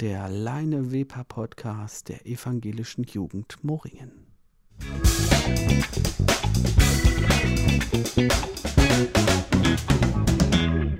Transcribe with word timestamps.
der 0.00 0.30
Leine 0.30 0.92
Weber 0.92 1.24
Podcast 1.24 2.08
der 2.08 2.26
evangelischen 2.26 3.04
Jugend 3.04 3.62
Moringen. 3.62 4.32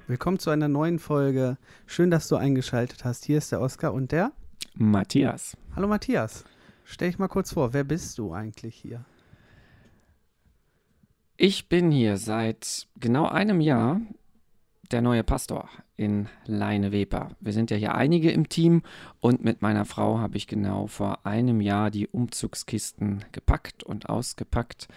Willkommen 0.06 0.38
zu 0.38 0.50
einer 0.50 0.68
neuen 0.68 0.98
Folge. 0.98 1.56
Schön, 1.86 2.10
dass 2.10 2.28
du 2.28 2.36
eingeschaltet 2.36 3.06
hast. 3.06 3.24
Hier 3.24 3.38
ist 3.38 3.50
der 3.52 3.62
Oskar 3.62 3.94
und 3.94 4.12
der 4.12 4.32
Matthias. 4.74 5.56
Hallo 5.74 5.88
Matthias. 5.88 6.44
Stell 6.84 7.08
dich 7.08 7.18
mal 7.18 7.28
kurz 7.28 7.54
vor, 7.54 7.72
wer 7.72 7.84
bist 7.84 8.18
du 8.18 8.34
eigentlich 8.34 8.74
hier? 8.74 9.06
Ich 11.38 11.70
bin 11.70 11.90
hier 11.90 12.18
seit 12.18 12.86
genau 12.96 13.26
einem 13.26 13.62
Jahr 13.62 14.02
der 14.90 15.02
neue 15.02 15.24
Pastor 15.24 15.68
in 15.96 16.28
Leineweber. 16.46 17.30
Wir 17.40 17.52
sind 17.52 17.70
ja 17.70 17.76
hier 17.76 17.94
einige 17.94 18.30
im 18.30 18.48
Team 18.48 18.82
und 19.20 19.44
mit 19.44 19.62
meiner 19.62 19.84
Frau 19.84 20.18
habe 20.18 20.36
ich 20.36 20.46
genau 20.46 20.86
vor 20.86 21.26
einem 21.26 21.60
Jahr 21.60 21.90
die 21.90 22.08
Umzugskisten 22.08 23.24
gepackt 23.32 23.82
und 23.82 24.08
ausgepackt. 24.08 24.88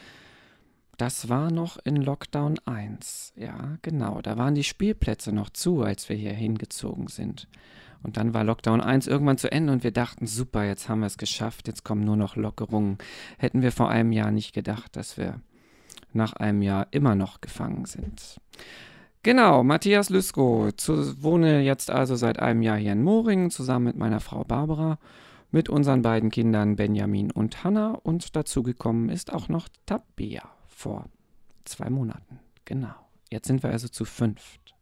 Das 0.98 1.30
war 1.30 1.52
noch 1.52 1.78
in 1.84 1.96
Lockdown 1.96 2.60
1. 2.66 3.34
Ja, 3.36 3.78
genau. 3.82 4.22
Da 4.22 4.38
waren 4.38 4.56
die 4.56 4.64
Spielplätze 4.64 5.32
noch 5.32 5.50
zu, 5.50 5.82
als 5.82 6.08
wir 6.08 6.16
hier 6.16 6.34
hingezogen 6.34 7.08
sind. 7.08 7.48
Und 8.04 8.18
dann 8.18 8.34
war 8.34 8.44
Lockdown 8.44 8.82
1 8.82 9.08
irgendwann 9.08 9.38
zu 9.38 9.52
Ende 9.52 9.74
und 9.74 9.84
wir 9.84 9.92
dachten, 9.92 10.28
super, 10.28 10.66
jetzt 10.66 10.90
haben 10.90 11.00
wir 11.00 11.08
es 11.08 11.18
geschafft, 11.18 11.68
jetzt 11.68 11.84
kommen 11.84 12.04
nur 12.04 12.18
noch 12.18 12.36
Lockerungen. 12.36 12.98
Hätten 13.38 13.62
wir 13.62 13.72
vor 13.72 13.90
einem 13.90 14.12
Jahr 14.12 14.30
nicht 14.30 14.54
gedacht, 14.54 14.96
dass 14.96 15.18
wir 15.18 15.40
nach 16.12 16.34
einem 16.34 16.62
Jahr 16.62 16.88
immer 16.92 17.16
noch 17.16 17.42
gefangen 17.42 17.86
sind. 17.86 18.40
Genau, 19.26 19.64
Matthias 19.64 20.10
Lüsko, 20.10 20.72
zu, 20.76 21.24
wohne 21.24 21.62
jetzt 21.62 21.90
also 21.90 22.18
seit 22.18 22.40
einem 22.40 22.62
Jahr 22.62 22.76
hier 22.76 22.92
in 22.92 23.02
Moringen 23.02 23.52
zusammen 23.52 23.86
mit 23.86 23.96
meiner 23.96 24.20
Frau 24.20 24.44
Barbara, 24.44 25.00
mit 25.50 25.70
unseren 25.70 26.02
beiden 26.02 26.30
Kindern 26.30 26.76
Benjamin 26.76 27.32
und 27.32 27.64
Hanna 27.64 27.92
und 28.04 28.36
dazugekommen 28.36 29.08
ist 29.08 29.32
auch 29.32 29.48
noch 29.48 29.70
Tabea 29.86 30.44
vor 30.68 31.08
zwei 31.64 31.90
Monaten. 31.90 32.40
Genau, 32.66 32.94
jetzt 33.32 33.48
sind 33.48 33.64
wir 33.64 33.70
also 33.70 33.88
zu 33.88 34.04
fünft. 34.04 34.76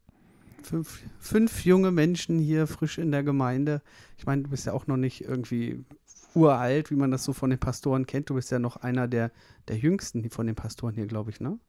Fünf, 0.64 1.04
fünf 1.20 1.64
junge 1.64 1.92
Menschen 1.92 2.40
hier 2.40 2.66
frisch 2.66 2.98
in 2.98 3.12
der 3.12 3.22
Gemeinde. 3.22 3.84
Ich 4.18 4.26
meine, 4.26 4.42
du 4.42 4.50
bist 4.50 4.66
ja 4.66 4.74
auch 4.74 4.88
noch 4.88 4.98
nicht 4.98 5.22
irgendwie 5.22 5.86
uralt, 6.34 6.90
wie 6.90 6.96
man 6.96 7.12
das 7.12 7.24
so 7.24 7.34
von 7.34 7.52
den 7.52 7.60
Pastoren 7.60 8.08
kennt. 8.08 8.32
Du 8.32 8.34
bist 8.34 8.50
ja 8.50 8.58
noch 8.58 8.78
einer 8.78 9.08
der, 9.08 9.30
der 9.68 9.78
jüngsten 9.78 10.28
von 10.32 10.48
den 10.48 10.56
Pastoren 10.56 10.96
hier, 10.96 11.06
glaube 11.06 11.30
ich, 11.30 11.40
ne? 11.42 11.60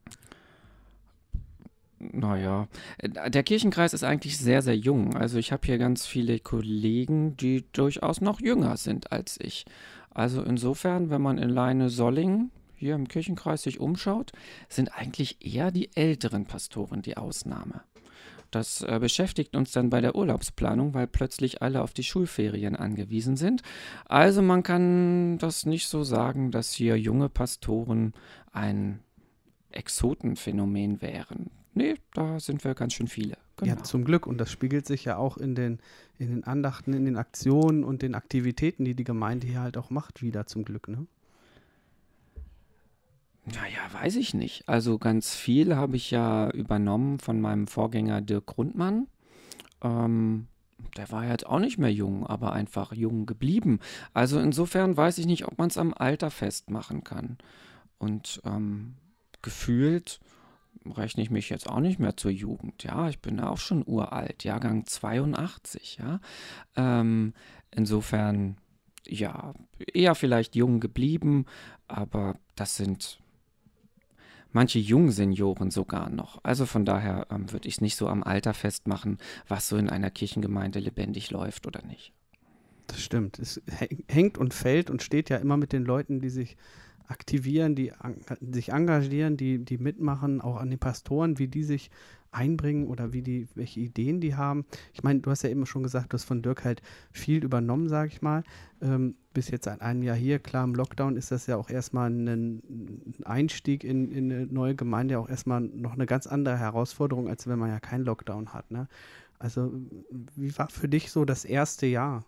Naja, 2.11 2.67
äh, 2.99 3.31
der 3.31 3.43
Kirchenkreis 3.43 3.95
ist 3.95 4.03
eigentlich 4.03 4.37
sehr, 4.39 4.63
sehr 4.63 4.77
jung. 4.77 5.17
Also 5.17 5.39
ich 5.39 5.53
habe 5.53 5.65
hier 5.65 5.79
ganz 5.79 6.05
viele 6.05 6.41
Kollegen, 6.41 7.37
die 7.37 7.65
durchaus 7.73 8.21
noch 8.21 8.41
jünger 8.41 8.77
sind 8.77 9.13
als 9.13 9.39
ich. 9.41 9.65
Also 10.11 10.43
insofern, 10.43 11.11
wenn 11.11 11.23
man 11.23 11.39
in 11.39 11.49
Leine 11.49 11.89
Solling 11.89 12.51
hier 12.75 12.97
im 12.97 13.07
Kirchenkreis 13.07 13.63
sich 13.63 13.79
umschaut, 13.79 14.33
sind 14.69 14.93
eigentlich 14.97 15.47
eher 15.47 15.71
die 15.71 15.91
älteren 15.95 16.47
Pastoren 16.47 17.03
die 17.03 17.17
Ausnahme. 17.17 17.83
Das 18.51 18.83
äh, 18.83 18.99
beschäftigt 19.01 19.57
uns 19.57 19.73
dann 19.73 19.89
bei 19.89 20.01
der 20.01 20.15
Urlaubsplanung, 20.15 20.93
weil 20.93 21.07
plötzlich 21.07 21.63
alle 21.63 21.83
auf 21.83 21.95
die 21.95 22.03
Schulferien 22.03 22.77
angewiesen 22.77 23.37
sind. 23.37 23.63
Also 24.05 24.43
man 24.43 24.63
kann 24.63 25.39
das 25.39 25.65
nicht 25.65 25.87
so 25.87 26.03
sagen, 26.03 26.51
dass 26.51 26.73
hier 26.73 26.99
junge 26.99 27.31
Pastoren 27.31 28.13
ein 28.53 28.99
Exotenphänomen 29.71 31.01
wären. 31.01 31.51
Nee, 31.75 31.95
da 32.13 32.39
sind 32.39 32.65
wir 32.65 32.75
ganz 32.75 32.93
schön 32.93 33.09
viele. 33.09 33.37
Genau. 33.57 33.77
Ja, 33.77 33.83
zum 33.83 34.05
Glück. 34.05 34.27
Und 34.27 34.39
das 34.39 34.51
spiegelt 34.51 34.87
sich 34.87 35.05
ja 35.05 35.17
auch 35.17 35.37
in 35.37 35.55
den, 35.55 35.79
in 36.19 36.29
den 36.29 36.45
Andachten, 36.45 36.93
in 36.93 37.05
den 37.05 37.17
Aktionen 37.17 37.85
und 37.85 38.03
den 38.03 38.15
Aktivitäten, 38.15 38.85
die 38.85 38.95
die 38.95 39.05
Gemeinde 39.05 39.47
hier 39.47 39.61
halt 39.61 39.77
auch 39.77 39.91
macht, 39.91 40.23
wieder 40.23 40.47
zum 40.47 40.65
Glück, 40.65 40.89
ne? 40.89 41.07
Naja, 43.45 43.81
weiß 43.93 44.17
ich 44.17 44.35
nicht. 44.35 44.69
Also 44.69 44.99
ganz 44.99 45.35
viel 45.35 45.75
habe 45.75 45.97
ich 45.97 46.13
ja 46.13 46.49
übernommen 46.51 47.19
von 47.19 47.41
meinem 47.41 47.67
Vorgänger 47.67 48.21
Dirk 48.21 48.47
Grundmann. 48.47 49.09
Ähm, 49.83 50.47
der 50.97 51.11
war 51.11 51.27
jetzt 51.27 51.47
auch 51.47 51.59
nicht 51.59 51.79
mehr 51.79 51.93
jung, 51.93 52.25
aber 52.27 52.53
einfach 52.53 52.93
jung 52.93 53.27
geblieben. 53.27 53.81
Also 54.15 54.39
insofern 54.39 54.97
weiß 54.97 55.19
ich 55.19 55.27
nicht, 55.27 55.47
ob 55.47 55.59
man 55.59 55.69
es 55.69 55.79
am 55.79 55.93
Alter 55.93 56.31
festmachen 56.31 57.03
kann. 57.03 57.39
Und 57.99 58.41
ähm, 58.45 58.95
gefühlt 59.43 60.21
rechne 60.91 61.23
ich 61.23 61.31
mich 61.31 61.49
jetzt 61.51 61.69
auch 61.69 61.81
nicht 61.81 61.99
mehr 61.99 62.17
zur 62.17 62.31
Jugend. 62.31 62.83
Ja, 62.85 63.09
ich 63.09 63.21
bin 63.21 63.41
auch 63.41 63.59
schon 63.59 63.85
uralt, 63.87 64.45
Jahrgang 64.45 64.87
82. 64.87 65.99
Ja, 65.99 66.21
ähm, 66.77 67.35
insofern 67.71 68.57
ja 69.07 69.55
eher 69.93 70.15
vielleicht 70.15 70.55
jung 70.55 70.81
geblieben, 70.81 71.47
aber 71.89 72.37
das 72.55 72.77
sind 72.77 73.19
manche 74.53 74.79
Jungsenioren 74.79 75.71
sogar 75.71 76.11
noch. 76.11 76.41
Also 76.43 76.67
von 76.67 76.85
daher 76.85 77.27
ähm, 77.31 77.51
würde 77.53 77.69
ich 77.69 77.75
es 77.75 77.81
nicht 77.81 77.97
so 77.97 78.09
am 78.09 78.23
Alter 78.23 78.55
festmachen, 78.55 79.19
was 79.49 79.69
so 79.69 79.77
in 79.77 79.89
einer 79.89 80.11
Kirchengemeinde 80.11 80.79
lebendig 80.79 81.31
läuft 81.31 81.67
oder 81.67 81.83
nicht. 81.83 82.13
Das 82.87 83.01
stimmt. 83.01 83.39
Es 83.39 83.63
hängt 84.09 84.39
und 84.39 84.55
fällt 84.55 84.91
und 84.91 85.03
steht 85.03 85.31
ja 85.31 85.39
immer 85.39 85.57
mit 85.57 85.73
den 85.73 85.85
Leuten, 85.85 86.21
die 86.21 86.31
sich 86.31 86.57
aktivieren, 87.13 87.75
die 87.75 87.93
sich 88.41 88.71
engagieren, 88.71 89.37
die, 89.37 89.65
die 89.65 89.79
mitmachen, 89.79 90.41
auch 90.41 90.57
an 90.57 90.71
den 90.71 90.79
Pastoren, 90.79 91.39
wie 91.39 91.47
die 91.47 91.63
sich 91.63 91.91
einbringen 92.33 92.87
oder 92.87 93.13
wie 93.13 93.21
die, 93.21 93.47
welche 93.55 93.81
Ideen 93.81 94.21
die 94.21 94.35
haben. 94.35 94.65
Ich 94.95 95.03
meine, 95.03 95.21
du 95.21 95.31
hast 95.31 95.43
ja 95.43 95.51
eben 95.51 95.67
schon 95.67 95.83
gesagt, 95.83 96.13
du 96.13 96.15
hast 96.15 96.25
von 96.25 96.41
Dirk 96.41 96.65
halt 96.65 96.81
viel 97.11 97.45
übernommen, 97.45 97.89
sage 97.89 98.09
ich 98.09 98.23
mal. 98.23 98.43
Ähm, 98.81 99.17
bis 99.35 99.51
jetzt 99.51 99.67
seit 99.67 99.83
einem 99.83 100.03
Jahr 100.03 100.17
hier, 100.17 100.39
klar, 100.39 100.65
im 100.65 100.75
Lockdown 100.75 101.17
ist 101.17 101.31
das 101.31 101.47
ja 101.47 101.57
auch 101.57 101.69
erstmal 101.69 102.11
ein 102.11 102.63
Einstieg 103.25 103.85
in, 103.85 104.11
in 104.11 104.33
eine 104.33 104.47
neue 104.47 104.75
Gemeinde, 104.75 105.19
auch 105.19 105.29
erstmal 105.29 105.61
noch 105.61 105.93
eine 105.93 106.07
ganz 106.07 106.27
andere 106.27 106.59
Herausforderung, 106.59 107.29
als 107.29 107.47
wenn 107.47 107.59
man 107.59 107.69
ja 107.69 107.81
keinen 107.81 108.05
Lockdown 108.05 108.55
hat. 108.55 108.71
Ne? 108.71 108.89
Also, 109.39 109.73
wie 110.37 110.57
war 110.57 110.71
für 110.71 110.89
dich 110.89 111.11
so 111.11 111.25
das 111.25 111.45
erste 111.45 111.87
Jahr? 111.87 112.25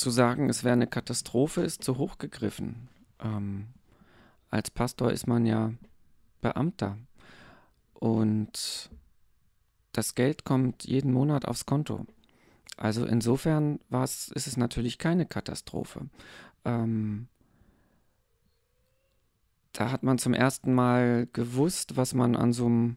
Zu 0.00 0.10
sagen, 0.10 0.48
es 0.48 0.64
wäre 0.64 0.72
eine 0.72 0.86
Katastrophe, 0.86 1.62
ist 1.62 1.84
zu 1.84 1.98
hoch 1.98 2.18
gegriffen. 2.18 2.88
Ähm, 3.20 3.68
als 4.50 4.70
Pastor 4.70 5.12
ist 5.12 5.26
man 5.26 5.46
ja 5.46 5.72
Beamter 6.40 6.98
und 7.94 8.90
das 9.92 10.14
Geld 10.14 10.44
kommt 10.44 10.84
jeden 10.84 11.12
Monat 11.12 11.46
aufs 11.46 11.66
Konto. 11.66 12.06
Also 12.76 13.04
insofern 13.04 13.78
ist 13.90 14.32
es 14.34 14.56
natürlich 14.56 14.98
keine 14.98 15.26
Katastrophe. 15.26 16.08
Ähm, 16.64 17.28
da 19.72 19.90
hat 19.90 20.02
man 20.02 20.18
zum 20.18 20.34
ersten 20.34 20.72
Mal 20.72 21.28
gewusst, 21.32 21.96
was 21.96 22.14
man 22.14 22.34
an 22.36 22.52
so 22.52 22.66
einem 22.66 22.96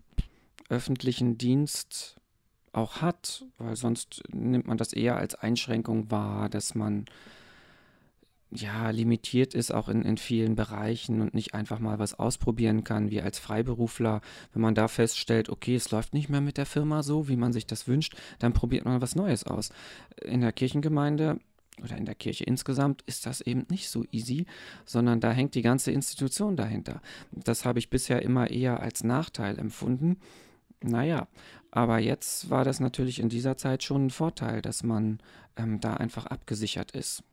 öffentlichen 0.70 1.38
Dienst 1.38 2.20
auch 2.74 3.02
hat, 3.02 3.46
weil 3.58 3.76
sonst 3.76 4.24
nimmt 4.32 4.68
man 4.68 4.78
das 4.78 4.94
eher 4.94 5.18
als 5.18 5.36
Einschränkung 5.36 6.12
wahr, 6.12 6.50
dass 6.50 6.76
man 6.76 7.06
ja 8.56 8.90
limitiert 8.92 9.54
ist 9.54 9.72
auch 9.74 9.90
in, 9.90 10.04
in 10.04 10.18
vielen 10.18 10.56
Bereichen 10.56 11.22
und 11.22 11.34
nicht 11.34 11.54
einfach 11.54 11.80
mal 11.80 12.00
was 12.00 12.18
ausprobieren 12.20 12.84
kann, 12.84 13.10
wie 13.10 13.22
als 13.22 13.40
Freiberufler. 13.40 14.22
Wenn 14.54 14.62
man 14.62 14.76
da 14.76 14.88
feststellt, 14.88 15.50
okay, 15.50 15.76
es 15.76 15.92
läuft 15.92 16.14
nicht 16.14 16.30
mehr 16.30 16.42
mit 16.42 16.58
der 16.58 16.66
Firma 16.66 17.04
so, 17.04 17.28
wie 17.28 17.36
man 17.36 17.54
sich 17.54 17.66
das 17.66 17.88
wünscht, 17.88 18.16
dann 18.40 18.54
probiert 18.54 18.86
man 18.86 19.02
was 19.02 19.16
Neues 19.16 19.44
aus. 19.44 19.72
In 20.22 20.42
der 20.42 20.52
Kirchengemeinde 20.52 21.40
oder 21.82 21.98
in 21.98 22.06
der 22.06 22.16
Kirche 22.16 22.44
insgesamt 22.44 23.02
ist 23.08 23.26
das 23.26 23.42
eben 23.42 23.66
nicht 23.70 23.90
so 23.90 24.06
easy, 24.12 24.46
sondern 24.86 25.20
da 25.20 25.32
hängt 25.32 25.56
die 25.56 25.64
ganze 25.64 25.92
Institution 25.92 26.56
dahinter. 26.56 27.02
Das 27.32 27.66
habe 27.66 27.80
ich 27.80 27.90
bisher 27.90 28.22
immer 28.22 28.52
eher 28.52 28.82
als 28.82 29.04
Nachteil 29.04 29.58
empfunden. 29.58 30.18
Naja, 30.82 31.28
aber 31.76 31.98
jetzt 31.98 32.52
war 32.52 32.64
das 32.64 32.80
natürlich 32.80 33.20
in 33.20 33.30
dieser 33.30 33.58
Zeit 33.58 33.82
schon 33.82 34.06
ein 34.06 34.10
Vorteil, 34.12 34.62
dass 34.62 34.84
man 34.84 35.18
ähm, 35.58 35.80
da 35.80 35.96
einfach 35.96 36.28
abgesichert 36.28 36.92
ist. 36.92 37.24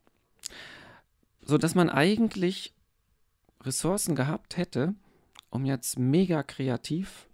So 1.43 1.59
dass 1.59 1.75
man 1.75 1.91
eigentlich 1.91 2.73
Ressourcen 3.63 4.15
gehabt 4.17 4.57
hätte, 4.57 4.95
um 5.51 5.67
jetzt 5.67 5.99
mega 5.99 6.43
kreativ 6.43 7.29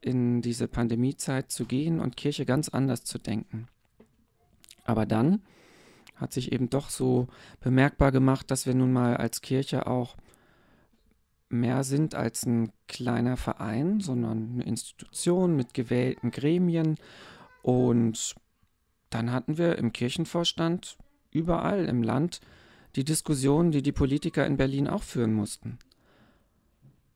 in 0.00 0.40
diese 0.40 0.68
Pandemiezeit 0.68 1.50
zu 1.50 1.64
gehen 1.64 1.98
und 1.98 2.16
Kirche 2.16 2.46
ganz 2.46 2.68
anders 2.68 3.02
zu 3.02 3.18
denken. 3.18 3.66
Aber 4.84 5.06
dann 5.06 5.42
hat 6.14 6.32
sich 6.32 6.52
eben 6.52 6.70
doch 6.70 6.88
so 6.88 7.26
bemerkbar 7.58 8.12
gemacht, 8.12 8.52
dass 8.52 8.64
wir 8.64 8.74
nun 8.74 8.92
mal 8.92 9.16
als 9.16 9.42
Kirche 9.42 9.88
auch 9.88 10.16
mehr 11.48 11.84
sind 11.84 12.14
als 12.14 12.44
ein 12.46 12.72
kleiner 12.86 13.36
Verein, 13.36 14.00
sondern 14.00 14.52
eine 14.52 14.64
Institution 14.64 15.56
mit 15.56 15.74
gewählten 15.74 16.30
Gremien. 16.30 16.96
Und 17.62 18.34
dann 19.10 19.32
hatten 19.32 19.58
wir 19.58 19.76
im 19.78 19.92
Kirchenvorstand 19.92 20.98
überall 21.30 21.86
im 21.86 22.02
Land 22.02 22.40
die 22.96 23.04
Diskussionen, 23.04 23.70
die 23.70 23.82
die 23.82 23.92
Politiker 23.92 24.46
in 24.46 24.56
Berlin 24.56 24.88
auch 24.88 25.02
führen 25.02 25.32
mussten. 25.32 25.78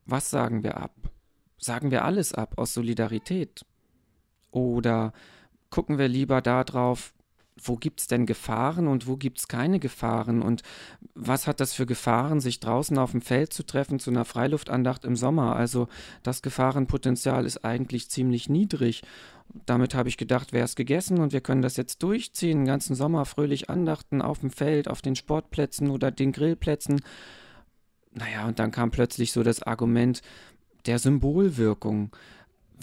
Was 0.04 0.30
sagen 0.30 0.62
wir 0.62 0.76
ab? 0.76 0.94
Sagen 1.58 1.90
wir 1.90 2.04
alles 2.04 2.32
ab 2.32 2.58
aus 2.58 2.74
Solidarität? 2.74 3.64
Oder 4.50 5.12
gucken 5.70 5.98
wir 5.98 6.08
lieber 6.08 6.42
darauf, 6.42 7.14
wo 7.60 7.76
gibt 7.76 8.00
es 8.00 8.06
denn 8.06 8.26
Gefahren 8.26 8.88
und 8.88 9.06
wo 9.06 9.16
gibt 9.16 9.38
es 9.38 9.48
keine 9.48 9.78
Gefahren 9.78 10.42
und 10.42 10.62
was 11.14 11.46
hat 11.46 11.60
das 11.60 11.74
für 11.74 11.86
Gefahren, 11.86 12.40
sich 12.40 12.60
draußen 12.60 12.96
auf 12.98 13.10
dem 13.12 13.20
Feld 13.20 13.52
zu 13.52 13.64
treffen 13.64 13.98
zu 13.98 14.10
einer 14.10 14.24
Freiluftandacht 14.24 15.04
im 15.04 15.16
Sommer. 15.16 15.54
Also 15.56 15.88
das 16.22 16.42
Gefahrenpotenzial 16.42 17.44
ist 17.44 17.64
eigentlich 17.64 18.08
ziemlich 18.08 18.48
niedrig. 18.48 19.02
Damit 19.66 19.94
habe 19.94 20.08
ich 20.08 20.16
gedacht, 20.16 20.52
wäre 20.52 20.64
es 20.64 20.76
gegessen 20.76 21.18
und 21.18 21.32
wir 21.32 21.42
können 21.42 21.62
das 21.62 21.76
jetzt 21.76 22.02
durchziehen, 22.02 22.60
den 22.60 22.66
ganzen 22.66 22.94
Sommer 22.94 23.26
fröhlich 23.26 23.68
andachten 23.68 24.22
auf 24.22 24.40
dem 24.40 24.50
Feld, 24.50 24.88
auf 24.88 25.02
den 25.02 25.14
Sportplätzen 25.14 25.90
oder 25.90 26.10
den 26.10 26.32
Grillplätzen. 26.32 27.02
Naja, 28.12 28.46
und 28.46 28.58
dann 28.58 28.70
kam 28.70 28.90
plötzlich 28.90 29.32
so 29.32 29.42
das 29.42 29.62
Argument 29.62 30.22
der 30.86 30.98
Symbolwirkung 30.98 32.10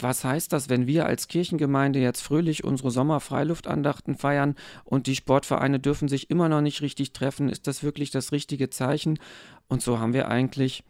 was 0.02 0.24
heißt 0.24 0.54
das, 0.54 0.70
wenn 0.70 0.88
wir 0.88 1.06
als 1.06 1.28
Kirchengemeinde 1.28 2.00
jetzt 2.00 2.22
fröhlich 2.22 2.64
unsere 2.64 2.92
Sommerfreiluftandachten 2.92 4.16
feiern 4.16 4.56
und 4.84 5.08
die 5.08 5.16
Sportvereine 5.16 5.80
dürfen 5.80 6.08
sich 6.08 6.30
immer 6.30 6.50
noch 6.50 6.62
nicht 6.62 6.82
richtig 6.82 7.14
treffen? 7.14 7.50
Ist 7.50 7.68
das 7.68 7.84
wirklich 7.84 8.12
das 8.12 8.32
richtige 8.32 8.70
Zeichen? 8.70 9.20
Und 9.68 9.82
so 9.82 10.00
haben 10.00 10.14
wir 10.14 10.28
eigentlich 10.28 10.84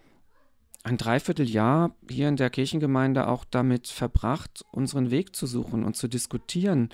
ein 0.83 0.97
Dreivierteljahr 0.97 1.95
hier 2.09 2.29
in 2.29 2.37
der 2.37 2.49
Kirchengemeinde 2.49 3.27
auch 3.27 3.43
damit 3.43 3.87
verbracht, 3.87 4.63
unseren 4.71 5.11
Weg 5.11 5.35
zu 5.35 5.45
suchen 5.45 5.83
und 5.83 5.95
zu 5.95 6.07
diskutieren. 6.07 6.89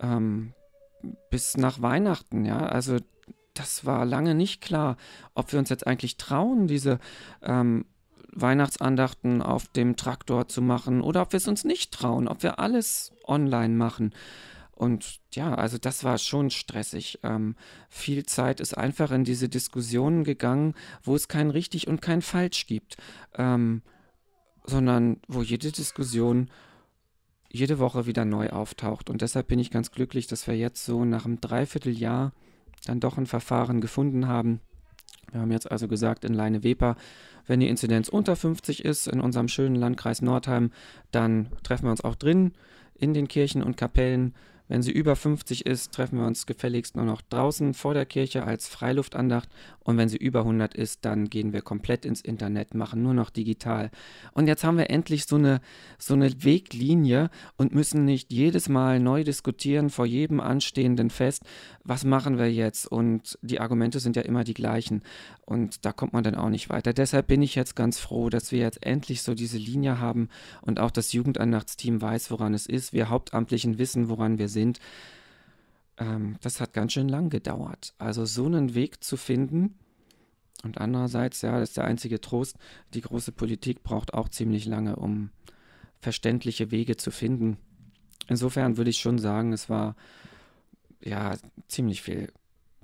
Ähm, 0.00 0.52
bis 1.30 1.56
nach 1.56 1.80
Weihnachten, 1.80 2.44
ja. 2.44 2.58
Also 2.58 2.98
das 3.54 3.84
war 3.84 4.04
lange 4.04 4.34
nicht 4.34 4.60
klar, 4.60 4.96
ob 5.34 5.52
wir 5.52 5.58
uns 5.58 5.68
jetzt 5.68 5.86
eigentlich 5.86 6.16
trauen, 6.16 6.66
diese 6.66 6.98
ähm, 7.42 7.84
Weihnachtsandachten 8.32 9.42
auf 9.42 9.68
dem 9.68 9.96
Traktor 9.96 10.48
zu 10.48 10.62
machen 10.62 11.00
oder 11.00 11.22
ob 11.22 11.32
wir 11.32 11.38
es 11.38 11.48
uns 11.48 11.64
nicht 11.64 11.92
trauen, 11.92 12.28
ob 12.28 12.42
wir 12.42 12.58
alles 12.58 13.12
online 13.26 13.74
machen. 13.74 14.14
Und 14.80 15.20
ja, 15.34 15.54
also 15.54 15.76
das 15.76 16.04
war 16.04 16.16
schon 16.16 16.48
stressig. 16.48 17.18
Ähm, 17.22 17.54
viel 17.90 18.24
Zeit 18.24 18.60
ist 18.60 18.78
einfach 18.78 19.10
in 19.10 19.24
diese 19.24 19.48
Diskussionen 19.48 20.24
gegangen, 20.24 20.74
wo 21.02 21.14
es 21.14 21.28
kein 21.28 21.50
richtig 21.50 21.86
und 21.86 22.00
kein 22.00 22.22
falsch 22.22 22.66
gibt, 22.66 22.96
ähm, 23.36 23.82
sondern 24.64 25.18
wo 25.28 25.42
jede 25.42 25.70
Diskussion 25.70 26.50
jede 27.52 27.78
Woche 27.78 28.06
wieder 28.06 28.24
neu 28.24 28.50
auftaucht. 28.50 29.10
Und 29.10 29.22
deshalb 29.22 29.48
bin 29.48 29.58
ich 29.58 29.70
ganz 29.70 29.90
glücklich, 29.90 30.28
dass 30.28 30.46
wir 30.46 30.56
jetzt 30.56 30.84
so 30.84 31.04
nach 31.04 31.26
einem 31.26 31.40
Dreivierteljahr 31.40 32.32
dann 32.86 33.00
doch 33.00 33.18
ein 33.18 33.26
Verfahren 33.26 33.80
gefunden 33.80 34.28
haben. 34.28 34.60
Wir 35.32 35.40
haben 35.40 35.52
jetzt 35.52 35.70
also 35.70 35.88
gesagt, 35.88 36.24
in 36.24 36.34
Leine-Weper 36.34 36.96
wenn 37.50 37.58
die 37.58 37.68
Inzidenz 37.68 38.08
unter 38.08 38.36
50 38.36 38.84
ist 38.84 39.08
in 39.08 39.20
unserem 39.20 39.48
schönen 39.48 39.74
Landkreis 39.74 40.22
Nordheim, 40.22 40.70
dann 41.10 41.48
treffen 41.64 41.86
wir 41.86 41.90
uns 41.90 42.04
auch 42.04 42.14
drin 42.14 42.52
in 42.94 43.12
den 43.12 43.26
Kirchen 43.26 43.62
und 43.62 43.76
Kapellen 43.76 44.34
wenn 44.70 44.82
sie 44.82 44.92
über 44.92 45.16
50 45.16 45.66
ist, 45.66 45.92
treffen 45.92 46.20
wir 46.20 46.26
uns 46.28 46.46
gefälligst 46.46 46.94
nur 46.94 47.04
noch 47.04 47.22
draußen 47.22 47.74
vor 47.74 47.92
der 47.92 48.06
Kirche 48.06 48.44
als 48.44 48.68
Freiluftandacht. 48.68 49.48
Und 49.80 49.96
wenn 49.96 50.08
sie 50.08 50.16
über 50.16 50.40
100 50.40 50.74
ist, 50.74 51.04
dann 51.04 51.28
gehen 51.28 51.52
wir 51.52 51.60
komplett 51.60 52.04
ins 52.04 52.20
Internet, 52.20 52.74
machen 52.74 53.02
nur 53.02 53.12
noch 53.12 53.30
digital. 53.30 53.90
Und 54.32 54.46
jetzt 54.46 54.62
haben 54.62 54.78
wir 54.78 54.88
endlich 54.88 55.24
so 55.24 55.34
eine, 55.34 55.60
so 55.98 56.14
eine 56.14 56.44
Weglinie 56.44 57.30
und 57.56 57.74
müssen 57.74 58.04
nicht 58.04 58.30
jedes 58.32 58.68
Mal 58.68 59.00
neu 59.00 59.24
diskutieren 59.24 59.90
vor 59.90 60.06
jedem 60.06 60.38
anstehenden 60.38 61.10
Fest, 61.10 61.42
was 61.82 62.04
machen 62.04 62.38
wir 62.38 62.52
jetzt? 62.52 62.86
Und 62.86 63.40
die 63.42 63.58
Argumente 63.58 63.98
sind 63.98 64.14
ja 64.14 64.22
immer 64.22 64.44
die 64.44 64.54
gleichen. 64.54 65.02
Und 65.44 65.84
da 65.84 65.90
kommt 65.90 66.12
man 66.12 66.22
dann 66.22 66.36
auch 66.36 66.50
nicht 66.50 66.70
weiter. 66.70 66.92
Deshalb 66.92 67.26
bin 67.26 67.42
ich 67.42 67.56
jetzt 67.56 67.74
ganz 67.74 67.98
froh, 67.98 68.30
dass 68.30 68.52
wir 68.52 68.60
jetzt 68.60 68.86
endlich 68.86 69.22
so 69.22 69.34
diese 69.34 69.58
Linie 69.58 69.98
haben 69.98 70.28
und 70.62 70.78
auch 70.78 70.92
das 70.92 71.12
Jugendandachtsteam 71.12 72.00
weiß, 72.00 72.30
woran 72.30 72.54
es 72.54 72.66
ist. 72.66 72.92
Wir 72.92 73.08
Hauptamtlichen 73.08 73.78
wissen, 73.78 74.08
woran 74.08 74.38
wir 74.38 74.46
sind 74.46 74.59
sind, 74.60 74.78
ähm, 75.98 76.36
das 76.40 76.60
hat 76.60 76.72
ganz 76.72 76.92
schön 76.92 77.08
lang 77.08 77.30
gedauert. 77.30 77.94
Also 77.98 78.24
so 78.24 78.46
einen 78.46 78.74
Weg 78.74 79.02
zu 79.02 79.16
finden. 79.16 79.78
Und 80.62 80.78
andererseits, 80.78 81.40
ja, 81.42 81.58
das 81.58 81.70
ist 81.70 81.76
der 81.76 81.84
einzige 81.84 82.20
Trost, 82.20 82.56
die 82.92 83.00
große 83.00 83.32
Politik 83.32 83.82
braucht 83.82 84.12
auch 84.12 84.28
ziemlich 84.28 84.66
lange, 84.66 84.96
um 84.96 85.30
verständliche 86.00 86.70
Wege 86.70 86.96
zu 86.96 87.10
finden. 87.10 87.56
Insofern 88.28 88.76
würde 88.76 88.90
ich 88.90 88.98
schon 88.98 89.18
sagen, 89.18 89.52
es 89.52 89.70
war 89.70 89.96
ja 91.02 91.36
ziemlich 91.68 92.02
viel 92.02 92.30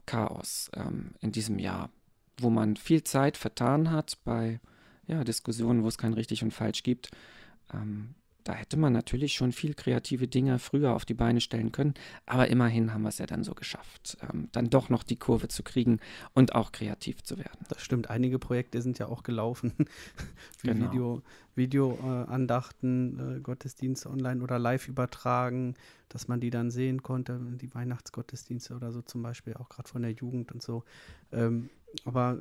Chaos 0.07 0.71
ähm, 0.75 1.15
in 1.21 1.33
diesem 1.33 1.59
Jahr, 1.59 1.91
wo 2.39 2.49
man 2.49 2.77
viel 2.77 3.05
Zeit 3.05 3.37
vertan 3.37 3.91
hat 3.91 4.19
bei 4.25 4.61
ja, 5.07 5.23
Diskussionen, 5.25 5.83
wo 5.83 5.89
es 5.89 5.99
kein 5.99 6.15
richtig 6.15 6.43
und 6.43 6.53
falsch 6.53 6.83
gibt. 6.83 7.11
Ähm, 7.73 8.15
da 8.47 8.55
hätte 8.55 8.77
man 8.77 8.93
natürlich 8.93 9.35
schon 9.35 9.51
viel 9.51 9.75
kreative 9.75 10.29
Dinge 10.29 10.61
früher 10.61 10.95
auf 10.95 11.05
die 11.05 11.15
Beine 11.15 11.41
stellen 11.41 11.73
können, 11.73 11.95
aber 12.27 12.49
immerhin 12.49 12.95
haben 12.95 13.03
wir 13.03 13.09
es 13.09 13.19
ja 13.19 13.27
dann 13.27 13.43
so 13.43 13.55
geschafft, 13.55 14.17
ähm, 14.23 14.49
dann 14.53 14.71
doch 14.71 14.89
noch 14.89 15.03
die 15.03 15.17
Kurve 15.17 15.49
zu 15.49 15.65
kriegen 15.65 15.99
und 16.33 16.55
auch 16.55 16.71
kreativ 16.71 17.25
zu 17.25 17.39
werden. 17.39 17.67
Das 17.69 17.83
stimmt, 17.83 18.09
einige 18.09 18.39
Projekte 18.39 18.81
sind 18.83 19.01
ja 19.01 19.09
auch 19.09 19.25
gelaufen, 19.25 19.73
wie 20.63 20.69
genau. 20.69 20.87
Video, 20.87 21.23
Videoandachten, 21.57 23.19
äh, 23.19 23.37
äh, 23.37 23.41
Gottesdienste 23.41 24.11
online 24.11 24.41
oder 24.41 24.61
live 24.61 24.87
übertragen, 24.87 25.75
dass 26.09 26.29
man 26.29 26.39
die 26.39 26.51
dann 26.51 26.71
sehen 26.71 27.03
konnte, 27.03 27.41
die 27.61 27.75
Weihnachtsgottesdienste 27.75 28.75
oder 28.77 28.93
so 28.93 29.03
zum 29.03 29.23
Beispiel, 29.23 29.55
auch 29.55 29.69
gerade 29.69 29.89
von 29.89 30.03
der 30.03 30.13
Jugend 30.13 30.53
und 30.53 30.63
so. 30.63 30.85
Ähm, 31.33 31.69
aber 32.05 32.39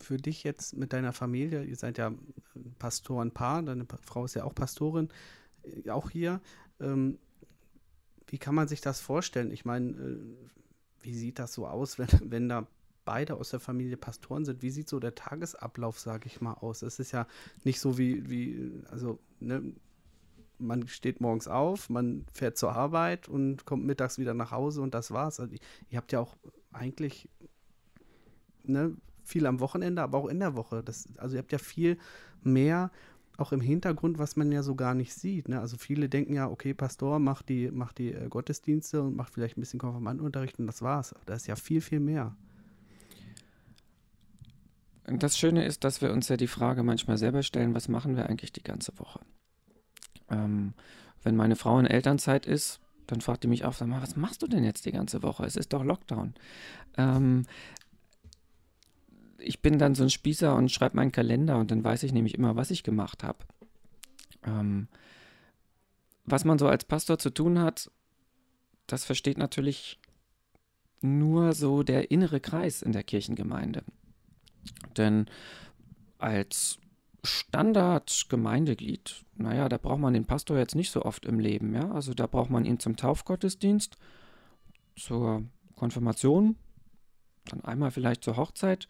für 0.00 0.18
dich 0.18 0.44
jetzt 0.44 0.76
mit 0.76 0.92
deiner 0.92 1.12
Familie, 1.12 1.64
ihr 1.64 1.76
seid 1.76 1.98
ja 1.98 2.12
Pastorenpaar, 2.78 3.62
deine 3.62 3.86
Frau 4.02 4.24
ist 4.24 4.34
ja 4.34 4.44
auch 4.44 4.54
Pastorin, 4.54 5.08
äh, 5.62 5.90
auch 5.90 6.10
hier. 6.10 6.40
Ähm, 6.80 7.18
wie 8.26 8.38
kann 8.38 8.54
man 8.54 8.68
sich 8.68 8.80
das 8.80 9.00
vorstellen? 9.00 9.50
Ich 9.50 9.64
meine, 9.64 9.90
äh, 9.90 10.18
wie 11.00 11.14
sieht 11.14 11.38
das 11.38 11.54
so 11.54 11.66
aus, 11.66 11.98
wenn, 11.98 12.08
wenn 12.24 12.48
da 12.48 12.66
beide 13.04 13.34
aus 13.34 13.50
der 13.50 13.60
Familie 13.60 13.96
Pastoren 13.96 14.44
sind? 14.44 14.62
Wie 14.62 14.70
sieht 14.70 14.88
so 14.88 15.00
der 15.00 15.14
Tagesablauf, 15.14 15.98
sage 15.98 16.26
ich 16.26 16.40
mal, 16.40 16.54
aus? 16.54 16.82
Es 16.82 16.98
ist 16.98 17.12
ja 17.12 17.26
nicht 17.64 17.80
so 17.80 17.98
wie, 17.98 18.28
wie 18.30 18.82
also, 18.90 19.18
ne, 19.40 19.74
man 20.58 20.86
steht 20.86 21.20
morgens 21.20 21.48
auf, 21.48 21.90
man 21.90 22.24
fährt 22.32 22.56
zur 22.56 22.72
Arbeit 22.72 23.28
und 23.28 23.64
kommt 23.64 23.84
mittags 23.84 24.18
wieder 24.18 24.34
nach 24.34 24.52
Hause 24.52 24.82
und 24.82 24.94
das 24.94 25.10
war's. 25.10 25.40
Also, 25.40 25.54
ihr 25.88 25.96
habt 25.96 26.12
ja 26.12 26.20
auch 26.20 26.36
eigentlich 26.72 27.28
ne, 28.64 28.96
viel 29.24 29.46
am 29.46 29.60
Wochenende, 29.60 30.02
aber 30.02 30.18
auch 30.18 30.26
in 30.26 30.40
der 30.40 30.56
Woche. 30.56 30.82
Das, 30.82 31.08
also 31.16 31.36
ihr 31.36 31.38
habt 31.38 31.52
ja 31.52 31.58
viel 31.58 31.98
mehr 32.42 32.90
auch 33.38 33.52
im 33.52 33.60
Hintergrund, 33.60 34.18
was 34.18 34.36
man 34.36 34.52
ja 34.52 34.62
so 34.62 34.74
gar 34.74 34.94
nicht 34.94 35.14
sieht. 35.14 35.48
Ne? 35.48 35.60
Also 35.60 35.76
viele 35.76 36.08
denken 36.08 36.34
ja, 36.34 36.48
okay, 36.48 36.74
Pastor 36.74 37.18
macht 37.18 37.48
die, 37.48 37.70
macht 37.70 37.98
die 37.98 38.12
äh, 38.12 38.28
Gottesdienste 38.28 39.02
und 39.02 39.16
macht 39.16 39.32
vielleicht 39.32 39.56
ein 39.56 39.60
bisschen 39.60 39.80
Konfirmandenunterricht 39.80 40.58
und 40.58 40.66
das 40.66 40.82
war's. 40.82 41.14
Da 41.26 41.34
ist 41.34 41.46
ja 41.46 41.56
viel, 41.56 41.80
viel 41.80 42.00
mehr. 42.00 42.36
Das 45.04 45.36
Schöne 45.36 45.64
ist, 45.64 45.84
dass 45.84 46.00
wir 46.00 46.12
uns 46.12 46.28
ja 46.28 46.36
die 46.36 46.46
Frage 46.46 46.82
manchmal 46.82 47.16
selber 47.16 47.42
stellen, 47.42 47.74
was 47.74 47.88
machen 47.88 48.16
wir 48.16 48.28
eigentlich 48.28 48.52
die 48.52 48.62
ganze 48.62 48.96
Woche? 48.98 49.20
Ähm, 50.30 50.74
wenn 51.22 51.34
meine 51.34 51.56
Frau 51.56 51.78
in 51.78 51.86
Elternzeit 51.86 52.46
ist, 52.46 52.80
dann 53.06 53.20
fragt 53.20 53.42
die 53.42 53.48
mich 53.48 53.64
auch, 53.64 53.72
sag 53.72 53.88
mal, 53.88 54.00
was 54.00 54.16
machst 54.16 54.42
du 54.42 54.46
denn 54.46 54.64
jetzt 54.64 54.86
die 54.86 54.92
ganze 54.92 55.22
Woche? 55.22 55.44
Es 55.44 55.56
ist 55.56 55.72
doch 55.72 55.84
Lockdown. 55.84 56.34
Ähm, 56.96 57.44
ich 59.44 59.60
bin 59.60 59.78
dann 59.78 59.94
so 59.94 60.02
ein 60.02 60.10
Spießer 60.10 60.54
und 60.54 60.70
schreibe 60.70 60.96
meinen 60.96 61.12
Kalender 61.12 61.58
und 61.58 61.70
dann 61.70 61.84
weiß 61.84 62.02
ich 62.02 62.12
nämlich 62.12 62.34
immer, 62.34 62.56
was 62.56 62.70
ich 62.70 62.82
gemacht 62.82 63.22
habe. 63.22 63.38
Ähm, 64.44 64.88
was 66.24 66.44
man 66.44 66.58
so 66.58 66.68
als 66.68 66.84
Pastor 66.84 67.18
zu 67.18 67.30
tun 67.30 67.58
hat, 67.58 67.90
das 68.86 69.04
versteht 69.04 69.38
natürlich 69.38 69.98
nur 71.00 71.52
so 71.52 71.82
der 71.82 72.10
innere 72.10 72.40
Kreis 72.40 72.82
in 72.82 72.92
der 72.92 73.02
Kirchengemeinde. 73.02 73.84
Denn 74.96 75.26
als 76.18 76.78
Standard-Gemeindeglied, 77.24 79.24
naja, 79.34 79.68
da 79.68 79.78
braucht 79.78 80.00
man 80.00 80.14
den 80.14 80.26
Pastor 80.26 80.58
jetzt 80.58 80.74
nicht 80.74 80.90
so 80.90 81.02
oft 81.02 81.26
im 81.26 81.40
Leben, 81.40 81.74
ja. 81.74 81.90
Also 81.92 82.14
da 82.14 82.26
braucht 82.26 82.50
man 82.50 82.64
ihn 82.64 82.78
zum 82.78 82.96
Taufgottesdienst, 82.96 83.96
zur 84.96 85.44
Konfirmation, 85.76 86.56
dann 87.46 87.64
einmal 87.64 87.90
vielleicht 87.90 88.24
zur 88.24 88.36
Hochzeit 88.36 88.88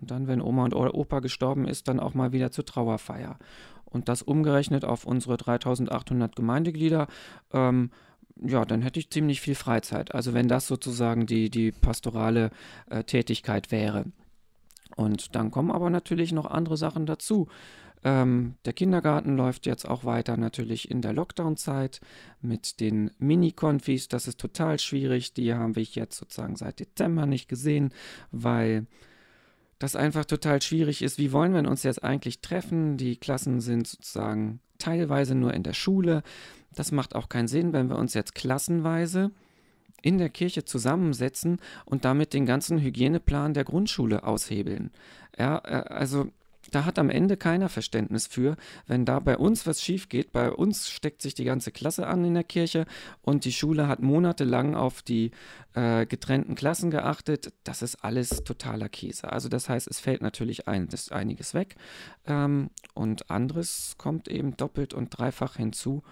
und 0.00 0.10
dann, 0.10 0.26
wenn 0.26 0.40
Oma 0.40 0.64
und 0.64 0.74
Opa 0.74 1.20
gestorben 1.20 1.66
ist, 1.66 1.88
dann 1.88 2.00
auch 2.00 2.14
mal 2.14 2.32
wieder 2.32 2.50
zur 2.50 2.64
Trauerfeier. 2.64 3.38
Und 3.84 4.08
das 4.08 4.22
umgerechnet 4.22 4.84
auf 4.84 5.06
unsere 5.06 5.36
3800 5.36 6.36
Gemeindeglieder, 6.36 7.06
ähm, 7.52 7.90
ja, 8.42 8.64
dann 8.64 8.82
hätte 8.82 9.00
ich 9.00 9.10
ziemlich 9.10 9.40
viel 9.40 9.54
Freizeit. 9.54 10.14
Also 10.14 10.34
wenn 10.34 10.48
das 10.48 10.66
sozusagen 10.66 11.26
die, 11.26 11.48
die 11.48 11.72
pastorale 11.72 12.50
äh, 12.90 13.04
Tätigkeit 13.04 13.70
wäre. 13.70 14.04
Und 14.96 15.34
dann 15.34 15.50
kommen 15.50 15.70
aber 15.70 15.88
natürlich 15.88 16.32
noch 16.32 16.46
andere 16.46 16.76
Sachen 16.76 17.06
dazu. 17.06 17.48
Ähm, 18.04 18.54
der 18.64 18.72
Kindergarten 18.72 19.36
läuft 19.36 19.66
jetzt 19.66 19.88
auch 19.88 20.04
weiter 20.04 20.36
natürlich 20.36 20.90
in 20.90 21.00
der 21.00 21.12
Lockdown-Zeit 21.12 22.00
mit 22.42 22.80
den 22.80 23.10
Mini-Konfis. 23.18 24.08
Das 24.08 24.28
ist 24.28 24.38
total 24.38 24.78
schwierig. 24.78 25.32
Die 25.32 25.54
habe 25.54 25.80
ich 25.80 25.94
jetzt 25.94 26.18
sozusagen 26.18 26.56
seit 26.56 26.80
Dezember 26.80 27.26
nicht 27.26 27.48
gesehen, 27.48 27.92
weil 28.30 28.86
das 29.78 29.96
einfach 29.96 30.24
total 30.24 30.62
schwierig 30.62 31.02
ist. 31.02 31.18
Wie 31.18 31.32
wollen 31.32 31.52
wir 31.52 31.68
uns 31.68 31.82
jetzt 31.82 32.02
eigentlich 32.02 32.40
treffen? 32.40 32.96
Die 32.96 33.16
Klassen 33.16 33.60
sind 33.60 33.86
sozusagen 33.86 34.60
teilweise 34.78 35.34
nur 35.34 35.54
in 35.54 35.62
der 35.62 35.74
Schule. 35.74 36.22
das 36.74 36.92
macht 36.92 37.14
auch 37.14 37.30
keinen 37.30 37.48
Sinn, 37.48 37.72
wenn 37.72 37.88
wir 37.88 37.96
uns 37.96 38.12
jetzt 38.12 38.34
klassenweise 38.34 39.30
in 40.02 40.18
der 40.18 40.28
Kirche 40.28 40.64
zusammensetzen 40.64 41.58
und 41.86 42.04
damit 42.04 42.34
den 42.34 42.44
ganzen 42.44 42.78
Hygieneplan 42.78 43.54
der 43.54 43.64
Grundschule 43.64 44.24
aushebeln. 44.24 44.90
Ja, 45.38 45.58
äh, 45.64 45.88
also 45.88 46.28
da 46.70 46.84
hat 46.84 46.98
am 46.98 47.10
Ende 47.10 47.36
keiner 47.36 47.68
Verständnis 47.68 48.26
für, 48.26 48.56
wenn 48.86 49.04
da 49.04 49.20
bei 49.20 49.36
uns 49.36 49.66
was 49.66 49.82
schief 49.82 50.08
geht. 50.08 50.32
Bei 50.32 50.50
uns 50.50 50.88
steckt 50.88 51.22
sich 51.22 51.34
die 51.34 51.44
ganze 51.44 51.70
Klasse 51.70 52.06
an 52.06 52.24
in 52.24 52.34
der 52.34 52.44
Kirche 52.44 52.86
und 53.22 53.44
die 53.44 53.52
Schule 53.52 53.88
hat 53.88 54.00
monatelang 54.00 54.74
auf 54.74 55.02
die 55.02 55.30
äh, 55.74 56.06
getrennten 56.06 56.54
Klassen 56.54 56.90
geachtet. 56.90 57.52
Das 57.64 57.82
ist 57.82 58.04
alles 58.04 58.44
totaler 58.44 58.88
Käse. 58.88 59.32
Also 59.32 59.48
das 59.48 59.68
heißt, 59.68 59.86
es 59.88 60.00
fällt 60.00 60.22
natürlich 60.22 60.68
ein, 60.68 60.88
einiges 61.10 61.54
weg 61.54 61.76
ähm, 62.26 62.70
und 62.94 63.30
anderes 63.30 63.94
kommt 63.98 64.28
eben 64.28 64.56
doppelt 64.56 64.94
und 64.94 65.16
dreifach 65.16 65.56
hinzu. 65.56 66.02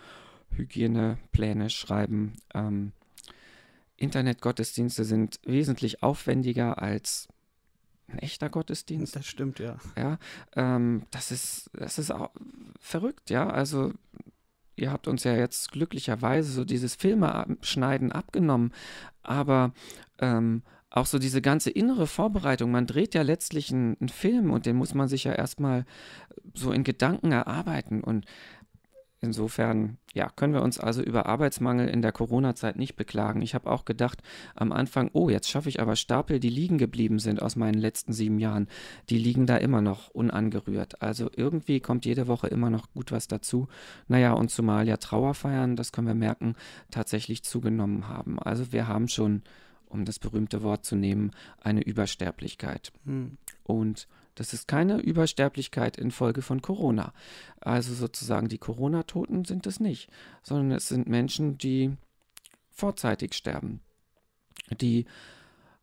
Hygienepläne 0.51 1.71
schreiben. 1.71 2.35
Ähm, 2.55 2.93
Internetgottesdienste 3.97 5.05
sind 5.05 5.41
wesentlich 5.45 6.03
aufwendiger 6.03 6.81
als 6.81 7.29
ein 8.09 8.19
echter 8.19 8.49
Gottesdienst. 8.49 9.17
Das 9.17 9.27
stimmt, 9.27 9.59
ja. 9.59 9.77
Ja, 9.97 10.19
ähm, 10.57 11.05
das 11.11 11.31
ist, 11.31 11.71
das 11.75 11.99
ist 11.99 12.11
auch 12.11 12.31
verrückt, 12.79 13.31
ja. 13.31 13.49
Also 13.49 13.93
ihr 14.77 14.91
habt 14.91 15.09
uns 15.09 15.25
ja 15.25 15.35
jetzt 15.35 15.73
glücklicherweise 15.73 16.51
so 16.51 16.65
dieses 16.65 16.95
Filmeschneiden 16.95 18.13
abgenommen, 18.13 18.73
aber 19.23 19.73
ähm, 20.19 20.63
auch 20.91 21.07
so 21.07 21.19
diese 21.19 21.43
ganze 21.43 21.71
innere 21.71 22.07
Vorbereitung, 22.07 22.71
man 22.71 22.87
dreht 22.87 23.15
ja 23.15 23.23
letztlich 23.23 23.73
einen, 23.73 23.97
einen 23.99 24.09
Film 24.09 24.53
und 24.53 24.65
den 24.65 24.77
muss 24.77 24.95
man 24.95 25.09
sich 25.09 25.25
ja 25.25 25.33
erstmal 25.33 25.87
so 26.55 26.71
in 26.71 26.85
Gedanken 26.85 27.33
erarbeiten 27.33 28.03
und 28.05 28.27
Insofern, 29.25 29.97
ja, 30.13 30.29
können 30.29 30.53
wir 30.53 30.61
uns 30.61 30.79
also 30.79 31.03
über 31.03 31.25
Arbeitsmangel 31.25 31.89
in 31.89 32.03
der 32.03 32.13
Corona-Zeit 32.13 32.77
nicht 32.77 32.95
beklagen. 32.95 33.41
Ich 33.41 33.55
habe 33.55 33.71
auch 33.71 33.87
gedacht 33.87 34.23
am 34.55 34.71
Anfang, 34.71 35.09
oh, 35.15 35.31
jetzt 35.31 35.49
schaffe 35.49 35.71
ich 35.71 35.81
aber 35.81 35.97
Stapel, 35.97 36.41
die 36.41 36.51
liegen 36.51 36.77
geblieben 36.77 37.19
sind 37.19 37.41
aus 37.41 37.57
meinen 37.57 37.79
letzten 37.79 38.13
sieben 38.13 38.39
Jahren. 38.39 38.69
Die 39.09 39.17
liegen 39.17 39.47
da 39.47 39.57
immer 39.57 39.81
noch 39.81 40.11
unangerührt. 40.11 41.01
Also 41.01 41.31
irgendwie 41.35 41.81
kommt 41.81 42.05
jede 42.05 42.29
Woche 42.29 42.49
immer 42.49 42.69
noch 42.69 42.93
gut 42.93 43.13
was 43.13 43.27
dazu. 43.27 43.67
Naja, 44.09 44.35
und 44.35 44.51
zumal 44.51 44.87
ja 44.87 44.99
Trauerfeiern, 44.99 45.75
das 45.75 45.91
können 45.91 46.09
wir 46.09 46.15
merken, 46.15 46.55
tatsächlich 46.91 47.43
zugenommen 47.43 48.07
haben. 48.09 48.39
Also 48.39 48.73
wir 48.73 48.89
haben 48.89 49.09
schon, 49.09 49.41
um 49.87 50.05
das 50.05 50.19
berühmte 50.19 50.63
Wort 50.63 50.85
zu 50.85 50.97
nehmen, 50.97 51.31
eine 51.63 51.83
Übersterblichkeit. 51.83 52.93
Hm. 53.07 53.39
Und 53.63 54.07
das 54.35 54.53
ist 54.53 54.69
keine 54.69 54.99
Übersterblichkeit 54.99 55.97
infolge 55.97 56.43
von 56.43 56.61
Corona. 56.63 57.13
Also 57.61 57.95
sozusagen 57.95 58.49
die 58.49 58.59
Corona-Toten 58.59 59.45
sind 59.45 59.67
es 59.67 59.81
nicht, 59.81 60.11
sondern 60.43 60.73
es 60.73 60.89
sind 60.89 61.09
Menschen, 61.09 61.59
die 61.59 61.97
vorzeitig 62.71 63.35
sterben, 63.35 63.81
die 64.81 65.07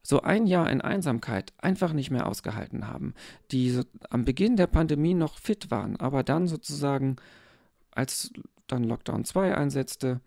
so 0.04 0.22
ein 0.22 0.48
Jahr 0.48 0.70
in 0.70 0.82
Einsamkeit 0.82 1.54
einfach 1.58 1.94
nicht 1.94 2.12
mehr 2.12 2.28
ausgehalten 2.28 2.88
haben, 2.88 3.14
die 3.52 3.70
so 3.70 3.84
am 4.10 4.26
Beginn 4.26 4.58
der 4.58 4.68
Pandemie 4.68 5.14
noch 5.14 5.38
fit 5.38 5.70
waren, 5.72 5.96
aber 5.98 6.24
dann 6.24 6.48
sozusagen, 6.48 7.18
als 7.92 8.32
dann 8.68 8.84
Lockdown 8.84 9.26
2 9.26 9.56
einsetzte, 9.56 10.20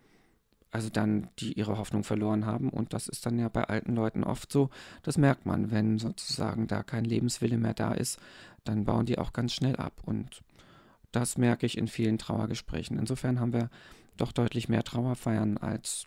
also 0.75 0.89
dann 0.91 1.29
die 1.39 1.53
ihre 1.53 1.79
Hoffnung 1.79 2.03
verloren 2.03 2.47
haben. 2.47 2.69
Und 2.69 2.95
das 2.95 3.07
ist 3.07 3.25
dann 3.25 3.39
ja 3.39 3.49
bei 3.49 3.63
alten 3.63 3.95
Leuten 3.95 4.25
oft 4.25 4.51
so. 4.51 4.71
Das 5.05 5.17
merkt 5.17 5.47
man, 5.47 5.71
wenn 5.71 6.01
sozusagen 6.01 6.67
da 6.67 6.83
kein 6.83 7.05
Lebenswille 7.05 7.59
mehr 7.59 7.75
da 7.75 7.93
ist, 7.93 8.19
dann 8.65 8.85
bauen 8.85 9.07
die 9.07 9.17
auch 9.17 9.33
ganz 9.33 9.53
schnell 9.53 9.77
ab. 9.77 10.03
Und 10.05 10.43
das 11.13 11.39
merke 11.39 11.65
ich 11.65 11.79
in 11.79 11.87
vielen 11.87 12.19
Trauergesprächen. 12.19 12.99
Insofern 12.99 13.39
haben 13.39 13.53
wir 13.53 13.71
doch 14.17 14.33
deutlich 14.33 14.69
mehr 14.69 14.83
Trauerfeiern 14.83 15.59
als 15.59 16.07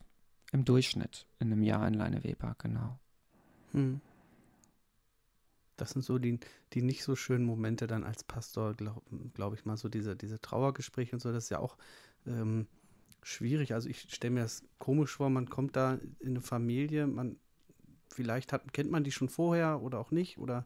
im 0.52 0.66
Durchschnitt 0.66 1.28
in 1.40 1.50
einem 1.54 1.64
Jahr 1.64 1.88
in 1.88 1.94
Leine 1.94 2.26
Weber, 2.26 2.58
genau. 2.58 3.00
Hm. 3.72 4.02
Das 5.78 5.92
sind 5.92 6.04
so 6.04 6.18
die, 6.18 6.42
die 6.74 6.82
nicht 6.82 7.04
so 7.04 7.16
schönen 7.16 7.46
Momente 7.46 7.88
dann 7.88 8.04
als 8.04 8.26
Pastor, 8.26 8.74
glaube 8.74 9.02
glaub 9.34 9.54
ich 9.54 9.64
mal, 9.64 9.78
so 9.78 9.88
diese, 9.88 10.18
diese 10.18 10.42
Trauergespräche 10.42 11.16
und 11.16 11.22
so, 11.22 11.32
das 11.32 11.46
ist 11.46 11.52
ja 11.52 11.60
auch 11.60 11.78
ähm, 12.26 12.68
schwierig. 13.24 13.74
Also 13.74 13.90
ich 13.90 14.08
stelle 14.10 14.36
mir 14.36 14.42
das 14.42 14.64
komisch 14.80 15.16
vor, 15.16 15.30
man 15.30 15.50
kommt 15.50 15.76
da 15.76 16.00
in 16.20 16.30
eine 16.30 16.42
Familie, 16.42 17.08
man 17.08 17.38
vielleicht 18.12 18.54
hat, 18.54 18.74
kennt 18.74 18.90
man 18.90 19.04
die 19.04 19.12
schon 19.12 19.30
vorher 19.30 19.82
oder 19.82 20.00
auch 20.00 20.12
nicht 20.12 20.38
oder 20.38 20.66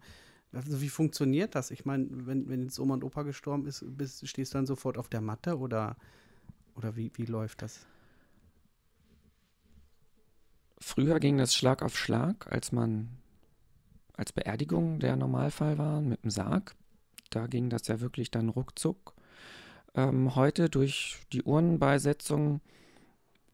also 0.54 0.82
wie 0.82 0.90
funktioniert 0.90 1.56
das? 1.56 1.72
Ich 1.72 1.86
meine, 1.86 2.08
wenn, 2.10 2.50
wenn 2.50 2.62
jetzt 2.62 2.80
Oma 2.80 2.96
und 2.96 3.04
Opa 3.04 3.24
gestorben 3.24 3.66
ist, 3.68 3.86
bist, 3.88 4.28
stehst 4.28 4.54
du 4.54 4.58
dann 4.58 4.66
sofort 4.66 4.98
auf 4.98 5.08
der 5.08 5.22
Matte 5.22 5.58
oder, 5.58 5.96
oder 6.76 6.96
wie, 6.98 7.12
wie 7.16 7.26
läuft 7.26 7.62
das? 7.62 7.86
Früher 10.80 11.20
ging 11.20 11.38
das 11.38 11.56
Schlag 11.56 11.82
auf 11.84 11.98
Schlag, 11.98 12.52
als 12.52 12.72
man 12.72 13.10
als 14.14 14.34
Beerdigung 14.34 15.00
der 15.00 15.16
Normalfall 15.16 15.78
war 15.78 16.02
mit 16.02 16.24
dem 16.24 16.32
Sarg. 16.32 16.76
Da 17.30 17.48
ging 17.48 17.70
das 17.70 17.88
ja 17.88 18.02
wirklich 18.02 18.30
dann 18.30 18.50
ruckzuck. 18.50 19.14
Ähm, 19.96 20.36
heute 20.36 20.70
durch 20.70 21.20
die 21.34 21.44
Urnenbeisetzung 21.44 22.62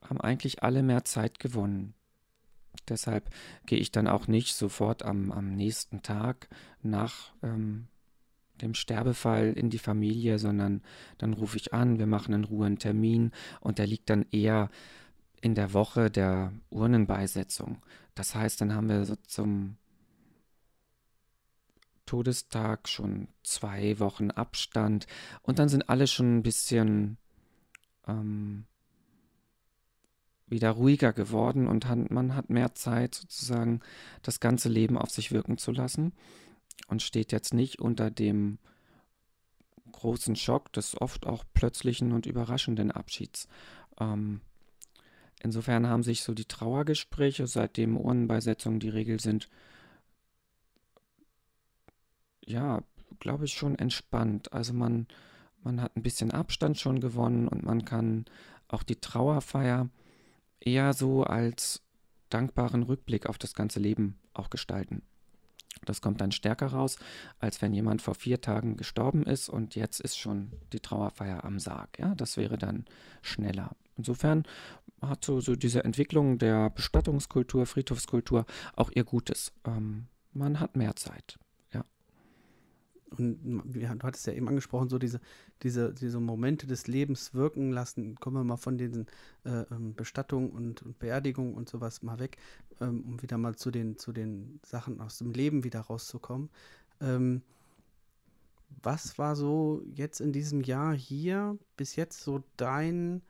haben 0.02 0.22
eigentlich 0.22 0.64
alle 0.64 0.84
mehr 0.84 1.04
Zeit 1.04 1.40
gewonnen. 1.40 1.94
Deshalb 2.88 3.30
gehe 3.66 3.80
ich 3.80 3.92
dann 3.92 4.08
auch 4.08 4.28
nicht 4.28 4.56
sofort 4.56 5.04
am, 5.04 5.32
am 5.32 5.56
nächsten 5.56 6.04
Tag 6.04 6.48
nach 6.82 7.34
ähm, 7.44 7.88
dem 8.62 8.74
Sterbefall 8.74 9.54
in 9.54 9.70
die 9.70 9.80
Familie, 9.80 10.40
sondern 10.40 10.82
dann 11.18 11.34
rufe 11.34 11.58
ich 11.58 11.74
an, 11.74 12.00
wir 12.00 12.08
machen 12.08 12.34
in 12.34 12.44
Ruhe 12.44 12.66
einen 12.66 12.80
Termin 12.80 13.32
und 13.60 13.78
der 13.80 13.88
liegt 13.88 14.10
dann 14.10 14.26
eher 14.32 14.70
in 15.42 15.56
der 15.56 15.74
Woche 15.74 16.10
der 16.10 16.52
Urnenbeisetzung. 16.70 17.82
Das 18.16 18.36
heißt, 18.36 18.62
dann 18.62 18.74
haben 18.74 18.90
wir 18.90 19.06
so 19.06 19.16
zum 19.16 19.78
Todestag 22.08 22.90
schon 22.90 23.28
zwei 23.44 24.00
Wochen 24.00 24.32
Abstand 24.32 25.06
und 25.44 25.60
dann 25.60 25.70
sind 25.70 25.90
alle 25.90 26.08
schon 26.08 26.38
ein 26.38 26.44
bisschen 26.44 27.18
ähm, 28.08 28.66
wieder 30.48 30.72
ruhiger 30.72 31.14
geworden 31.14 31.68
und 31.68 31.86
man 32.10 32.36
hat 32.36 32.50
mehr 32.50 32.74
Zeit 32.74 33.16
sozusagen 33.16 33.82
das 34.24 34.40
ganze 34.40 34.70
Leben 34.70 34.98
auf 34.98 35.12
sich 35.12 35.32
wirken 35.32 35.58
zu 35.58 35.72
lassen 35.72 36.14
und 36.88 37.04
steht 37.04 37.32
jetzt 37.32 37.54
nicht 37.54 37.80
unter 37.80 38.10
dem 38.10 38.58
großen 39.92 40.36
Schock 40.36 40.72
des 40.74 41.00
oft 41.00 41.26
auch 41.26 41.44
plötzlichen 41.54 42.12
und 42.14 42.26
überraschenden 42.26 42.92
Abschieds. 42.92 43.48
Ähm, 44.00 44.42
insofern 45.42 45.88
haben 45.88 46.04
sich 46.04 46.24
so 46.24 46.34
die 46.34 46.46
Trauergespräche, 46.46 47.48
seitdem 47.48 47.98
Urnenbeisetzungen 47.98 48.80
die 48.80 48.90
Regel 48.90 49.20
sind, 49.20 49.50
ja, 52.48 52.82
glaube 53.20 53.46
ich, 53.46 53.54
schon 53.54 53.78
entspannt. 53.78 54.54
Also 54.54 54.74
man, 54.74 55.08
man 55.64 55.82
hat 55.82 55.96
ein 55.96 56.04
bisschen 56.04 56.32
Abstand 56.32 56.80
schon 56.80 57.00
gewonnen 57.00 57.48
und 57.48 57.64
man 57.64 57.86
kann 57.86 58.26
auch 58.68 58.84
die 58.84 58.96
Trauerfeier 58.96 59.90
eher 60.60 60.94
so 60.94 61.24
als 61.24 61.82
dankbaren 62.30 62.84
Rückblick 62.84 63.28
auf 63.28 63.38
das 63.38 63.54
ganze 63.54 63.80
Leben 63.80 64.20
auch 64.34 64.50
gestalten. 64.50 65.04
Das 65.86 66.02
kommt 66.02 66.22
dann 66.22 66.32
stärker 66.32 66.68
raus, 66.68 66.98
als 67.40 67.62
wenn 67.62 67.74
jemand 67.74 68.02
vor 68.02 68.16
vier 68.16 68.42
Tagen 68.42 68.78
gestorben 68.78 69.24
ist 69.24 69.48
und 69.48 69.76
jetzt 69.76 70.00
ist 70.02 70.18
schon 70.18 70.52
die 70.74 70.80
Trauerfeier 70.80 71.46
am 71.46 71.60
Sarg. 71.60 72.00
Ja, 72.00 72.16
das 72.16 72.36
wäre 72.36 72.58
dann 72.58 72.86
schneller. 73.22 73.76
Insofern 73.96 74.44
hat 75.02 75.24
so, 75.24 75.40
so 75.40 75.56
diese 75.56 75.84
Entwicklung 75.84 76.40
der 76.40 76.72
Bestattungskultur, 76.72 77.66
Friedhofskultur 77.66 78.46
auch 78.76 78.92
ihr 78.94 79.04
Gutes. 79.04 79.54
Ähm, 79.66 80.08
man 80.34 80.60
hat 80.60 80.76
mehr 80.76 80.96
Zeit. 80.96 81.38
Und 83.10 83.64
du 83.66 83.88
hattest 84.04 84.28
ja 84.28 84.34
eben 84.34 84.48
angesprochen, 84.48 84.90
so 84.90 85.00
diese, 85.00 85.22
diese, 85.64 85.94
diese 85.94 86.20
Momente 86.20 86.68
des 86.68 86.88
Lebens 86.88 87.34
wirken 87.34 87.72
lassen. 87.72 88.16
Kommen 88.16 88.36
wir 88.36 88.44
mal 88.44 88.58
von 88.58 88.78
diesen 88.78 89.08
äh, 89.46 89.64
ähm, 89.72 89.96
Bestattungen 89.96 90.50
und, 90.52 90.82
und 90.84 91.00
Beerdigungen 91.00 91.54
und 91.54 91.70
sowas 91.70 92.04
mal 92.04 92.20
weg, 92.20 92.38
ähm, 92.82 93.04
um 93.08 93.22
wieder 93.22 93.38
mal 93.38 93.56
zu 93.56 93.72
den, 93.72 93.98
zu 93.98 94.12
den 94.12 94.60
Sachen 94.66 95.00
aus 95.00 95.20
dem 95.20 95.32
Leben 95.32 95.64
wieder 95.64 95.82
rauszukommen. 95.82 96.50
Ähm, 97.00 97.42
was 98.84 99.18
war 99.18 99.36
so 99.36 99.82
jetzt 99.86 100.20
in 100.20 100.34
diesem 100.34 100.62
Jahr 100.62 100.94
hier 100.94 101.58
bis 101.78 101.96
jetzt 101.96 102.22
so 102.22 102.44
dein, 102.58 103.22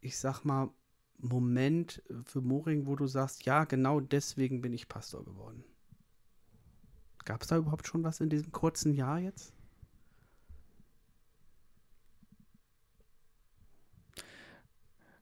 ich 0.00 0.18
sag 0.18 0.44
mal, 0.44 0.70
Moment 1.18 2.02
für 2.24 2.40
Moring, 2.40 2.86
wo 2.86 2.96
du 2.96 3.06
sagst, 3.06 3.44
ja, 3.44 3.64
genau 3.64 4.00
deswegen 4.00 4.60
bin 4.60 4.72
ich 4.72 4.88
Pastor 4.88 5.24
geworden? 5.24 5.64
Gab 7.26 7.42
es 7.42 7.48
da 7.48 7.58
überhaupt 7.58 7.86
schon 7.86 8.02
was 8.02 8.20
in 8.20 8.30
diesem 8.30 8.52
kurzen 8.52 8.94
Jahr 8.94 9.18
jetzt? 9.18 9.52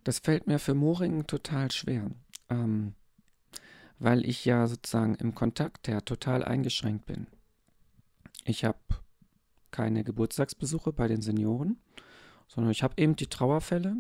Das 0.05 0.21
fällt 0.21 0.47
mir 0.47 0.61
für 0.61 0.75
Moringen 0.75 1.27
total 1.27 1.73
schwer, 1.73 2.11
ähm, 2.49 2.95
weil 3.99 4.25
ich 4.25 4.45
ja 4.45 4.69
sozusagen 4.69 5.17
im 5.17 5.35
Kontakt 5.35 5.89
her 5.89 6.05
total 6.05 6.45
eingeschränkt 6.45 7.07
bin. 7.07 7.27
Ich 8.45 8.65
habe 8.65 8.79
keine 9.73 10.05
Geburtstagsbesuche 10.05 10.93
bei 10.93 11.09
den 11.09 11.23
Senioren, 11.23 11.81
sondern 12.47 12.71
ich 12.71 12.85
habe 12.85 12.95
eben 12.99 13.17
die 13.17 13.27
Trauerfälle 13.27 13.97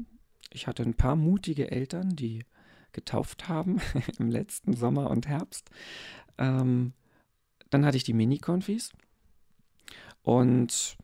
ich 0.55 0.69
hatte 0.69 0.85
ein 0.85 0.95
paar 0.95 1.17
mutige 1.17 1.71
Eltern, 1.71 2.17
die 2.17 2.45
getauft 2.93 3.49
haben 3.49 3.81
im 4.19 4.31
letzten 4.31 4.75
Sommer 4.75 5.11
und 5.11 5.27
Herbst. 5.27 5.69
Ähm, 6.39 6.93
dann 7.71 7.85
hatte 7.85 7.97
ich 7.97 8.04
die 8.04 8.12
Mini-Konfis 8.12 8.92
und 10.23 10.97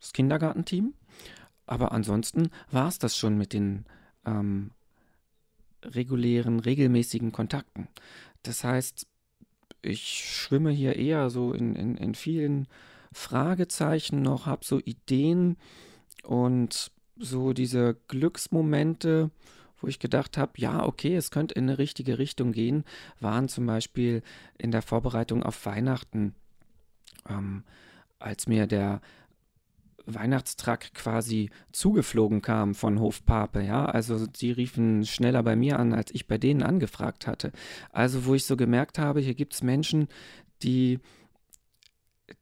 das 0.00 0.12
Kindergartenteam. 0.12 0.94
Aber 1.66 1.92
ansonsten 1.92 2.50
war 2.70 2.88
es 2.88 2.98
das 2.98 3.16
schon 3.16 3.38
mit 3.38 3.52
den 3.52 3.86
ähm, 4.26 4.72
regulären, 5.84 6.60
regelmäßigen 6.60 7.32
Kontakten. 7.32 7.88
Das 8.42 8.64
heißt, 8.64 9.06
ich 9.82 10.02
schwimme 10.02 10.70
hier 10.70 10.96
eher 10.96 11.30
so 11.30 11.52
in, 11.52 11.74
in, 11.74 11.96
in 11.96 12.14
vielen 12.14 12.68
Fragezeichen 13.12 14.22
noch, 14.22 14.46
habe 14.46 14.64
so 14.64 14.78
Ideen 14.78 15.56
und 16.22 16.92
so 17.16 17.52
diese 17.52 17.96
Glücksmomente, 18.08 19.30
wo 19.82 19.88
ich 19.88 19.98
gedacht 19.98 20.38
habe, 20.38 20.52
ja, 20.56 20.84
okay, 20.84 21.16
es 21.16 21.30
könnte 21.30 21.54
in 21.54 21.64
eine 21.64 21.78
richtige 21.78 22.18
Richtung 22.18 22.52
gehen, 22.52 22.84
waren 23.20 23.48
zum 23.48 23.66
Beispiel 23.66 24.22
in 24.58 24.70
der 24.70 24.82
Vorbereitung 24.82 25.42
auf 25.42 25.66
Weihnachten, 25.66 26.34
ähm, 27.28 27.64
als 28.18 28.46
mir 28.46 28.66
der 28.66 29.00
Weihnachtstruck 30.06 30.94
quasi 30.94 31.50
zugeflogen 31.72 32.42
kam 32.42 32.74
von 32.74 33.00
Hofpape, 33.00 33.62
ja. 33.62 33.84
Also 33.84 34.26
sie 34.34 34.52
riefen 34.52 35.04
schneller 35.04 35.42
bei 35.42 35.56
mir 35.56 35.78
an, 35.78 35.92
als 35.92 36.12
ich 36.12 36.26
bei 36.26 36.38
denen 36.38 36.62
angefragt 36.62 37.26
hatte. 37.26 37.52
Also 37.90 38.24
wo 38.24 38.34
ich 38.34 38.44
so 38.44 38.56
gemerkt 38.56 38.98
habe, 38.98 39.20
hier 39.20 39.34
gibt 39.34 39.54
es 39.54 39.62
Menschen, 39.62 40.08
die 40.62 40.98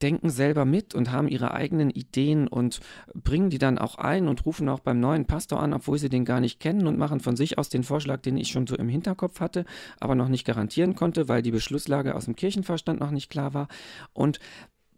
denken 0.02 0.30
selber 0.30 0.64
mit 0.64 0.94
und 0.94 1.11
haben 1.12 1.28
ihre 1.28 1.52
eigenen 1.52 1.90
Ideen 1.90 2.49
und 2.49 2.80
bringen 3.14 3.50
die 3.50 3.59
dann 3.59 3.78
auch 3.78 3.97
ein 3.97 4.28
und 4.28 4.44
rufen 4.47 4.68
auch 4.68 4.80
beim 4.80 5.00
neuen 5.00 5.26
Pastor 5.26 5.61
an, 5.61 5.73
obwohl 5.73 5.99
sie 5.99 6.09
den 6.09 6.25
gar 6.25 6.40
nicht 6.40 6.61
kennen 6.61 6.87
und 6.87 6.99
machen 6.99 7.20
von 7.20 7.37
sich 7.37 7.59
aus 7.59 7.68
den 7.68 7.82
Vorschlag, 7.82 8.20
den 8.23 8.37
ich 8.37 8.49
schon 8.49 8.66
so 8.66 8.76
im 8.76 8.88
Hinterkopf 8.88 9.40
hatte, 9.40 9.64
aber 9.99 10.14
noch 10.14 10.28
nicht 10.28 10.47
garantieren 10.47 10.94
konnte, 10.94 11.28
weil 11.28 11.42
die 11.42 11.50
Beschlusslage 11.50 12.14
aus 12.14 12.26
dem 12.26 12.37
Kirchenverstand 12.37 13.00
noch 13.00 13.11
nicht 13.11 13.30
klar 13.30 13.54
war. 13.54 13.68
Und 14.12 14.40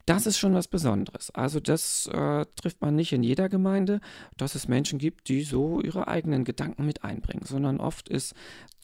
das 0.07 0.27
ist 0.27 0.39
schon 0.39 0.55
was 0.55 0.69
Besonderes. 0.69 1.31
Also 1.31 1.61
das 1.61 2.07
äh, 2.07 2.47
trifft 2.57 2.81
man 2.81 2.97
nicht 2.97 3.13
in 3.13 3.23
jeder 3.23 3.49
Gemeinde, 3.49 4.01
dass 4.37 4.55
es 4.55 4.69
Menschen 4.69 4.99
gibt, 4.99 5.29
die 5.29 5.43
so 5.43 5.81
ihre 5.81 6.09
eigenen 6.09 6.45
Gedanken 6.45 6.85
mit 6.85 7.05
einbringen, 7.05 7.45
sondern 7.45 7.79
oft 7.79 8.09
ist 8.09 8.35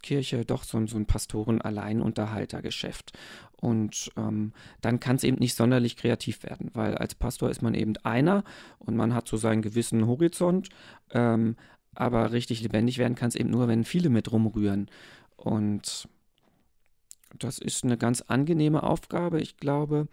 Kirche 0.02 0.44
doch 0.44 0.62
so, 0.62 0.86
so 0.86 0.96
ein 0.96 1.06
Pastoren-Alleinunterhaltergeschäft. 1.06 3.18
Und 3.60 4.12
ähm, 4.16 4.52
dann 4.80 5.00
kann 5.00 5.16
es 5.16 5.24
eben 5.24 5.38
nicht 5.38 5.56
sonderlich 5.56 5.96
kreativ 5.96 6.44
werden, 6.44 6.70
weil 6.74 6.94
als 6.94 7.16
Pastor 7.16 7.50
ist 7.50 7.62
man 7.62 7.74
eben 7.74 7.96
einer 8.04 8.44
und 8.78 8.96
man 8.96 9.14
hat 9.14 9.26
so 9.26 9.36
seinen 9.36 9.62
gewissen 9.62 10.06
Horizont, 10.06 10.68
ähm, 11.10 11.56
aber 11.94 12.30
richtig 12.30 12.62
lebendig 12.62 12.98
werden 12.98 13.16
kann 13.16 13.28
es 13.28 13.34
eben 13.34 13.50
nur, 13.50 13.66
wenn 13.66 13.84
viele 13.84 14.08
mit 14.08 14.30
rumrühren. 14.30 14.88
Und 15.36 16.08
das 17.36 17.58
ist 17.58 17.84
eine 17.84 17.98
ganz 17.98 18.22
angenehme 18.22 18.84
Aufgabe. 18.84 19.40
Ich 19.40 19.56
glaube, 19.56 20.06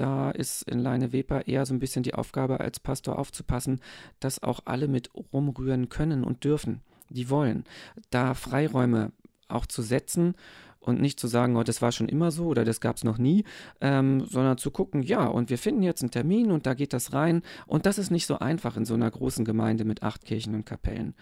da 0.00 0.30
ist 0.30 0.62
in 0.62 0.78
Leine 0.78 1.12
Weber 1.12 1.46
eher 1.46 1.66
so 1.66 1.74
ein 1.74 1.78
bisschen 1.78 2.02
die 2.02 2.14
Aufgabe 2.14 2.60
als 2.60 2.80
Pastor 2.80 3.18
aufzupassen, 3.18 3.80
dass 4.20 4.42
auch 4.42 4.60
alle 4.64 4.88
mit 4.88 5.10
rumrühren 5.32 5.88
können 5.88 6.24
und 6.24 6.44
dürfen, 6.44 6.80
die 7.10 7.30
wollen. 7.30 7.64
Da 8.10 8.34
Freiräume 8.34 9.12
auch 9.48 9.66
zu 9.66 9.82
setzen 9.82 10.34
und 10.80 11.00
nicht 11.00 11.18
zu 11.18 11.26
sagen, 11.26 11.56
oh, 11.56 11.62
das 11.62 11.82
war 11.82 11.92
schon 11.92 12.08
immer 12.08 12.30
so 12.30 12.46
oder 12.46 12.64
das 12.64 12.80
gab 12.80 12.96
es 12.96 13.04
noch 13.04 13.18
nie, 13.18 13.44
ähm, 13.80 14.24
sondern 14.24 14.58
zu 14.58 14.70
gucken, 14.70 15.02
ja, 15.02 15.26
und 15.26 15.50
wir 15.50 15.58
finden 15.58 15.82
jetzt 15.82 16.02
einen 16.02 16.10
Termin 16.10 16.50
und 16.50 16.66
da 16.66 16.74
geht 16.74 16.92
das 16.92 17.12
rein. 17.12 17.42
Und 17.66 17.86
das 17.86 17.98
ist 17.98 18.10
nicht 18.10 18.26
so 18.26 18.38
einfach 18.38 18.76
in 18.76 18.84
so 18.84 18.94
einer 18.94 19.10
großen 19.10 19.44
Gemeinde 19.44 19.84
mit 19.84 20.02
acht 20.02 20.24
Kirchen 20.24 20.54
und 20.54 20.64
Kapellen. 20.64 21.14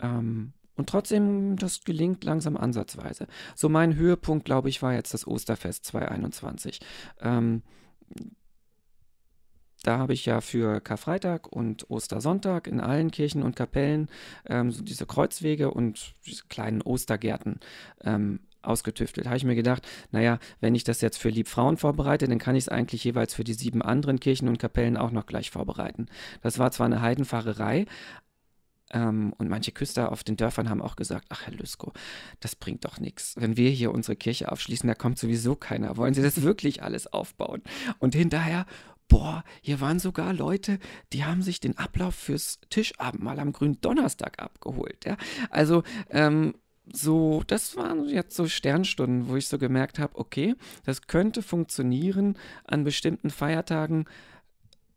Ähm, 0.00 0.52
und 0.76 0.88
trotzdem, 0.88 1.56
das 1.56 1.84
gelingt 1.84 2.24
langsam 2.24 2.56
ansatzweise. 2.56 3.26
So 3.54 3.68
mein 3.68 3.94
Höhepunkt, 3.94 4.44
glaube 4.44 4.68
ich, 4.68 4.80
war 4.80 4.94
jetzt 4.94 5.12
das 5.12 5.26
Osterfest 5.26 5.84
2021. 5.84 6.80
Ähm, 7.20 7.62
da 9.82 9.98
habe 9.98 10.12
ich 10.12 10.26
ja 10.26 10.40
für 10.40 10.80
Karfreitag 10.80 11.48
und 11.48 11.90
Ostersonntag 11.90 12.66
in 12.66 12.80
allen 12.80 13.10
Kirchen 13.10 13.42
und 13.42 13.56
Kapellen 13.56 14.08
ähm, 14.46 14.70
so 14.70 14.82
diese 14.82 15.06
Kreuzwege 15.06 15.72
und 15.72 16.14
diese 16.24 16.44
kleinen 16.48 16.82
Ostergärten 16.82 17.58
ähm, 18.04 18.40
ausgetüftelt. 18.62 19.26
Habe 19.26 19.36
ich 19.36 19.44
mir 19.44 19.56
gedacht, 19.56 19.86
naja, 20.12 20.38
wenn 20.60 20.76
ich 20.76 20.84
das 20.84 21.00
jetzt 21.00 21.18
für 21.18 21.28
Liebfrauen 21.30 21.76
vorbereite, 21.76 22.28
dann 22.28 22.38
kann 22.38 22.54
ich 22.54 22.64
es 22.64 22.68
eigentlich 22.68 23.02
jeweils 23.02 23.34
für 23.34 23.42
die 23.42 23.54
sieben 23.54 23.82
anderen 23.82 24.20
Kirchen 24.20 24.48
und 24.48 24.58
Kapellen 24.58 24.96
auch 24.96 25.10
noch 25.10 25.26
gleich 25.26 25.50
vorbereiten. 25.50 26.06
Das 26.42 26.60
war 26.60 26.70
zwar 26.70 26.86
eine 26.86 27.02
Heidenfahrerei, 27.02 27.86
ähm, 28.92 29.32
und 29.38 29.48
manche 29.48 29.72
Küster 29.72 30.12
auf 30.12 30.24
den 30.24 30.36
Dörfern 30.36 30.68
haben 30.68 30.82
auch 30.82 30.96
gesagt, 30.96 31.26
ach 31.30 31.46
Herr 31.46 31.54
Lüsko, 31.54 31.92
das 32.40 32.56
bringt 32.56 32.84
doch 32.84 33.00
nichts. 33.00 33.34
Wenn 33.38 33.56
wir 33.56 33.70
hier 33.70 33.92
unsere 33.92 34.16
Kirche 34.16 34.52
aufschließen, 34.52 34.86
da 34.86 34.94
kommt 34.94 35.18
sowieso 35.18 35.56
keiner. 35.56 35.96
Wollen 35.96 36.14
Sie 36.14 36.22
das 36.22 36.42
wirklich 36.42 36.82
alles 36.82 37.12
aufbauen? 37.12 37.62
Und 37.98 38.14
hinterher, 38.14 38.66
boah, 39.08 39.44
hier 39.60 39.80
waren 39.80 39.98
sogar 39.98 40.32
Leute, 40.32 40.78
die 41.12 41.24
haben 41.24 41.42
sich 41.42 41.60
den 41.60 41.76
Ablauf 41.78 42.14
fürs 42.14 42.60
Tischabendmahl 42.70 43.38
am 43.40 43.52
grünen 43.52 43.80
Donnerstag 43.80 44.42
abgeholt. 44.42 45.04
Ja? 45.04 45.16
Also, 45.50 45.82
ähm, 46.10 46.54
so, 46.92 47.42
das 47.46 47.76
waren 47.76 48.08
jetzt 48.08 48.34
so 48.34 48.48
Sternstunden, 48.48 49.28
wo 49.28 49.36
ich 49.36 49.46
so 49.46 49.58
gemerkt 49.58 49.98
habe, 49.98 50.18
okay, 50.18 50.54
das 50.84 51.06
könnte 51.06 51.42
funktionieren 51.42 52.36
an 52.64 52.84
bestimmten 52.84 53.30
Feiertagen, 53.30 54.06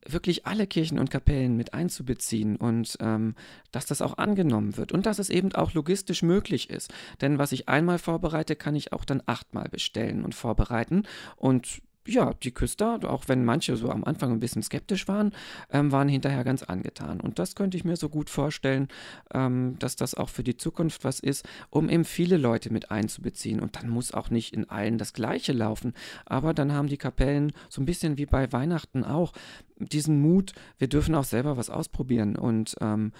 wirklich 0.07 0.45
alle 0.45 0.67
Kirchen 0.67 0.99
und 0.99 1.09
Kapellen 1.09 1.57
mit 1.57 1.73
einzubeziehen 1.73 2.55
und 2.55 2.97
ähm, 2.99 3.35
dass 3.71 3.85
das 3.85 4.01
auch 4.01 4.17
angenommen 4.17 4.77
wird 4.77 4.91
und 4.91 5.05
dass 5.05 5.19
es 5.19 5.29
eben 5.29 5.53
auch 5.53 5.73
logistisch 5.73 6.21
möglich 6.21 6.69
ist. 6.69 6.93
Denn 7.21 7.39
was 7.39 7.51
ich 7.51 7.67
einmal 7.69 7.97
vorbereite, 7.97 8.55
kann 8.55 8.75
ich 8.75 8.93
auch 8.93 9.05
dann 9.05 9.23
achtmal 9.25 9.67
bestellen 9.69 10.23
und 10.23 10.35
vorbereiten 10.35 11.03
und 11.37 11.81
ja, 12.07 12.33
die 12.43 12.51
Küster, 12.51 12.99
auch 13.03 13.27
wenn 13.27 13.45
manche 13.45 13.75
so 13.75 13.89
am 13.89 14.03
Anfang 14.03 14.31
ein 14.31 14.39
bisschen 14.39 14.63
skeptisch 14.63 15.07
waren, 15.07 15.33
ähm, 15.71 15.91
waren 15.91 16.07
hinterher 16.07 16.43
ganz 16.43 16.63
angetan. 16.63 17.19
Und 17.19 17.39
das 17.39 17.55
könnte 17.55 17.77
ich 17.77 17.85
mir 17.85 17.95
so 17.95 18.09
gut 18.09 18.29
vorstellen, 18.29 18.87
ähm, 19.33 19.77
dass 19.79 19.95
das 19.95 20.15
auch 20.15 20.29
für 20.29 20.43
die 20.43 20.57
Zukunft 20.57 21.03
was 21.03 21.19
ist, 21.19 21.47
um 21.69 21.89
eben 21.89 22.05
viele 22.05 22.37
Leute 22.37 22.71
mit 22.71 22.91
einzubeziehen. 22.91 23.59
Und 23.59 23.75
dann 23.75 23.89
muss 23.89 24.13
auch 24.13 24.29
nicht 24.29 24.53
in 24.53 24.69
allen 24.69 24.97
das 24.97 25.13
Gleiche 25.13 25.53
laufen. 25.53 25.93
Aber 26.25 26.53
dann 26.53 26.73
haben 26.73 26.87
die 26.87 26.97
Kapellen 26.97 27.51
so 27.69 27.81
ein 27.81 27.85
bisschen 27.85 28.17
wie 28.17 28.25
bei 28.25 28.51
Weihnachten 28.51 29.03
auch 29.03 29.33
diesen 29.77 30.21
Mut, 30.21 30.53
wir 30.77 30.87
dürfen 30.87 31.15
auch 31.15 31.25
selber 31.25 31.57
was 31.57 31.69
ausprobieren. 31.69 32.35
Und 32.35 32.75
ähm, 32.81 33.11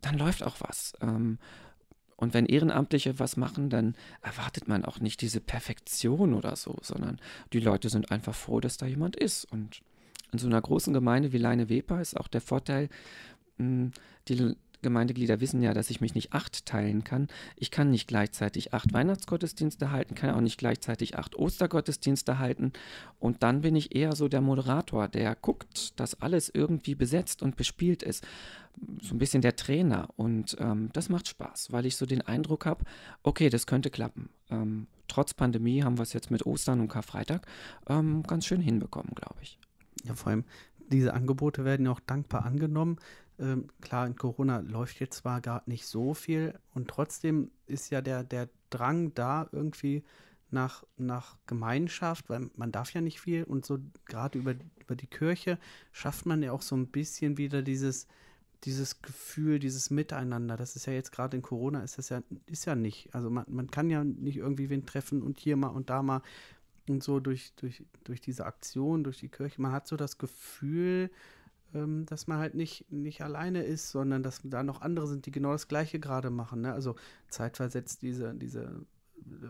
dann 0.00 0.18
läuft 0.18 0.42
auch 0.42 0.56
was. 0.60 0.94
Ähm, 1.00 1.38
und 2.22 2.34
wenn 2.34 2.46
Ehrenamtliche 2.46 3.18
was 3.18 3.36
machen, 3.36 3.68
dann 3.68 3.96
erwartet 4.20 4.68
man 4.68 4.84
auch 4.84 5.00
nicht 5.00 5.22
diese 5.22 5.40
Perfektion 5.40 6.34
oder 6.34 6.54
so, 6.54 6.76
sondern 6.80 7.18
die 7.52 7.58
Leute 7.58 7.88
sind 7.88 8.12
einfach 8.12 8.32
froh, 8.32 8.60
dass 8.60 8.76
da 8.76 8.86
jemand 8.86 9.16
ist. 9.16 9.44
Und 9.50 9.80
in 10.30 10.38
so 10.38 10.46
einer 10.46 10.60
großen 10.60 10.92
Gemeinde 10.92 11.32
wie 11.32 11.38
Leine 11.38 11.68
Weber 11.68 12.00
ist 12.00 12.16
auch 12.16 12.28
der 12.28 12.40
Vorteil, 12.40 12.90
hm, 13.58 13.90
die 14.28 14.54
Gemeindeglieder 14.82 15.40
wissen 15.40 15.62
ja, 15.62 15.72
dass 15.74 15.90
ich 15.90 16.00
mich 16.00 16.14
nicht 16.14 16.32
acht 16.32 16.66
teilen 16.66 17.04
kann. 17.04 17.28
Ich 17.56 17.70
kann 17.70 17.90
nicht 17.90 18.08
gleichzeitig 18.08 18.74
acht 18.74 18.92
Weihnachtsgottesdienste 18.92 19.90
halten, 19.90 20.14
kann 20.14 20.30
auch 20.30 20.40
nicht 20.40 20.58
gleichzeitig 20.58 21.16
acht 21.16 21.36
Ostergottesdienste 21.36 22.38
halten. 22.38 22.72
Und 23.18 23.42
dann 23.42 23.62
bin 23.62 23.76
ich 23.76 23.94
eher 23.94 24.14
so 24.14 24.28
der 24.28 24.40
Moderator, 24.40 25.08
der 25.08 25.34
guckt, 25.34 25.98
dass 25.98 26.20
alles 26.20 26.50
irgendwie 26.52 26.94
besetzt 26.94 27.42
und 27.42 27.56
bespielt 27.56 28.02
ist. 28.02 28.26
So 29.00 29.14
ein 29.14 29.18
bisschen 29.18 29.42
der 29.42 29.56
Trainer. 29.56 30.08
Und 30.16 30.56
ähm, 30.58 30.90
das 30.92 31.08
macht 31.08 31.28
Spaß, 31.28 31.72
weil 31.72 31.86
ich 31.86 31.96
so 31.96 32.06
den 32.06 32.22
Eindruck 32.22 32.66
habe, 32.66 32.84
okay, 33.22 33.48
das 33.50 33.66
könnte 33.66 33.90
klappen. 33.90 34.30
Ähm, 34.50 34.86
trotz 35.08 35.34
Pandemie 35.34 35.82
haben 35.82 35.98
wir 35.98 36.02
es 36.02 36.12
jetzt 36.12 36.30
mit 36.30 36.46
Ostern 36.46 36.80
und 36.80 36.88
Karfreitag 36.88 37.46
ähm, 37.88 38.22
ganz 38.22 38.46
schön 38.46 38.60
hinbekommen, 38.60 39.14
glaube 39.14 39.36
ich. 39.42 39.58
Ja, 40.04 40.14
vor 40.14 40.30
allem 40.30 40.44
diese 40.92 41.14
Angebote 41.14 41.64
werden 41.64 41.86
ja 41.86 41.92
auch 41.92 42.00
dankbar 42.00 42.44
angenommen. 42.44 42.98
Ähm, 43.42 43.66
klar, 43.80 44.06
in 44.06 44.14
Corona 44.14 44.60
läuft 44.60 45.00
jetzt 45.00 45.18
zwar 45.18 45.40
gar 45.40 45.64
nicht 45.66 45.86
so 45.86 46.14
viel 46.14 46.58
und 46.74 46.88
trotzdem 46.88 47.50
ist 47.66 47.90
ja 47.90 48.00
der, 48.00 48.22
der 48.22 48.48
Drang 48.70 49.12
da 49.14 49.48
irgendwie 49.50 50.04
nach, 50.50 50.84
nach 50.96 51.36
Gemeinschaft, 51.46 52.30
weil 52.30 52.50
man 52.54 52.70
darf 52.70 52.94
ja 52.94 53.00
nicht 53.00 53.20
viel 53.20 53.42
und 53.42 53.66
so 53.66 53.78
gerade 54.04 54.38
über, 54.38 54.54
über 54.78 54.94
die 54.94 55.08
Kirche 55.08 55.58
schafft 55.90 56.24
man 56.24 56.42
ja 56.42 56.52
auch 56.52 56.62
so 56.62 56.76
ein 56.76 56.86
bisschen 56.86 57.36
wieder 57.36 57.62
dieses, 57.62 58.06
dieses 58.62 59.02
Gefühl, 59.02 59.58
dieses 59.58 59.90
Miteinander. 59.90 60.56
Das 60.56 60.76
ist 60.76 60.86
ja 60.86 60.92
jetzt 60.92 61.10
gerade 61.10 61.36
in 61.36 61.42
Corona 61.42 61.82
ist 61.82 61.98
das 61.98 62.10
ja, 62.10 62.22
ist 62.46 62.64
ja 62.64 62.76
nicht. 62.76 63.12
Also 63.12 63.28
man, 63.28 63.44
man 63.48 63.72
kann 63.72 63.90
ja 63.90 64.04
nicht 64.04 64.36
irgendwie 64.36 64.70
wen 64.70 64.86
treffen 64.86 65.20
und 65.20 65.40
hier 65.40 65.56
mal 65.56 65.68
und 65.68 65.90
da 65.90 66.02
mal 66.02 66.22
und 66.88 67.02
so 67.02 67.18
durch, 67.18 67.54
durch, 67.56 67.84
durch 68.04 68.20
diese 68.20 68.46
Aktion, 68.46 69.02
durch 69.02 69.18
die 69.18 69.28
Kirche. 69.28 69.60
Man 69.60 69.72
hat 69.72 69.88
so 69.88 69.96
das 69.96 70.18
Gefühl, 70.18 71.10
ähm, 71.74 72.06
dass 72.06 72.26
man 72.26 72.38
halt 72.38 72.54
nicht, 72.54 72.90
nicht 72.90 73.22
alleine 73.22 73.62
ist, 73.62 73.90
sondern 73.90 74.22
dass 74.22 74.40
da 74.44 74.62
noch 74.62 74.80
andere 74.80 75.06
sind, 75.06 75.26
die 75.26 75.30
genau 75.30 75.52
das 75.52 75.68
Gleiche 75.68 76.00
gerade 76.00 76.30
machen. 76.30 76.62
Ne? 76.62 76.72
Also 76.72 76.96
zeitversetzt 77.28 78.02
diese, 78.02 78.34
diese 78.34 78.84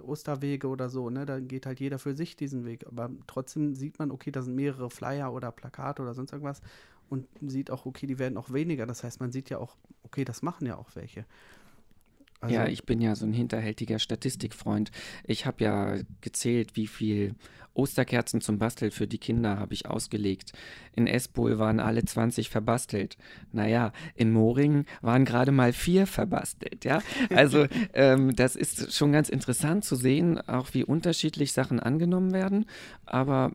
Osterwege 0.02 0.68
oder 0.68 0.88
so, 0.88 1.10
ne? 1.10 1.24
Da 1.26 1.40
geht 1.40 1.66
halt 1.66 1.80
jeder 1.80 1.98
für 1.98 2.14
sich 2.14 2.36
diesen 2.36 2.64
Weg. 2.64 2.86
Aber 2.86 3.10
trotzdem 3.26 3.74
sieht 3.74 3.98
man, 3.98 4.10
okay, 4.10 4.30
da 4.30 4.42
sind 4.42 4.54
mehrere 4.54 4.90
Flyer 4.90 5.32
oder 5.32 5.50
Plakate 5.50 6.02
oder 6.02 6.14
sonst 6.14 6.32
irgendwas 6.32 6.60
und 7.08 7.26
sieht 7.46 7.70
auch, 7.70 7.86
okay, 7.86 8.06
die 8.06 8.18
werden 8.18 8.38
auch 8.38 8.52
weniger. 8.52 8.86
Das 8.86 9.04
heißt, 9.04 9.20
man 9.20 9.32
sieht 9.32 9.50
ja 9.50 9.58
auch, 9.58 9.76
okay, 10.02 10.24
das 10.24 10.42
machen 10.42 10.66
ja 10.66 10.76
auch 10.76 10.94
welche. 10.94 11.26
Also 12.42 12.56
ja, 12.56 12.66
ich 12.66 12.84
bin 12.84 13.00
ja 13.00 13.14
so 13.14 13.24
ein 13.24 13.32
hinterhältiger 13.32 14.00
Statistikfreund. 14.00 14.90
Ich 15.24 15.46
habe 15.46 15.62
ja 15.62 15.96
gezählt, 16.20 16.74
wie 16.74 16.88
viel 16.88 17.36
Osterkerzen 17.74 18.40
zum 18.40 18.58
Basteln 18.58 18.90
für 18.90 19.06
die 19.06 19.18
Kinder 19.18 19.58
habe 19.58 19.74
ich 19.74 19.86
ausgelegt. 19.86 20.52
In 20.94 21.06
Espol 21.06 21.58
waren 21.58 21.80
alle 21.80 22.04
20 22.04 22.50
verbastelt. 22.50 23.16
Naja, 23.52 23.92
in 24.14 24.32
Moringen 24.32 24.86
waren 25.00 25.24
gerade 25.24 25.52
mal 25.52 25.72
vier 25.72 26.06
verbastelt. 26.06 26.84
Ja, 26.84 27.00
also 27.30 27.66
ähm, 27.94 28.34
das 28.34 28.56
ist 28.56 28.92
schon 28.92 29.12
ganz 29.12 29.28
interessant 29.28 29.84
zu 29.84 29.94
sehen, 29.94 30.40
auch 30.48 30.74
wie 30.74 30.84
unterschiedlich 30.84 31.52
Sachen 31.52 31.80
angenommen 31.80 32.32
werden. 32.32 32.66
Aber 33.06 33.52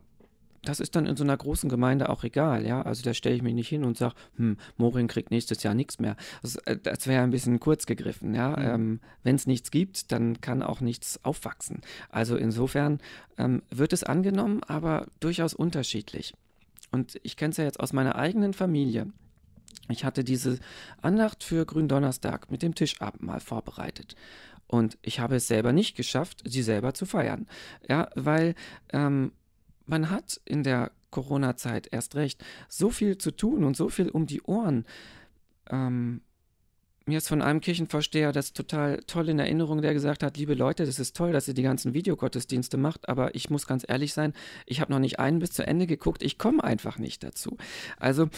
das 0.62 0.80
ist 0.80 0.96
dann 0.96 1.06
in 1.06 1.16
so 1.16 1.24
einer 1.24 1.36
großen 1.36 1.68
Gemeinde 1.68 2.08
auch 2.08 2.24
egal, 2.24 2.66
ja. 2.66 2.82
Also 2.82 3.02
da 3.02 3.14
stelle 3.14 3.36
ich 3.36 3.42
mich 3.42 3.54
nicht 3.54 3.68
hin 3.68 3.84
und 3.84 3.96
sage, 3.96 4.14
hm, 4.36 4.56
Morin 4.76 5.08
kriegt 5.08 5.30
nächstes 5.30 5.62
Jahr 5.62 5.74
nichts 5.74 5.98
mehr. 5.98 6.16
Das, 6.42 6.56
äh, 6.56 6.76
das 6.76 7.06
wäre 7.06 7.22
ein 7.22 7.30
bisschen 7.30 7.60
kurz 7.60 7.86
gegriffen, 7.86 8.34
ja. 8.34 8.50
Mhm. 8.50 8.64
Ähm, 8.64 9.00
Wenn 9.22 9.36
es 9.36 9.46
nichts 9.46 9.70
gibt, 9.70 10.12
dann 10.12 10.40
kann 10.40 10.62
auch 10.62 10.80
nichts 10.80 11.24
aufwachsen. 11.24 11.80
Also 12.10 12.36
insofern 12.36 13.00
ähm, 13.36 13.62
wird 13.70 13.92
es 13.92 14.04
angenommen, 14.04 14.62
aber 14.64 15.06
durchaus 15.20 15.54
unterschiedlich. 15.54 16.34
Und 16.90 17.20
ich 17.22 17.36
kenne 17.36 17.50
es 17.50 17.56
ja 17.56 17.64
jetzt 17.64 17.80
aus 17.80 17.92
meiner 17.92 18.16
eigenen 18.16 18.54
Familie. 18.54 19.06
Ich 19.90 20.04
hatte 20.04 20.24
diese 20.24 20.58
Andacht 21.02 21.44
für 21.44 21.64
Gründonnerstag 21.64 22.50
mit 22.50 22.62
dem 22.62 22.74
Tischabendmahl 22.74 23.40
vorbereitet. 23.40 24.16
Und 24.66 24.98
ich 25.00 25.18
habe 25.20 25.36
es 25.36 25.48
selber 25.48 25.72
nicht 25.72 25.96
geschafft, 25.96 26.42
sie 26.46 26.62
selber 26.62 26.92
zu 26.92 27.06
feiern. 27.06 27.46
Ja, 27.88 28.10
weil 28.14 28.54
ähm, 28.92 29.32
man 29.88 30.10
hat 30.10 30.40
in 30.44 30.62
der 30.62 30.92
Corona-Zeit 31.10 31.88
erst 31.90 32.14
recht 32.14 32.44
so 32.68 32.90
viel 32.90 33.18
zu 33.18 33.30
tun 33.30 33.64
und 33.64 33.76
so 33.76 33.88
viel 33.88 34.10
um 34.10 34.26
die 34.26 34.42
Ohren. 34.42 34.84
Ähm, 35.70 36.20
mir 37.06 37.18
ist 37.18 37.28
von 37.28 37.40
einem 37.40 37.60
Kirchenvorsteher 37.60 38.32
das 38.32 38.52
total 38.52 39.00
toll 39.06 39.30
in 39.30 39.38
Erinnerung, 39.38 39.80
der 39.80 39.94
gesagt 39.94 40.22
hat, 40.22 40.36
liebe 40.36 40.52
Leute, 40.54 40.84
das 40.84 40.98
ist 40.98 41.16
toll, 41.16 41.32
dass 41.32 41.48
ihr 41.48 41.54
die 41.54 41.62
ganzen 41.62 41.94
Videogottesdienste 41.94 42.76
macht, 42.76 43.08
aber 43.08 43.34
ich 43.34 43.48
muss 43.48 43.66
ganz 43.66 43.84
ehrlich 43.88 44.12
sein, 44.12 44.34
ich 44.66 44.82
habe 44.82 44.92
noch 44.92 44.98
nicht 44.98 45.18
einen 45.18 45.38
bis 45.38 45.52
zu 45.52 45.66
Ende 45.66 45.86
geguckt, 45.86 46.22
ich 46.22 46.36
komme 46.36 46.62
einfach 46.62 46.98
nicht 46.98 47.24
dazu. 47.24 47.56
Also 47.98 48.28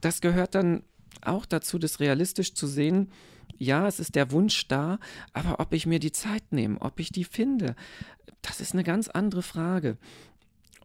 das 0.00 0.20
gehört 0.20 0.56
dann 0.56 0.82
auch 1.22 1.46
dazu, 1.46 1.78
das 1.78 2.00
realistisch 2.00 2.54
zu 2.54 2.66
sehen. 2.66 3.12
Ja, 3.56 3.86
es 3.86 4.00
ist 4.00 4.16
der 4.16 4.32
Wunsch 4.32 4.66
da, 4.66 4.98
aber 5.32 5.60
ob 5.60 5.72
ich 5.72 5.86
mir 5.86 6.00
die 6.00 6.12
Zeit 6.12 6.42
nehme, 6.50 6.80
ob 6.80 6.98
ich 6.98 7.10
die 7.10 7.24
finde, 7.24 7.76
das 8.42 8.60
ist 8.60 8.72
eine 8.72 8.84
ganz 8.84 9.08
andere 9.08 9.42
Frage. 9.42 9.96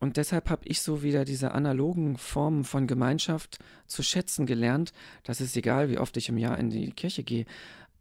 Und 0.01 0.17
deshalb 0.17 0.49
habe 0.49 0.63
ich 0.65 0.81
so 0.81 1.03
wieder 1.03 1.25
diese 1.25 1.51
analogen 1.51 2.17
Formen 2.17 2.63
von 2.63 2.87
Gemeinschaft 2.87 3.59
zu 3.85 4.01
schätzen 4.01 4.47
gelernt. 4.47 4.93
Das 5.23 5.39
ist 5.39 5.55
egal, 5.55 5.89
wie 5.91 5.99
oft 5.99 6.17
ich 6.17 6.27
im 6.27 6.39
Jahr 6.39 6.57
in 6.57 6.71
die 6.71 6.91
Kirche 6.91 7.21
gehe. 7.21 7.45